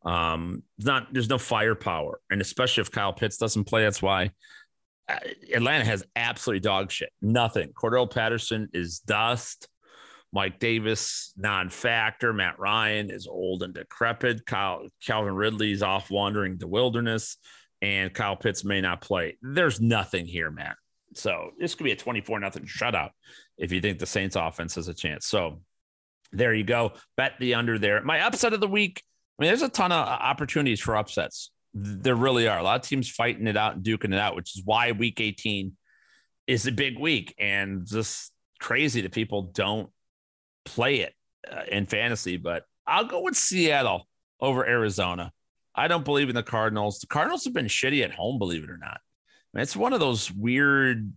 Um, 0.04 0.64
not 0.78 1.14
there's 1.14 1.30
no 1.30 1.38
firepower, 1.38 2.22
and 2.30 2.40
especially 2.42 2.82
if 2.82 2.92
Kyle 2.92 3.12
Pitts 3.12 3.38
doesn't 3.38 3.66
play, 3.66 3.84
that's 3.84 4.02
why 4.02 4.32
uh, 5.10 5.18
Atlanta 5.54 5.84
has 5.84 6.06
absolutely 6.16 6.62
dog 6.62 6.92
shit. 6.92 7.10
Nothing. 7.22 7.74
Cordarrelle 7.74 8.10
Patterson 8.10 8.70
is 8.74 9.00
dust. 9.00 9.68
Mike 10.32 10.60
Davis, 10.60 11.34
non-factor. 11.38 12.34
Matt 12.34 12.60
Ryan 12.60 13.10
is 13.10 13.28
old 13.28 13.64
and 13.64 13.74
decrepit. 13.74 14.46
Kyle, 14.46 14.88
Calvin 15.06 15.34
Ridley's 15.34 15.82
off 15.82 16.12
wandering 16.12 16.58
the 16.58 16.68
wilderness, 16.68 17.38
and 17.82 18.14
Kyle 18.14 18.36
Pitts 18.36 18.64
may 18.64 18.82
not 18.82 19.02
play. 19.02 19.38
There's 19.42 19.82
nothing 19.82 20.26
here, 20.26 20.52
Matt. 20.52 20.76
So 21.16 21.52
this 21.58 21.74
could 21.76 21.86
be 21.86 21.92
a 21.92 21.96
24 21.96 22.40
nothing 22.40 22.66
shutout 22.66 23.10
if 23.58 23.72
you 23.72 23.82
think 23.82 24.00
the 24.00 24.06
Saints 24.06 24.36
offense 24.36 24.76
has 24.76 24.88
a 24.88 24.94
chance. 24.94 25.26
So 25.26 25.62
there 26.32 26.54
you 26.54 26.64
go. 26.64 26.94
Bet 27.18 27.34
the 27.40 27.56
under 27.56 27.80
there. 27.80 28.02
My 28.04 28.22
upset 28.22 28.54
of 28.54 28.60
the 28.60 28.68
week. 28.68 29.02
I 29.38 29.44
mean, 29.44 29.50
there's 29.50 29.62
a 29.62 29.70
ton 29.70 29.92
of 29.92 30.08
opportunities 30.08 30.80
for 30.80 30.96
upsets. 30.96 31.52
There 31.74 32.16
really 32.16 32.48
are. 32.48 32.60
A 32.60 32.64
lot 32.64 32.82
of 32.82 32.88
teams 32.88 33.10
fighting 33.10 33.48
it 33.48 33.58
out 33.58 33.76
and 33.76 33.84
duking 33.84 34.14
it 34.14 34.20
out, 34.20 34.36
which 34.36 34.56
is 34.56 34.64
why 34.66 34.92
week 34.92 35.20
18 35.22 35.76
is 36.46 36.68
a 36.68 36.72
big 36.72 37.00
week 37.00 37.34
and 37.40 37.88
just 37.88 38.32
crazy 38.60 39.02
that 39.02 39.12
people 39.12 39.44
don't 39.54 39.90
play 40.70 41.00
it 41.02 41.14
uh, 41.52 41.64
in 41.72 41.86
fantasy. 41.86 42.38
But 42.38 42.64
I'll 42.86 43.06
go 43.06 43.22
with 43.22 43.36
Seattle 43.36 44.08
over 44.40 44.66
Arizona. 44.66 45.32
I 45.76 45.88
don't 45.88 46.06
believe 46.06 46.30
in 46.30 46.36
the 46.36 46.44
Cardinals. 46.44 47.00
The 47.00 47.08
Cardinals 47.08 47.46
have 47.46 47.54
been 47.54 47.68
shitty 47.68 48.04
at 48.04 48.12
home, 48.12 48.40
believe 48.40 48.64
it 48.64 48.70
or 48.70 48.78
not. 48.78 49.00
It's 49.54 49.76
one 49.76 49.94
of 49.94 50.00
those 50.00 50.32
weird 50.32 51.12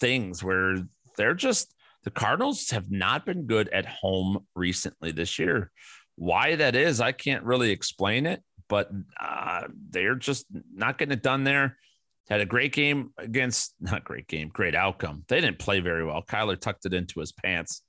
things 0.00 0.42
where 0.42 0.76
they're 1.16 1.34
just 1.34 1.74
the 2.04 2.10
Cardinals 2.10 2.70
have 2.70 2.90
not 2.90 3.24
been 3.24 3.46
good 3.46 3.68
at 3.68 3.86
home 3.86 4.46
recently 4.54 5.12
this 5.12 5.38
year. 5.38 5.70
Why 6.16 6.56
that 6.56 6.74
is, 6.74 7.00
I 7.00 7.12
can't 7.12 7.44
really 7.44 7.70
explain 7.70 8.26
it, 8.26 8.42
but 8.68 8.90
uh, 9.20 9.62
they're 9.90 10.16
just 10.16 10.46
not 10.74 10.98
getting 10.98 11.12
it 11.12 11.22
done 11.22 11.44
there. 11.44 11.78
Had 12.28 12.40
a 12.40 12.46
great 12.46 12.72
game 12.72 13.10
against, 13.18 13.74
not 13.80 14.04
great 14.04 14.26
game, 14.28 14.48
great 14.48 14.74
outcome. 14.74 15.24
They 15.28 15.40
didn't 15.40 15.58
play 15.58 15.80
very 15.80 16.04
well. 16.04 16.22
Kyler 16.22 16.58
tucked 16.58 16.86
it 16.86 16.94
into 16.94 17.20
his 17.20 17.32
pants 17.32 17.82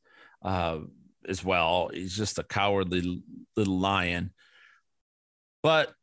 uh, 0.43 0.79
as 1.27 1.43
well. 1.43 1.89
He's 1.93 2.15
just 2.15 2.39
a 2.39 2.43
cowardly 2.43 3.21
little 3.55 3.79
lion. 3.79 4.31
But 5.61 5.93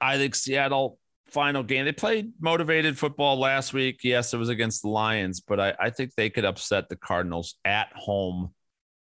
I 0.00 0.16
think 0.16 0.34
Seattle 0.34 0.98
final 1.32 1.62
game. 1.62 1.84
They 1.84 1.92
played 1.92 2.32
motivated 2.40 2.98
football 2.98 3.38
last 3.38 3.72
week. 3.72 4.00
Yes, 4.04 4.34
it 4.34 4.36
was 4.36 4.50
against 4.50 4.82
the 4.82 4.88
Lions, 4.88 5.40
but 5.40 5.58
I, 5.58 5.74
I 5.80 5.90
think 5.90 6.14
they 6.14 6.30
could 6.30 6.44
upset 6.44 6.88
the 6.88 6.96
Cardinals 6.96 7.56
at 7.64 7.88
home 7.94 8.50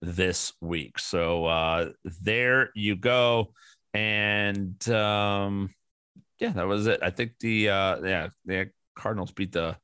this 0.02 0.54
week. 0.62 1.00
So 1.00 1.46
uh, 1.46 1.90
there 2.22 2.70
you 2.76 2.96
go. 2.96 3.54
And 3.94 4.88
um, 4.90 5.74
yeah, 6.40 6.52
that 6.52 6.68
was 6.68 6.88
it. 6.88 7.00
I 7.02 7.10
think 7.10 7.34
the 7.40 7.70
uh, 7.70 8.02
yeah, 8.04 8.28
the 8.46 8.70
Cardinals 8.96 9.32
beat 9.32 9.52
the 9.52 9.78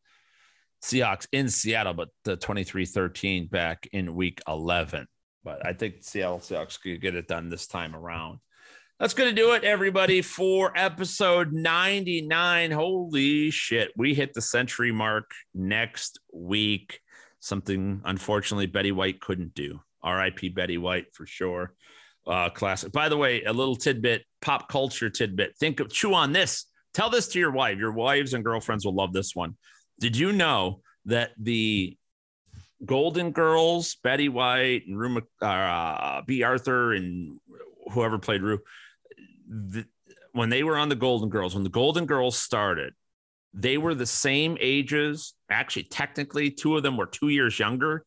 Seahawks 0.84 1.28
in 1.32 1.50
Seattle, 1.50 1.96
but 1.96 2.10
the 2.24 2.38
23-13 2.38 3.50
back 3.50 3.88
in 3.92 4.14
week 4.14 4.40
11. 4.48 5.08
But 5.46 5.64
I 5.64 5.74
think 5.74 5.98
Seattle 6.02 6.40
Seahawks 6.40 6.82
could 6.82 7.00
get 7.00 7.16
it 7.16 7.28
done 7.28 7.50
this 7.50 7.68
time 7.68 7.96
around. 7.96 8.40
That's 9.00 9.14
going 9.14 9.30
to 9.30 9.36
do 9.36 9.52
it, 9.52 9.64
everybody, 9.64 10.22
for 10.22 10.74
episode 10.76 11.54
99. 11.54 12.72
Holy 12.72 13.52
shit. 13.52 13.92
We 13.96 14.16
hit 14.16 14.34
the 14.34 14.42
century 14.42 14.92
mark 14.92 15.30
next 15.54 16.20
week. 16.34 17.00
Something, 17.42 18.02
unfortunately, 18.06 18.66
Betty 18.66 18.92
White 18.92 19.22
couldn't 19.22 19.54
do. 19.54 19.82
RIP 20.04 20.56
Betty 20.56 20.80
White 20.80 21.14
for 21.14 21.28
sure. 21.28 21.74
Uh, 22.26 22.50
classic. 22.50 22.92
By 22.92 23.08
the 23.10 23.18
way, 23.18 23.44
a 23.44 23.54
little 23.54 23.76
tidbit, 23.76 24.24
pop 24.42 24.68
culture 24.68 25.12
tidbit. 25.12 25.58
Think 25.60 25.80
of, 25.80 25.92
chew 25.92 26.16
on 26.16 26.32
this. 26.32 26.66
Tell 26.96 27.12
this 27.12 27.28
to 27.30 27.40
your 27.40 27.52
wife. 27.52 27.78
Your 27.78 27.92
wives 27.92 28.34
and 28.34 28.44
girlfriends 28.44 28.84
will 28.84 28.96
love 28.96 29.14
this 29.14 29.36
one. 29.36 29.58
Did 30.00 30.18
you 30.18 30.32
know 30.32 30.82
that 31.06 31.32
the 31.38 31.98
Golden 32.84 33.32
Girls, 33.32 33.96
Betty 34.04 34.30
White 34.30 34.84
and 34.88 35.00
Rue, 35.00 35.22
uh, 35.42 36.22
Bea 36.24 36.44
Arthur 36.44 36.94
and 36.94 37.40
whoever 37.92 38.20
played 38.20 38.42
Rue, 38.42 38.60
the, 39.48 39.86
when 40.34 40.50
they 40.50 40.64
were 40.64 40.78
on 40.78 40.90
the 40.90 40.96
Golden 40.96 41.30
Girls, 41.30 41.54
when 41.54 41.64
the 41.64 41.70
Golden 41.70 42.06
Girls 42.06 42.38
started, 42.38 42.94
they 43.54 43.78
were 43.78 43.96
the 43.96 44.06
same 44.06 44.58
ages. 44.60 45.34
Actually, 45.50 45.84
technically, 45.84 46.52
two 46.52 46.76
of 46.76 46.84
them 46.84 46.98
were 46.98 47.06
two 47.06 47.30
years 47.30 47.58
younger 47.58 48.06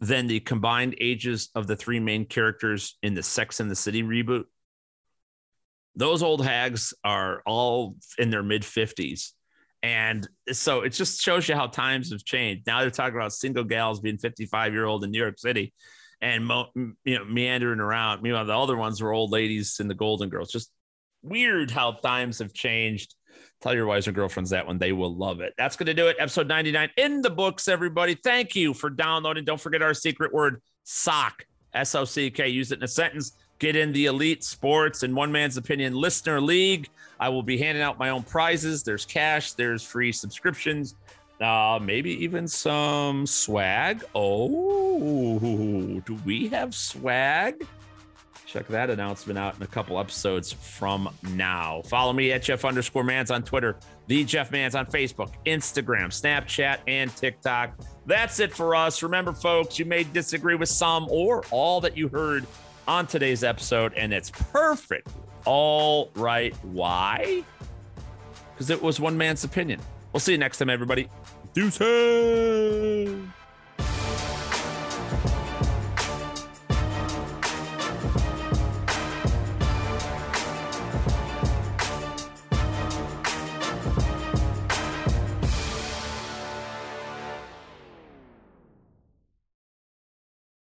than 0.00 0.26
the 0.26 0.40
combined 0.40 0.94
ages 1.00 1.50
of 1.54 1.66
the 1.66 1.76
three 1.76 2.00
main 2.00 2.24
characters 2.24 2.96
in 3.02 3.14
the 3.14 3.22
Sex 3.22 3.60
and 3.60 3.70
the 3.70 3.76
City 3.76 4.02
reboot. 4.02 4.44
those 5.96 6.22
old 6.22 6.44
hags 6.44 6.94
are 7.04 7.42
all 7.44 7.96
in 8.18 8.30
their 8.30 8.42
mid 8.42 8.62
50s. 8.62 9.32
And 9.82 10.28
so 10.50 10.80
it 10.80 10.90
just 10.90 11.20
shows 11.20 11.48
you 11.48 11.54
how 11.54 11.68
times 11.68 12.10
have 12.10 12.24
changed. 12.24 12.66
Now 12.66 12.80
they're 12.80 12.90
talking 12.90 13.14
about 13.14 13.32
single 13.32 13.64
gals 13.64 14.00
being 14.00 14.18
55 14.18 14.72
year 14.72 14.84
old 14.84 15.04
in 15.04 15.10
New 15.10 15.18
York 15.18 15.38
City 15.38 15.72
and 16.20 16.44
mo- 16.44 16.70
you 16.74 17.18
know 17.18 17.24
meandering 17.24 17.80
around. 17.80 18.22
Meanwhile, 18.22 18.46
the 18.46 18.56
other 18.58 18.76
ones 18.76 19.00
were 19.00 19.12
old 19.12 19.30
ladies 19.30 19.78
in 19.80 19.88
the 19.88 19.94
Golden 19.94 20.28
Girls. 20.28 20.50
Just 20.50 20.72
weird 21.22 21.70
how 21.70 21.92
times 21.92 22.38
have 22.40 22.52
changed. 22.52 23.14
Tell 23.60 23.74
your 23.74 23.86
wives 23.86 24.08
girlfriends 24.08 24.50
that 24.50 24.66
one; 24.66 24.78
they 24.78 24.92
will 24.92 25.14
love 25.14 25.40
it. 25.40 25.54
That's 25.56 25.76
going 25.76 25.86
to 25.86 25.94
do 25.94 26.08
it. 26.08 26.16
Episode 26.18 26.48
99 26.48 26.90
in 26.96 27.22
the 27.22 27.30
books, 27.30 27.68
everybody. 27.68 28.14
Thank 28.14 28.56
you 28.56 28.74
for 28.74 28.90
downloading. 28.90 29.44
Don't 29.44 29.60
forget 29.60 29.82
our 29.82 29.94
secret 29.94 30.32
word, 30.32 30.60
sock. 30.84 31.44
S 31.74 31.94
O 31.94 32.04
C 32.04 32.30
K. 32.30 32.48
Use 32.48 32.72
it 32.72 32.78
in 32.78 32.84
a 32.84 32.88
sentence. 32.88 33.32
Get 33.58 33.74
in 33.74 33.92
the 33.92 34.06
elite 34.06 34.44
sports 34.44 35.02
and 35.02 35.14
one 35.16 35.32
man's 35.32 35.56
opinion 35.56 35.94
listener 35.94 36.40
league. 36.40 36.88
I 37.18 37.28
will 37.28 37.42
be 37.42 37.58
handing 37.58 37.82
out 37.82 37.98
my 37.98 38.10
own 38.10 38.22
prizes. 38.22 38.84
There's 38.84 39.04
cash, 39.04 39.52
there's 39.52 39.82
free 39.82 40.12
subscriptions, 40.12 40.94
uh, 41.40 41.80
maybe 41.82 42.12
even 42.22 42.46
some 42.46 43.26
swag. 43.26 44.04
Oh, 44.14 46.00
do 46.06 46.18
we 46.24 46.48
have 46.48 46.74
swag? 46.74 47.66
Check 48.46 48.66
that 48.68 48.88
announcement 48.88 49.38
out 49.38 49.56
in 49.56 49.62
a 49.62 49.66
couple 49.66 49.98
episodes 49.98 50.52
from 50.52 51.10
now. 51.34 51.82
Follow 51.82 52.14
me 52.14 52.32
at 52.32 52.42
Jeff 52.42 52.64
underscore 52.64 53.04
Mans 53.04 53.30
on 53.30 53.42
Twitter, 53.42 53.76
the 54.06 54.24
Jeff 54.24 54.50
Mans 54.50 54.74
on 54.74 54.86
Facebook, 54.86 55.34
Instagram, 55.44 56.06
Snapchat, 56.06 56.78
and 56.86 57.14
TikTok. 57.14 57.78
That's 58.06 58.40
it 58.40 58.54
for 58.54 58.74
us. 58.74 59.02
Remember, 59.02 59.34
folks, 59.34 59.78
you 59.78 59.84
may 59.84 60.04
disagree 60.04 60.54
with 60.54 60.70
some 60.70 61.08
or 61.10 61.44
all 61.50 61.82
that 61.82 61.94
you 61.94 62.08
heard 62.08 62.46
on 62.88 63.06
today's 63.06 63.44
episode, 63.44 63.92
and 63.94 64.12
it's 64.12 64.30
perfect. 64.30 65.08
All 65.44 66.10
right. 66.14 66.54
Why? 66.64 67.44
Because 68.54 68.70
it 68.70 68.82
was 68.82 68.98
one 68.98 69.16
man's 69.16 69.44
opinion. 69.44 69.80
We'll 70.12 70.20
see 70.20 70.32
you 70.32 70.38
next 70.38 70.58
time, 70.58 70.70
everybody. 70.70 71.08
Deuces. 71.54 73.16